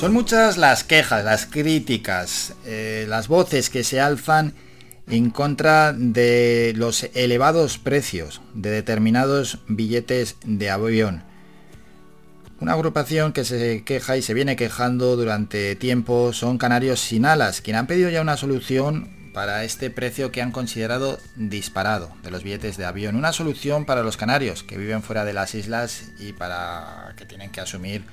[0.06, 4.54] Son muchas las quejas, las críticas, eh, las voces que se alzan
[5.10, 11.24] en contra de los elevados precios de determinados billetes de avión.
[12.60, 17.62] Una agrupación que se queja y se viene quejando durante tiempo son Canarios Sin Alas,
[17.62, 22.44] quien han pedido ya una solución para este precio que han considerado disparado de los
[22.44, 23.16] billetes de avión.
[23.16, 27.50] Una solución para los canarios que viven fuera de las islas y para que tienen
[27.50, 28.04] que asumir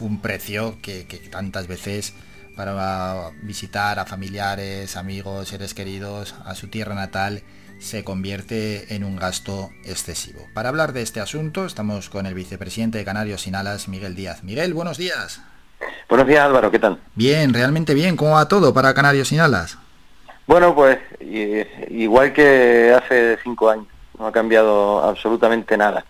[0.00, 2.14] un precio que, que tantas veces
[2.56, 7.42] para visitar a familiares, amigos, seres queridos, a su tierra natal,
[7.78, 10.40] se convierte en un gasto excesivo.
[10.54, 14.42] Para hablar de este asunto estamos con el vicepresidente de Canarios Sin Alas, Miguel Díaz.
[14.42, 15.40] Miguel, buenos días.
[16.08, 16.98] Buenos días Álvaro, ¿qué tal?
[17.14, 18.16] Bien, realmente bien.
[18.16, 19.78] ¿Cómo va todo para Canarios Sin Alas?
[20.48, 20.98] Bueno, pues
[21.90, 23.86] igual que hace cinco años,
[24.18, 26.04] no ha cambiado absolutamente nada.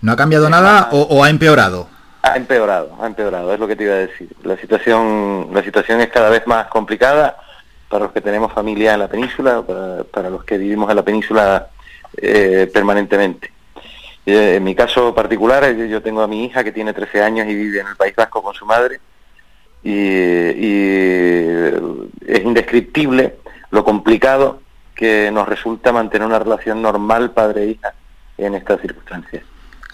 [0.00, 1.88] ¿No ha cambiado nada o, o ha empeorado?
[2.26, 4.30] Ha empeorado, ha empeorado, es lo que te iba a decir.
[4.44, 7.36] La situación, la situación es cada vez más complicada
[7.90, 11.02] para los que tenemos familia en la península, para, para los que vivimos en la
[11.02, 11.68] península
[12.16, 13.52] eh, permanentemente.
[14.24, 17.46] Eh, en mi caso particular, yo, yo tengo a mi hija que tiene 13 años
[17.46, 19.00] y vive en el País Vasco con su madre,
[19.82, 21.66] y, y
[22.26, 23.36] es indescriptible
[23.70, 24.62] lo complicado
[24.94, 27.92] que nos resulta mantener una relación normal padre-hija
[28.38, 29.44] en estas circunstancias.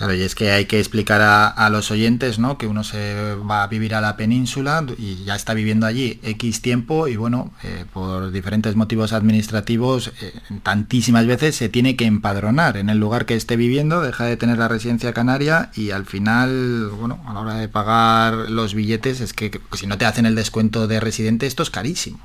[0.01, 2.57] Claro, y es que hay que explicar a, los oyentes, ¿no?
[2.57, 6.63] Que uno se va a vivir a la península y ya está viviendo allí X
[6.63, 12.79] tiempo y bueno, eh, por diferentes motivos administrativos, eh, tantísimas veces se tiene que empadronar
[12.79, 16.89] en el lugar que esté viviendo, deja de tener la residencia canaria y al final,
[16.99, 20.35] bueno, a la hora de pagar los billetes es que si no te hacen el
[20.35, 22.21] descuento de residente esto es carísimo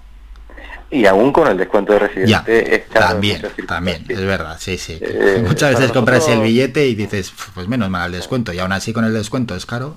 [0.95, 4.97] y aún con el descuento de residente ya, es también también es verdad sí sí
[5.01, 6.37] eh, muchas veces compras nosotros...
[6.39, 9.55] el billete y dices pues menos mal el descuento y aún así con el descuento
[9.55, 9.95] es caro.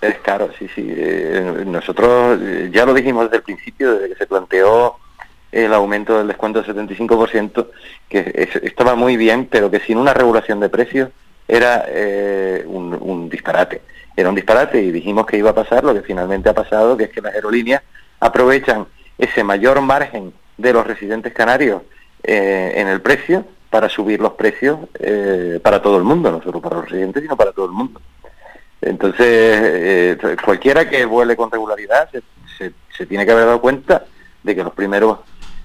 [0.00, 4.14] Es caro sí sí eh, nosotros eh, ya lo dijimos desde el principio desde que
[4.14, 4.96] se planteó
[5.50, 7.66] el aumento del descuento del 75%
[8.08, 11.10] que es, estaba muy bien pero que sin una regulación de precios
[11.48, 13.80] era eh, un, un disparate.
[14.14, 17.04] Era un disparate y dijimos que iba a pasar lo que finalmente ha pasado que
[17.04, 17.82] es que las aerolíneas
[18.20, 18.86] aprovechan
[19.18, 21.82] ese mayor margen de los residentes canarios
[22.22, 26.60] eh, en el precio para subir los precios eh, para todo el mundo, no solo
[26.60, 28.00] para los residentes, sino para todo el mundo.
[28.80, 32.22] Entonces, eh, cualquiera que vuele con regularidad se,
[32.56, 34.04] se, se, tiene que haber dado cuenta
[34.42, 35.18] de que los primeros,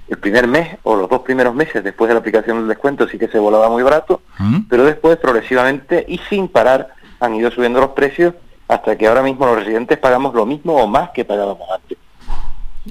[0.09, 3.17] el primer mes o los dos primeros meses después de la aplicación del descuento sí
[3.17, 4.61] que se volaba muy barato, ¿Mm?
[4.69, 8.33] pero después progresivamente y sin parar han ido subiendo los precios
[8.67, 11.97] hasta que ahora mismo los residentes pagamos lo mismo o más que pagábamos antes.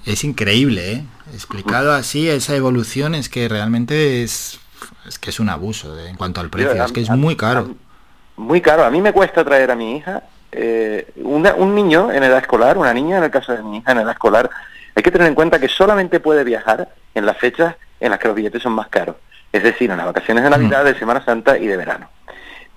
[0.06, 1.04] Es increíble, ¿eh?
[1.34, 4.60] Explicado así, esa evolución es que realmente es,
[5.06, 7.60] es que es un abuso de, en cuanto al precio, es que es muy caro.
[7.60, 8.84] A, muy caro.
[8.84, 12.78] A mí me cuesta traer a mi hija, eh, una, un niño en edad escolar,
[12.78, 14.50] una niña en el caso de mi hija en edad escolar,
[14.94, 18.28] hay que tener en cuenta que solamente puede viajar en las fechas en las que
[18.28, 19.16] los billetes son más caros.
[19.52, 22.08] es decir, en las vacaciones de Navidad, de Semana Santa y de verano.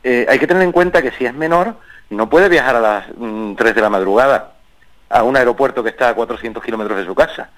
[0.03, 1.75] Eh, hay que tener en cuenta que si es menor,
[2.09, 4.55] no puede viajar a las 3 mm, de la madrugada
[5.09, 7.50] a un aeropuerto que está a 400 kilómetros de su casa.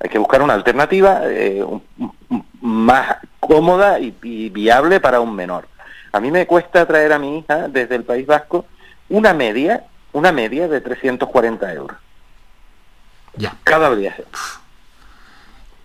[0.00, 1.64] Hay que buscar una alternativa eh,
[2.60, 5.68] más cómoda y, y, viable para un menor.
[6.12, 8.66] A mí me cuesta traer a mi hija desde el País Vasco
[9.08, 11.96] una media, una media de 340 euros.
[13.36, 13.56] Ya.
[13.64, 14.24] Cada viaje.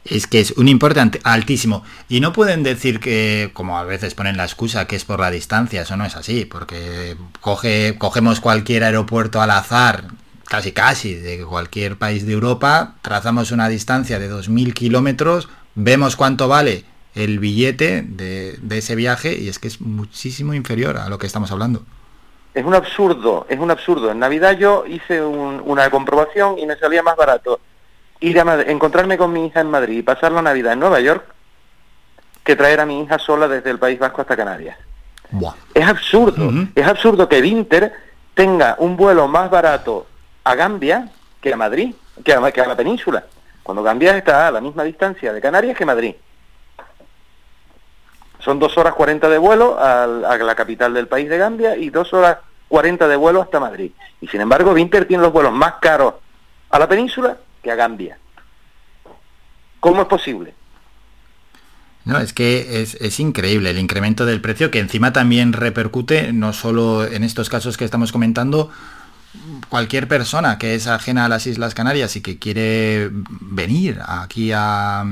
[0.03, 1.83] Es que es un importante altísimo.
[2.09, 5.29] Y no pueden decir que, como a veces ponen la excusa, que es por la
[5.29, 5.83] distancia.
[5.83, 10.05] Eso no es así, porque coge, cogemos cualquier aeropuerto al azar,
[10.51, 16.49] casi casi, de cualquier país de Europa, trazamos una distancia de 2.000 kilómetros, vemos cuánto
[16.49, 16.83] vale
[17.15, 21.53] el billete de, ese viaje y es que es muchísimo inferior a lo que estamos
[21.53, 21.83] hablando.
[22.53, 24.11] Es un absurdo, es un absurdo.
[24.11, 27.61] En Navidad yo hice una comprobación y me salía más barato
[28.19, 31.23] ir a encontrarme con mi hija en Madrid y pasar la Navidad en Nueva York
[32.43, 34.77] que traer a mi hija sola desde el País Vasco hasta Canarias.
[35.73, 37.93] Es absurdo, es absurdo que Vinter
[38.33, 40.07] tenga un vuelo más barato
[40.43, 41.09] a Gambia
[41.41, 43.25] que a Madrid, que a, que a la península,
[43.63, 46.15] cuando Gambia está a la misma distancia de Canarias que Madrid.
[48.39, 51.89] Son dos horas cuarenta de vuelo a, a la capital del país de Gambia y
[51.89, 52.37] dos horas
[52.67, 53.91] cuarenta de vuelo hasta Madrid.
[54.19, 56.15] Y sin embargo, Vinter tiene los vuelos más caros
[56.69, 58.17] a la península que a Gambia.
[59.79, 60.53] ¿Cómo es posible?
[62.05, 67.05] No, es que es, increíble el incremento del precio que encima también repercute no solo
[67.05, 68.71] en estos casos que estamos comentando,
[69.71, 73.09] cualquier persona que es ajena a las Islas Canarias y que quiere
[73.39, 75.05] venir aquí a,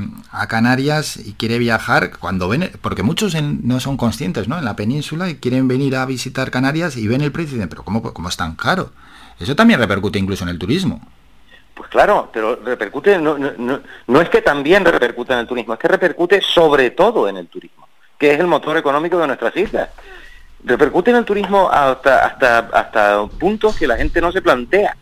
[0.50, 4.58] Canarias y quiere viajar, cuando ven, porque muchos no son conscientes, ¿no?
[4.58, 7.70] En la península y quieren venir a visitar Canarias y ven el precio y dicen,
[7.70, 8.92] pero ¿cómo, cómo es tan caro?
[9.40, 11.00] Eso también repercute incluso en el turismo.
[11.74, 15.80] Pues claro, pero repercute, no, no, no, es que también repercute en el turismo, es
[15.80, 19.88] que repercute sobre todo en el turismo, que es el motor económico de nuestras islas.
[20.64, 24.96] Repercute en el turismo hasta, hasta, hasta puntos que la gente no se plantea.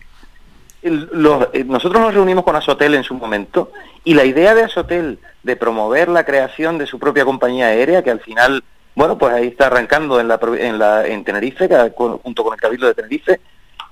[0.84, 3.72] Eh, nosotros nos reunimos con Asotel en su momento
[4.04, 8.12] y la idea de Asotel de promover la creación de su propia compañía aérea, que
[8.12, 8.64] al final,
[8.96, 12.88] bueno, pues ahí está arrancando en, la, en, la, en Tenerife, junto con el Cabildo
[12.88, 13.40] de Tenerife,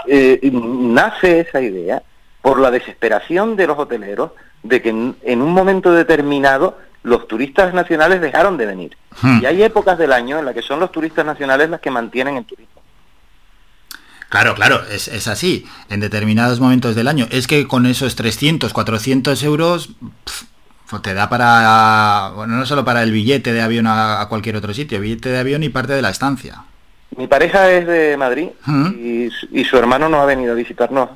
[0.07, 2.01] eh, nace esa idea
[2.41, 8.19] por la desesperación de los hoteleros de que en, un momento determinado los turistas nacionales
[8.19, 8.97] dejaron de venir.
[9.21, 9.39] Hmm.
[9.41, 12.37] Y hay épocas del año en las que son los turistas nacionales las que mantienen
[12.37, 12.81] el turismo.
[14.29, 15.65] Claro, claro, es, así.
[15.89, 17.27] En determinados momentos del año.
[17.29, 19.91] Es que con esos 300, 400 euros
[21.01, 24.99] te da para, bueno, no solo para el billete de avión a, cualquier otro sitio,
[24.99, 26.63] billete de avión y parte de la estancia.
[27.15, 28.87] Mi pareja es de Madrid hmm.
[28.97, 31.09] y, y, su hermano no ha venido a visitarnos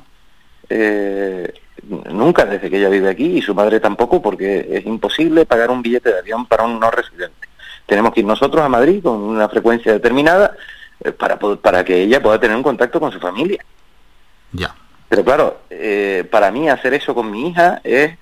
[0.68, 1.52] eh,
[1.88, 5.82] nunca desde que ella vive aquí y su madre tampoco porque es imposible pagar un
[5.82, 7.48] billete de avión para un no residente.
[7.86, 10.56] Tenemos que ir nosotros a Madrid con una frecuencia determinada
[11.02, 13.64] eh, para, para que ella pueda tener un contacto con su familia.
[14.52, 14.74] Ya.
[15.08, 18.16] Pero claro, eh, para mí hacer eso con mi hija es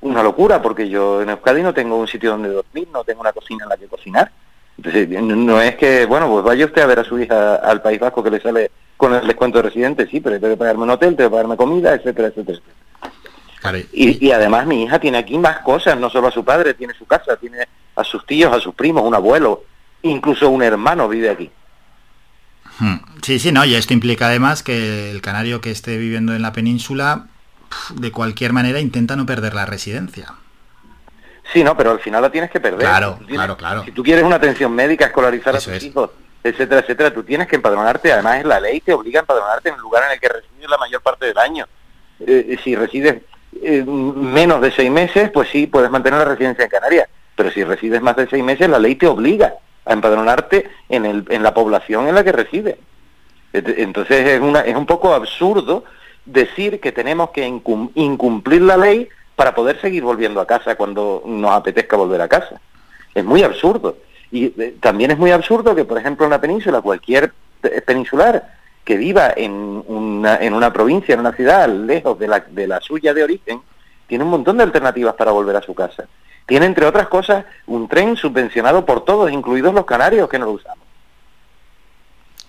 [0.00, 3.32] una locura porque yo en Euskadi no tengo un sitio donde dormir, no tengo una
[3.32, 4.30] cocina en la que cocinar.
[4.76, 8.00] Entonces, no es que, bueno, pues vaya usted a ver a su hija al País
[8.00, 10.90] Vasco que le sale con el descuento de residente, sí, pero tengo que pagarme un
[10.90, 12.58] hotel, tengo que pagarme comida, etcétera, etcétera.
[13.92, 17.06] Y, además mi hija tiene aquí más cosas, no solo a su padre, tiene su
[17.06, 17.58] casa, tiene
[17.94, 19.64] a sus tíos, a sus primos, un abuelo,
[20.02, 21.50] incluso un hermano vive aquí.
[22.78, 22.96] Hmm.
[23.22, 26.52] Sí, sí, no, y esto implica además que el canario que esté viviendo en la
[26.52, 27.26] península,
[27.94, 30.32] de cualquier manera, intenta no perder la residencia.
[31.52, 32.80] Sí, no, pero al final la tienes que perder.
[32.80, 33.84] Claro, claro, claro.
[33.84, 36.10] Si tú quieres una atención médica, escolarizar a tus hijos,
[36.42, 39.74] etcétera, etcétera, tú tienes que empadronarte, además es la ley te obliga a empadronarte en
[39.74, 41.66] el lugar en el que resides la mayor parte del año.
[42.20, 43.22] Eh, si resides
[43.62, 47.64] eh, menos de seis meses, pues sí, puedes mantener la residencia en Canarias, pero si
[47.64, 51.54] resides más de seis meses, la ley te obliga a empadronarte en, el, en la
[51.54, 52.76] población en la que resides.
[53.52, 55.84] Entonces es, una, es un poco absurdo
[56.24, 61.50] decir que tenemos que incumplir la ley para poder seguir volviendo a casa cuando nos
[61.52, 62.60] apetezca volver a casa.
[63.14, 63.96] Es muy absurdo.
[64.30, 67.32] Y eh, también es muy absurdo que, por ejemplo, en la península, cualquier
[67.84, 68.59] peninsular
[68.90, 69.52] que viva en
[69.86, 73.60] una, en una provincia, en una ciudad, lejos de la, de la suya de origen,
[74.08, 76.06] tiene un montón de alternativas para volver a su casa.
[76.44, 80.52] Tiene, entre otras cosas, un tren subvencionado por todos, incluidos los canarios que no lo
[80.54, 80.84] usamos.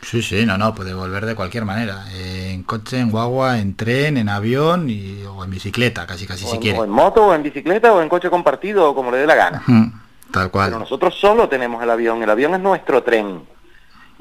[0.02, 2.06] Sí, sí, no, no, puede volver de cualquier manera.
[2.12, 6.58] en coche, en guagua, en tren, en avión y, o en bicicleta, casi casi si
[6.58, 6.80] quiere.
[6.80, 9.36] O en moto, o en bicicleta, o en coche compartido, o como le dé la
[9.36, 9.64] gana.
[10.32, 10.70] Tal cual.
[10.70, 13.44] Pero nosotros solo tenemos el avión, el avión es nuestro tren.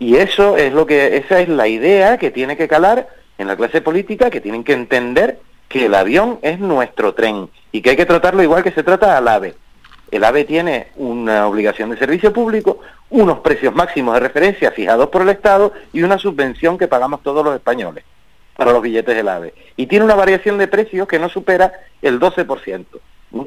[0.01, 3.07] Y eso es lo que, esa es la idea que tiene que calar
[3.37, 7.83] en la clase política, que tienen que entender que el avión es nuestro tren y
[7.83, 9.55] que hay que tratarlo igual que se trata al ave.
[10.11, 12.81] el AVE tiene una obligación de servicio público,
[13.11, 17.45] unos precios máximos de referencia fijados por el Estado y una subvención que pagamos todos
[17.45, 18.03] los españoles
[18.57, 19.53] para los billetes del AVE.
[19.77, 22.87] Y tiene una variación de precios que no supera el 12%.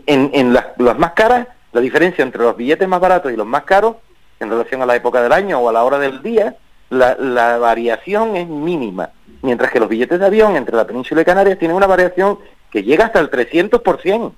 [0.06, 3.48] En, en las, las más caras, la diferencia entre los billetes más baratos y los
[3.48, 3.96] más caros,
[4.44, 6.56] en relación a la época del año o a la hora del día,
[6.90, 9.10] la, la variación es mínima.
[9.42, 12.40] Mientras que los billetes de avión entre la península y Canarias tienen una variación
[12.72, 14.32] que llega hasta el 300%.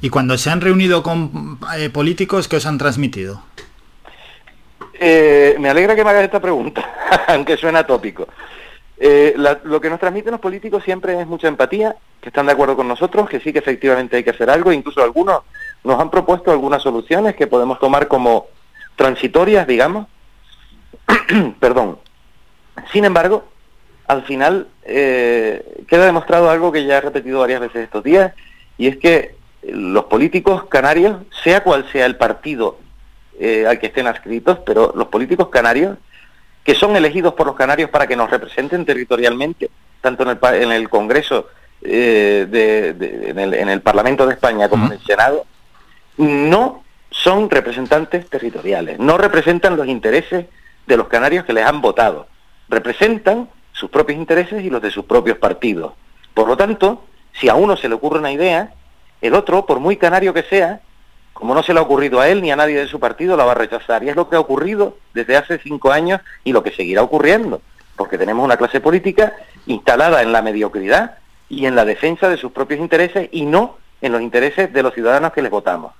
[0.00, 3.42] Y cuando se han reunido con eh, políticos, ¿qué os han transmitido?
[4.94, 6.88] Eh, me alegra que me hagas esta pregunta,
[7.28, 8.28] aunque suena tópico.
[8.98, 12.52] Eh, la- lo que nos transmiten los políticos siempre es mucha empatía, que están de
[12.52, 15.40] acuerdo con nosotros, que sí que efectivamente hay que hacer algo, incluso algunos
[15.82, 18.46] nos han propuesto algunas soluciones que podemos tomar como
[18.96, 20.06] transitorias, digamos.
[21.60, 21.98] Perdón.
[22.92, 23.44] Sin embargo,
[24.06, 28.32] al final eh, queda demostrado algo que ya he repetido varias veces estos días,
[28.78, 32.78] y es que los políticos canarios, sea cual sea el partido
[33.38, 35.98] eh, al que estén adscritos, pero los políticos canarios,
[36.64, 40.72] que son elegidos por los canarios para que nos representen territorialmente, tanto en el, en
[40.72, 41.48] el Congreso,
[41.82, 45.44] eh, de- de- en, el, en el Parlamento de España como en el Senado,
[46.16, 46.81] no
[47.12, 50.46] son representantes territoriales, no representan los intereses
[50.86, 52.26] de los canarios que les han votado,
[52.68, 55.92] representan sus propios intereses y los de sus propios partidos.
[56.34, 58.72] Por lo tanto, si a uno se le ocurre una idea,
[59.20, 60.80] el otro, por muy canario que sea,
[61.32, 63.44] como no se le ha ocurrido a él ni a nadie de su partido, la
[63.44, 64.02] va a rechazar.
[64.02, 67.60] Y es lo que ha ocurrido desde hace cinco años y lo que seguirá ocurriendo,
[67.96, 69.34] porque tenemos una clase política
[69.66, 71.18] instalada en la mediocridad
[71.48, 74.94] y en la defensa de sus propios intereses y no en los intereses de los
[74.94, 75.92] ciudadanos que les votamos.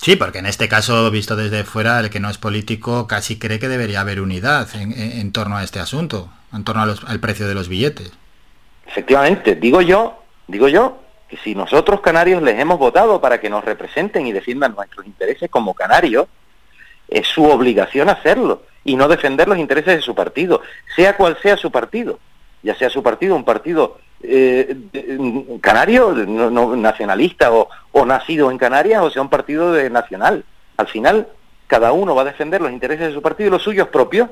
[0.00, 3.58] Sí, porque en este caso, visto desde fuera, el que no es político casi cree
[3.58, 7.18] que debería haber unidad en, en- torno a este asunto, en torno a los- al
[7.20, 8.12] precio de los billetes.
[8.86, 13.64] Efectivamente, digo yo, digo yo, que si nosotros canarios les hemos votado para que nos
[13.64, 16.26] representen y defiendan nuestros intereses como canarios,
[17.08, 20.62] es su obligación hacerlo y no defender los intereses de su partido,
[20.94, 22.18] sea cual sea su partido,
[22.62, 24.76] ya sea su partido un partido eh,
[25.60, 30.44] canario, no- no- nacionalista o, o nacido en Canarias, o sea un partido de nacional.
[30.76, 31.28] Al final,
[31.66, 34.28] cada uno va a defender los intereses de su partido y los suyos propios,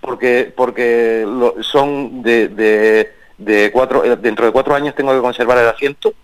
[0.00, 5.20] porque porque lo- son de, de, de cuatro eh, dentro de cuatro años tengo que
[5.20, 6.14] conservar el asiento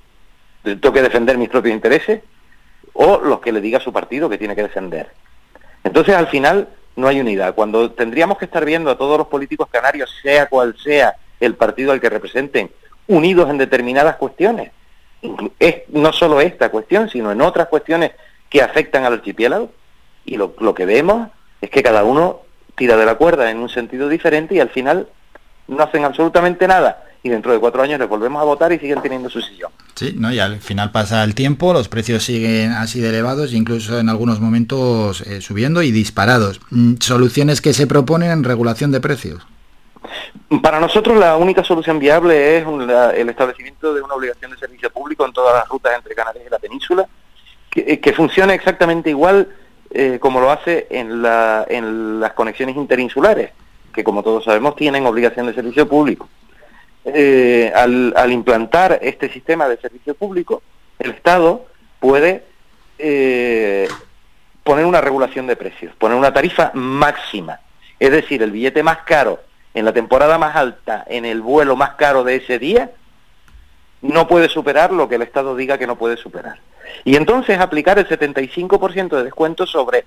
[0.63, 2.23] tengo que defender mis propios intereses
[2.95, 5.11] o los que le diga su partido que tiene que defender
[5.85, 9.69] entonces al final no hay unidad cuando tendríamos que estar viendo a todos los políticos
[9.71, 12.71] canarios sea cual sea el partido al que representen
[13.09, 14.71] unidos en determinadas cuestiones
[15.59, 18.13] es no solo esta cuestión sino en otras cuestiones
[18.49, 19.71] que afectan al archipiélago
[20.25, 21.29] y lo, lo que vemos
[21.61, 22.41] es que cada uno
[22.77, 25.09] tira de la cuerda en un sentido diferente y al final
[25.69, 29.03] no hacen absolutamente nada y dentro de cuatro años les volvemos a votar y siguen
[29.03, 29.73] teniendo su sillón.
[29.95, 30.33] Sí, ¿no?
[30.33, 34.41] Y al final pasa el tiempo, los precios siguen así de elevados, incluso en algunos
[34.41, 36.61] momentos eh, subiendo y disparados.
[36.71, 39.43] Mm, Soluciones que se proponen en regulación de precios.
[40.63, 44.91] Para nosotros la única solución viable es la- el establecimiento de una obligación de servicio
[44.91, 47.07] público en todas las rutas entre Canarias y la península,
[47.71, 49.49] que, eh, que funcione exactamente igual
[49.91, 53.51] eh, como lo hace en, la- en las conexiones interinsulares,
[53.95, 56.29] que como todos sabemos tienen obligación de servicio público.
[57.05, 60.61] Eh, al, al implantar este sistema de servicio público,
[60.99, 61.67] el Estado
[62.01, 62.45] puede
[62.99, 63.89] eh,
[64.65, 67.61] poner una regulación de precios, poner una tarifa máxima,
[68.01, 69.39] es decir, el billete más caro
[69.77, 72.91] en la temporada más alta, en el vuelo más caro de ese día,
[74.01, 76.59] no puede superar lo que el Estado diga que no puede superar.
[77.05, 80.07] Y entonces aplicar el 75% de descuento sobre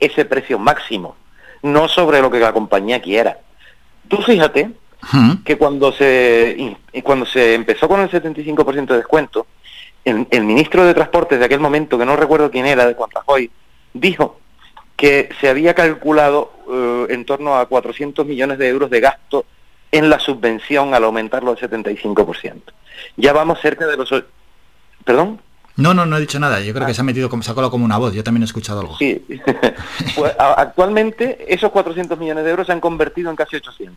[0.00, 1.16] ese precio máximo,
[1.60, 3.36] no sobre lo que la compañía quiera.
[4.08, 4.70] Tú fíjate
[5.44, 9.46] que cuando se, cuando se empezó con el 75% de descuento,
[10.02, 13.10] el, el ministro de Transportes de aquel momento, que no recuerdo quién era, de Juan
[13.10, 13.50] Rajoy,
[13.92, 14.40] dijo
[14.96, 19.44] que se había calculado eh, en torno a 400 millones de euros de gasto
[19.92, 22.60] en la subvención al aumentarlo al 75%.
[23.16, 24.10] Ya vamos cerca de los...
[25.04, 25.40] ¿Perdón?
[25.76, 26.60] No, no, no he dicho nada.
[26.60, 28.12] Yo creo que se ha metido como, como una voz.
[28.14, 28.96] Yo también he escuchado algo.
[28.98, 29.24] Sí.
[30.16, 33.96] Pues, actualmente esos 400 millones de euros se han convertido en casi 800.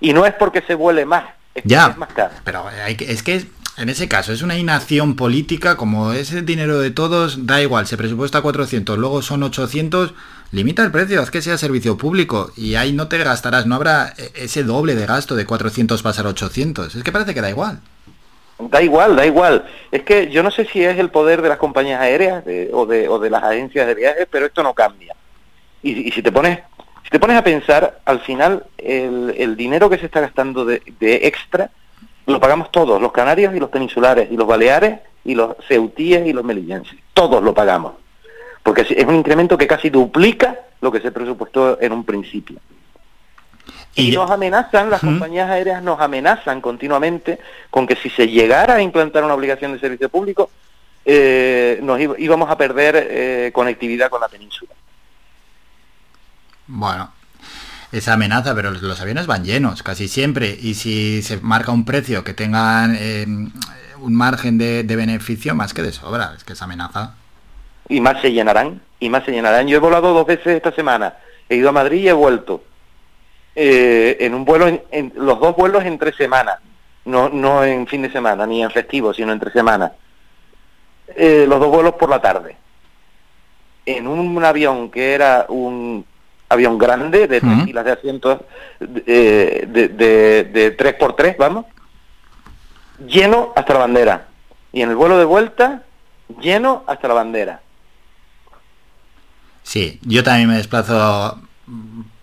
[0.00, 2.32] Y no es porque se vuele más, es Ya, es más caro.
[2.44, 3.46] pero hay que- es que es-
[3.76, 7.86] en ese caso es una inacción política, como es el dinero de todos, da igual,
[7.86, 10.12] se presupuesta 400, luego son 800,
[10.52, 14.14] limita el precio, haz que sea servicio público y ahí no te gastarás, no habrá
[14.16, 17.50] eh, ese doble de gasto de 400 pasar a 800, es que parece que da
[17.50, 17.80] igual.
[18.58, 19.64] Da igual, da igual.
[19.90, 23.08] Es que yo no sé si es el poder de las compañías aéreas o, de,
[23.08, 25.14] o de las agencias de viajes, pero esto no cambia.
[25.82, 26.58] Y, y si te pones
[27.04, 30.82] si te pones a pensar, al final el, el dinero que se está gastando de,
[31.00, 31.70] de extra
[32.26, 36.32] lo pagamos todos, los canarios y los peninsulares, y los baleares y los ceutíes y
[36.32, 36.96] los melillenses.
[37.12, 37.94] todos lo pagamos,
[38.62, 42.58] porque es un incremento que casi duplica lo que se presupuestó en un principio.
[43.94, 47.40] Y, nos amenazan, las compañías aéreas nos amenazan continuamente
[47.70, 50.50] con que si se llegara a implantar una obligación de servicio público,
[51.04, 54.72] eh, nos íbamos a perder eh, conectividad con la península.
[56.66, 57.10] Bueno,
[57.90, 62.22] esa amenaza, pero los aviones van llenos casi siempre y si se marca un precio
[62.22, 67.14] que tengan eh, un margen de, beneficio más que de sobra, es que esa amenaza.
[67.90, 69.68] Y más se llenarán, y más se llenarán.
[69.68, 71.16] Yo he volado dos veces esta semana,
[71.48, 72.62] he ido a Madrid y he vuelto.
[73.54, 76.60] Eh, en un vuelo, en, los dos vuelos entre semanas,
[77.04, 79.92] no, no en fin de semana, ni en festivo, sino entre semanas.
[81.16, 82.56] Eh, los dos vuelos por la tarde.
[83.84, 86.06] En un avión que era un
[86.48, 88.40] avión grande de tres filas de asientos
[88.80, 91.66] eh, de, de, de, 3 por 3 vamos,
[93.06, 94.26] lleno hasta la bandera.
[94.72, 95.82] Y en el vuelo de vuelta,
[96.40, 97.60] lleno hasta la bandera.
[99.62, 101.38] Sí, yo también me desplazo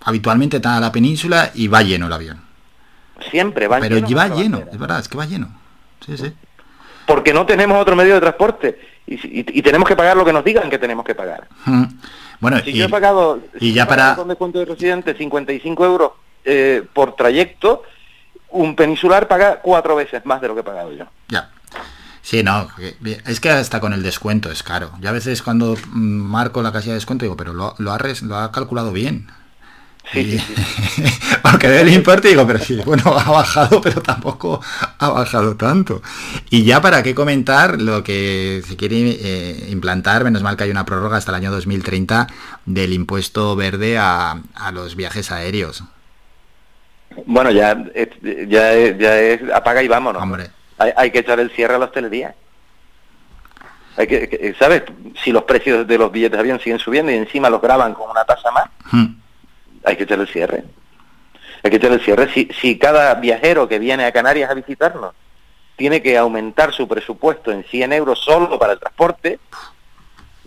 [0.03, 2.41] habitualmente a la península y va lleno el avión.
[3.29, 4.07] Siempre va Pero lleno.
[4.07, 5.49] Pero va lleno, es verdad, es que va lleno.
[6.05, 6.33] Sí, sí.
[7.05, 10.69] Porque no tenemos otro medio de transporte y, tenemos que pagar lo que nos digan
[10.69, 11.47] que tenemos que pagar.
[12.39, 16.11] Bueno, si y, yo he pagado, y ya para descuento de residente 55 euros
[16.43, 17.83] eh, por trayecto,
[18.49, 21.05] un peninsular paga cuatro veces más de lo que he pagado yo.
[21.29, 21.49] Ya.
[22.27, 22.67] Sí, no,
[23.25, 24.91] es que hasta con el descuento es caro.
[24.99, 27.99] Yo a veces cuando mm, marco la casilla de descuento digo, pero lo, lo, ha,
[28.23, 29.27] lo ha calculado bien.
[30.11, 30.37] Sí,
[31.41, 34.59] porque veo el importe digo, pero sí, bueno, ha bajado, pero tampoco
[34.99, 36.01] ha bajado tanto.
[36.49, 40.69] Y ya para qué comentar lo que se quiere eh, implantar, menos mal que hay
[40.69, 42.27] una prórroga hasta el año 2030
[42.65, 44.41] del impuesto verde a,
[44.73, 45.85] los viajes aéreos.
[47.25, 47.85] Bueno, ya,
[48.49, 50.21] ya, ya es apaga y vámonos.
[50.21, 50.56] Hombre.
[50.77, 52.35] Hay, que echar el cierre a la hostelería.
[53.95, 54.83] Hay que, ¿sabes?
[55.23, 58.09] Si los precios de los billetes de avión siguen subiendo y encima los graban con
[58.09, 58.69] una tasa más,
[59.83, 60.63] hay que echar el cierre.
[61.63, 62.31] Hay que echar el cierre.
[62.31, 65.13] Si, si cada viajero que viene a Canarias a visitarnos
[65.77, 69.39] tiene que aumentar su presupuesto en 100 euros solo para el transporte,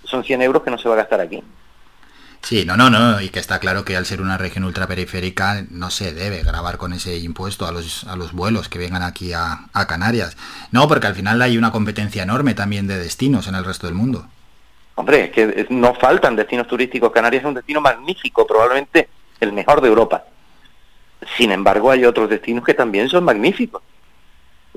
[0.05, 1.43] son 100 euros que no se va a gastar aquí.
[2.43, 5.91] Sí, no, no, no, y que está claro que al ser una región ultraperiférica no
[5.91, 9.67] se debe grabar con ese impuesto a los, a los vuelos que vengan aquí a,
[9.73, 10.37] a Canarias.
[10.73, 13.95] No, porque al final hay una competencia enorme también de destinos en el resto del
[13.95, 14.27] mundo.
[14.95, 17.13] Hombre, es que no faltan destinos turísticos.
[17.13, 20.25] Canarias es un destino magnífico, probablemente el mejor de Europa.
[21.37, 23.83] Sin embargo, hay otros destinos que también son magníficos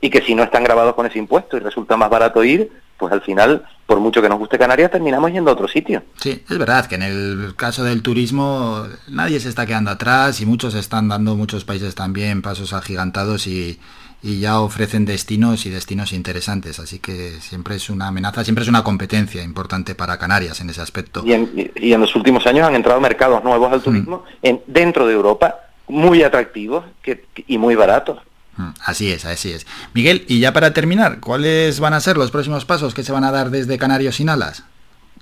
[0.01, 3.11] y que si no están grabados con ese impuesto y resulta más barato ir, pues
[3.13, 6.03] al final, por mucho que nos guste Canarias, terminamos yendo a otro sitio.
[6.17, 10.45] Sí, es verdad que en el caso del turismo nadie se está quedando atrás y
[10.45, 13.79] muchos están dando, muchos países también, pasos agigantados y,
[14.23, 16.79] y ya ofrecen destinos y destinos interesantes.
[16.79, 20.81] Así que siempre es una amenaza, siempre es una competencia importante para Canarias en ese
[20.81, 21.23] aspecto.
[21.25, 23.83] Y en, y en los últimos años han entrado mercados nuevos al mm.
[23.83, 25.55] turismo en, dentro de Europa,
[25.89, 28.19] muy atractivos que, y muy baratos.
[28.57, 29.65] Mm, así es, así es.
[29.93, 33.23] Miguel, y ya para terminar, ¿cuáles van a ser los próximos pasos que se van
[33.23, 34.63] a dar desde Canarios sin alas?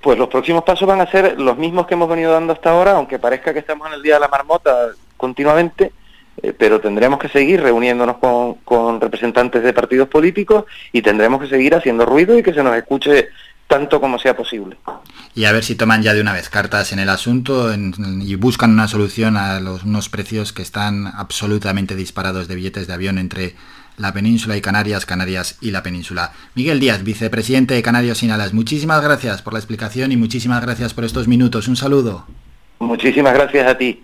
[0.01, 2.93] Pues los próximos pasos van a ser los mismos que hemos venido dando hasta ahora,
[2.93, 5.91] aunque parezca que estamos en el Día de la Marmota continuamente,
[6.41, 11.47] eh, pero tendremos que seguir reuniéndonos con, con representantes de partidos políticos y tendremos que
[11.47, 13.29] seguir haciendo ruido y que se nos escuche
[13.71, 14.75] tanto como sea posible.
[15.33, 18.71] Y a ver si toman ya de una vez cartas en el asunto y buscan
[18.71, 23.55] una solución a los, unos precios que están absolutamente disparados de billetes de avión entre
[23.95, 26.33] la península y Canarias, Canarias y la península.
[26.53, 30.93] Miguel Díaz, vicepresidente de Canarios sin Alas, muchísimas gracias por la explicación y muchísimas gracias
[30.93, 31.69] por estos minutos.
[31.69, 32.25] Un saludo.
[32.79, 34.03] Muchísimas gracias a ti.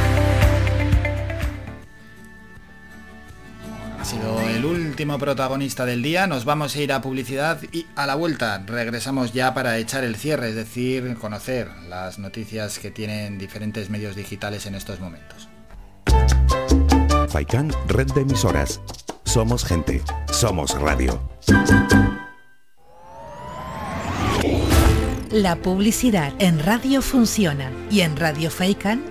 [4.01, 6.25] Ha sido el último protagonista del día.
[6.25, 10.15] Nos vamos a ir a publicidad y a la vuelta regresamos ya para echar el
[10.15, 15.49] cierre, es decir, conocer las noticias que tienen diferentes medios digitales en estos momentos.
[17.29, 18.81] Faikan, red de emisoras.
[19.23, 21.21] Somos gente, somos radio.
[25.29, 29.10] La publicidad en radio funciona y en Radio Faikan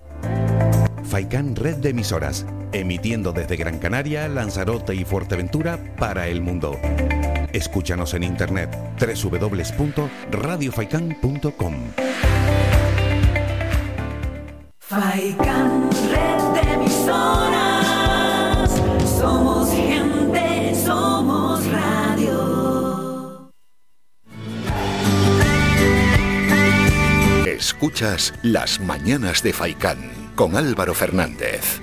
[1.11, 6.79] Faikan Red de Emisoras, emitiendo desde Gran Canaria, Lanzarote y Fuerteventura para el mundo.
[7.51, 11.75] Escúchanos en internet www.radiofaikan.com.
[14.79, 18.71] Faikan, red de emisoras.
[19.19, 23.51] Somos gente, somos radio.
[27.45, 31.79] Escuchas Las Mañanas de Faikán con Álvaro Fernández.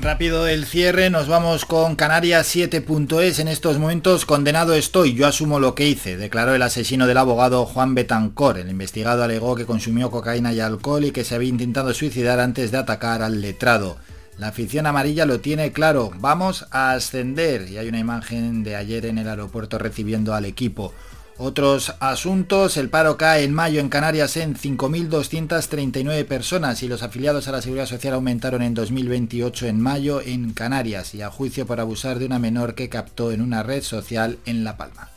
[0.00, 3.38] Rápido el cierre, nos vamos con Canarias 7.es.
[3.38, 7.66] En estos momentos condenado estoy, yo asumo lo que hice, declaró el asesino del abogado
[7.66, 8.56] Juan Betancor.
[8.56, 12.70] El investigado alegó que consumió cocaína y alcohol y que se había intentado suicidar antes
[12.70, 13.98] de atacar al letrado.
[14.38, 17.68] La afición amarilla lo tiene claro, vamos a ascender.
[17.70, 20.92] Y hay una imagen de ayer en el aeropuerto recibiendo al equipo.
[21.38, 27.48] Otros asuntos, el paro cae en mayo en Canarias en 5.239 personas y los afiliados
[27.48, 31.80] a la Seguridad Social aumentaron en 2028 en mayo en Canarias y a juicio por
[31.80, 35.10] abusar de una menor que captó en una red social en La Palma.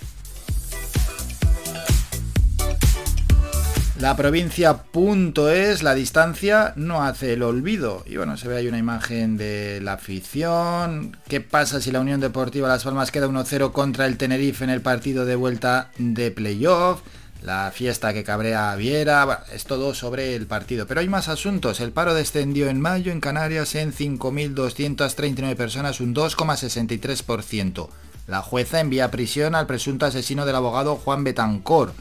[4.00, 8.04] La provincia punto es, la distancia no hace el olvido.
[8.06, 11.16] Y bueno, se ve ahí una imagen de la afición.
[11.30, 14.82] ¿Qué pasa si la Unión Deportiva Las Palmas queda 1-0 contra el Tenerife en el
[14.82, 17.04] partido de vuelta de playoff?
[17.42, 20.88] La fiesta que cabrea a Viera, es todo sobre el partido.
[20.88, 21.80] Pero hay más asuntos.
[21.80, 27.88] El paro descendió en mayo en Canarias en 5.239 personas, un 2,63%.
[28.28, 31.94] La jueza envía prisión al presunto asesino del abogado Juan Betancor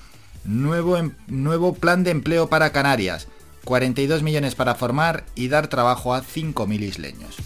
[0.44, 3.26] Nuevo, em, nuevo plan de empleo para Canarias.
[3.64, 7.36] 42 millones para formar y dar trabajo a 5.000 isleños.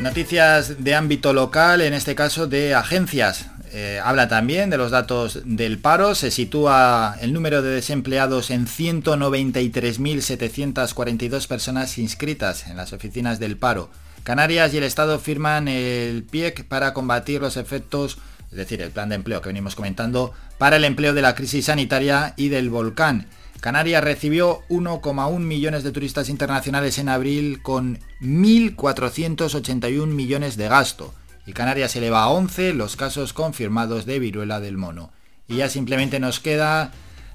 [0.00, 3.46] Noticias de ámbito local, en este caso de agencias.
[3.72, 6.14] Eh, habla también de los datos del paro.
[6.14, 13.90] Se sitúa el número de desempleados en 193.742 personas inscritas en las oficinas del paro.
[14.22, 18.18] Canarias y el Estado firman el PIEC para combatir los efectos
[18.50, 21.66] es decir, el plan de empleo que venimos comentando, para el empleo de la crisis
[21.66, 23.26] sanitaria y del volcán.
[23.60, 31.12] Canarias recibió 1,1 millones de turistas internacionales en abril con 1.481 millones de gasto.
[31.44, 35.10] Y Canarias eleva a 11 los casos confirmados de viruela del mono.
[35.48, 36.92] Y ya simplemente nos queda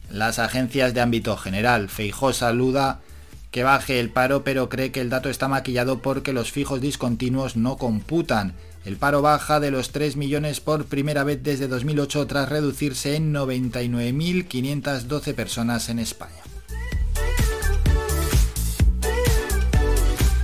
[0.09, 1.89] las agencias de ámbito general.
[1.89, 3.01] Feijó saluda
[3.51, 7.57] que baje el paro pero cree que el dato está maquillado porque los fijos discontinuos
[7.57, 8.53] no computan.
[8.85, 13.33] El paro baja de los 3 millones por primera vez desde 2008 tras reducirse en
[13.33, 16.41] 99.512 personas en España.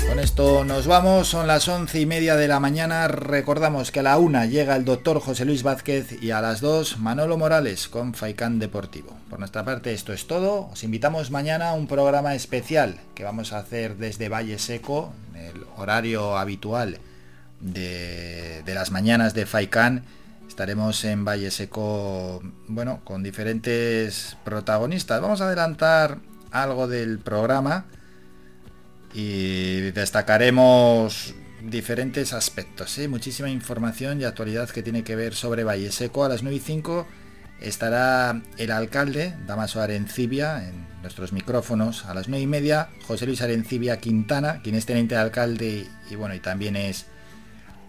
[0.08, 3.10] Con esto nos vamos, son las once y media de la mañana.
[3.10, 6.98] Recordamos que a la una llega el doctor José Luis Vázquez y a las dos
[6.98, 9.18] Manolo Morales con Faicán Deportivo.
[9.30, 10.70] Por nuestra parte esto es todo.
[10.72, 15.42] Os invitamos mañana a un programa especial que vamos a hacer desde Valle Seco, en
[15.42, 17.00] el horario habitual
[17.62, 20.04] de, las mañanas de Faicán.
[20.48, 25.22] Estaremos en Valle Seco, bueno, con diferentes protagonistas.
[25.22, 26.18] Vamos a adelantar
[26.52, 27.86] algo del programa
[29.14, 33.08] y destacaremos diferentes aspectos, ¿eh?
[33.08, 36.24] muchísima información y actualidad que tiene que ver sobre Valle Seco.
[36.24, 37.08] A las 9 y 5
[37.62, 42.06] estará el alcalde, Damaso Arencibia, en nuestros micrófonos.
[42.06, 46.16] A las 9 y media, José Luis Arencibia Quintana, quien es teniente de alcalde y,
[46.16, 47.08] bueno, y también es,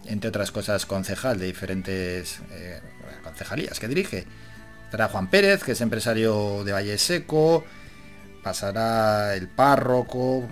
[0.05, 2.79] entre otras cosas, concejal de diferentes eh,
[3.23, 4.25] concejalías que dirige.
[4.85, 7.63] Estará Juan Pérez, que es empresario de Valle Seco.
[8.43, 10.47] Pasará el párroco,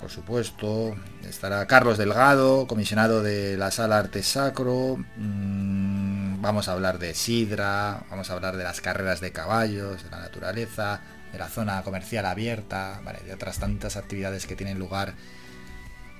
[0.00, 0.96] por supuesto.
[1.28, 4.98] Estará Carlos Delgado, comisionado de la Sala Arte Sacro.
[5.16, 10.10] Mm, vamos a hablar de Sidra, vamos a hablar de las carreras de caballos, de
[10.10, 11.00] la naturaleza,
[11.32, 15.14] de la zona comercial abierta, de otras tantas actividades que tienen lugar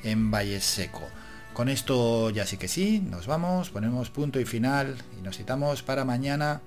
[0.02, 1.08] en Valle Seco.
[1.59, 5.83] Con esto ya sí que sí, nos vamos, ponemos punto y final y nos citamos
[5.83, 6.62] para mañana,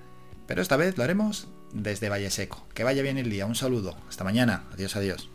[0.46, 2.66] pero esta vez lo haremos desde Valle Seco.
[2.74, 5.30] Que vaya bien el día, un saludo, hasta mañana, adiós, adiós.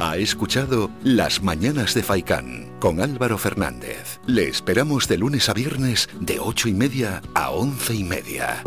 [0.00, 4.20] Ha escuchado Las Mañanas de Faicán con Álvaro Fernández.
[4.24, 8.62] Le esperamos de lunes a viernes de ocho y media a once y media.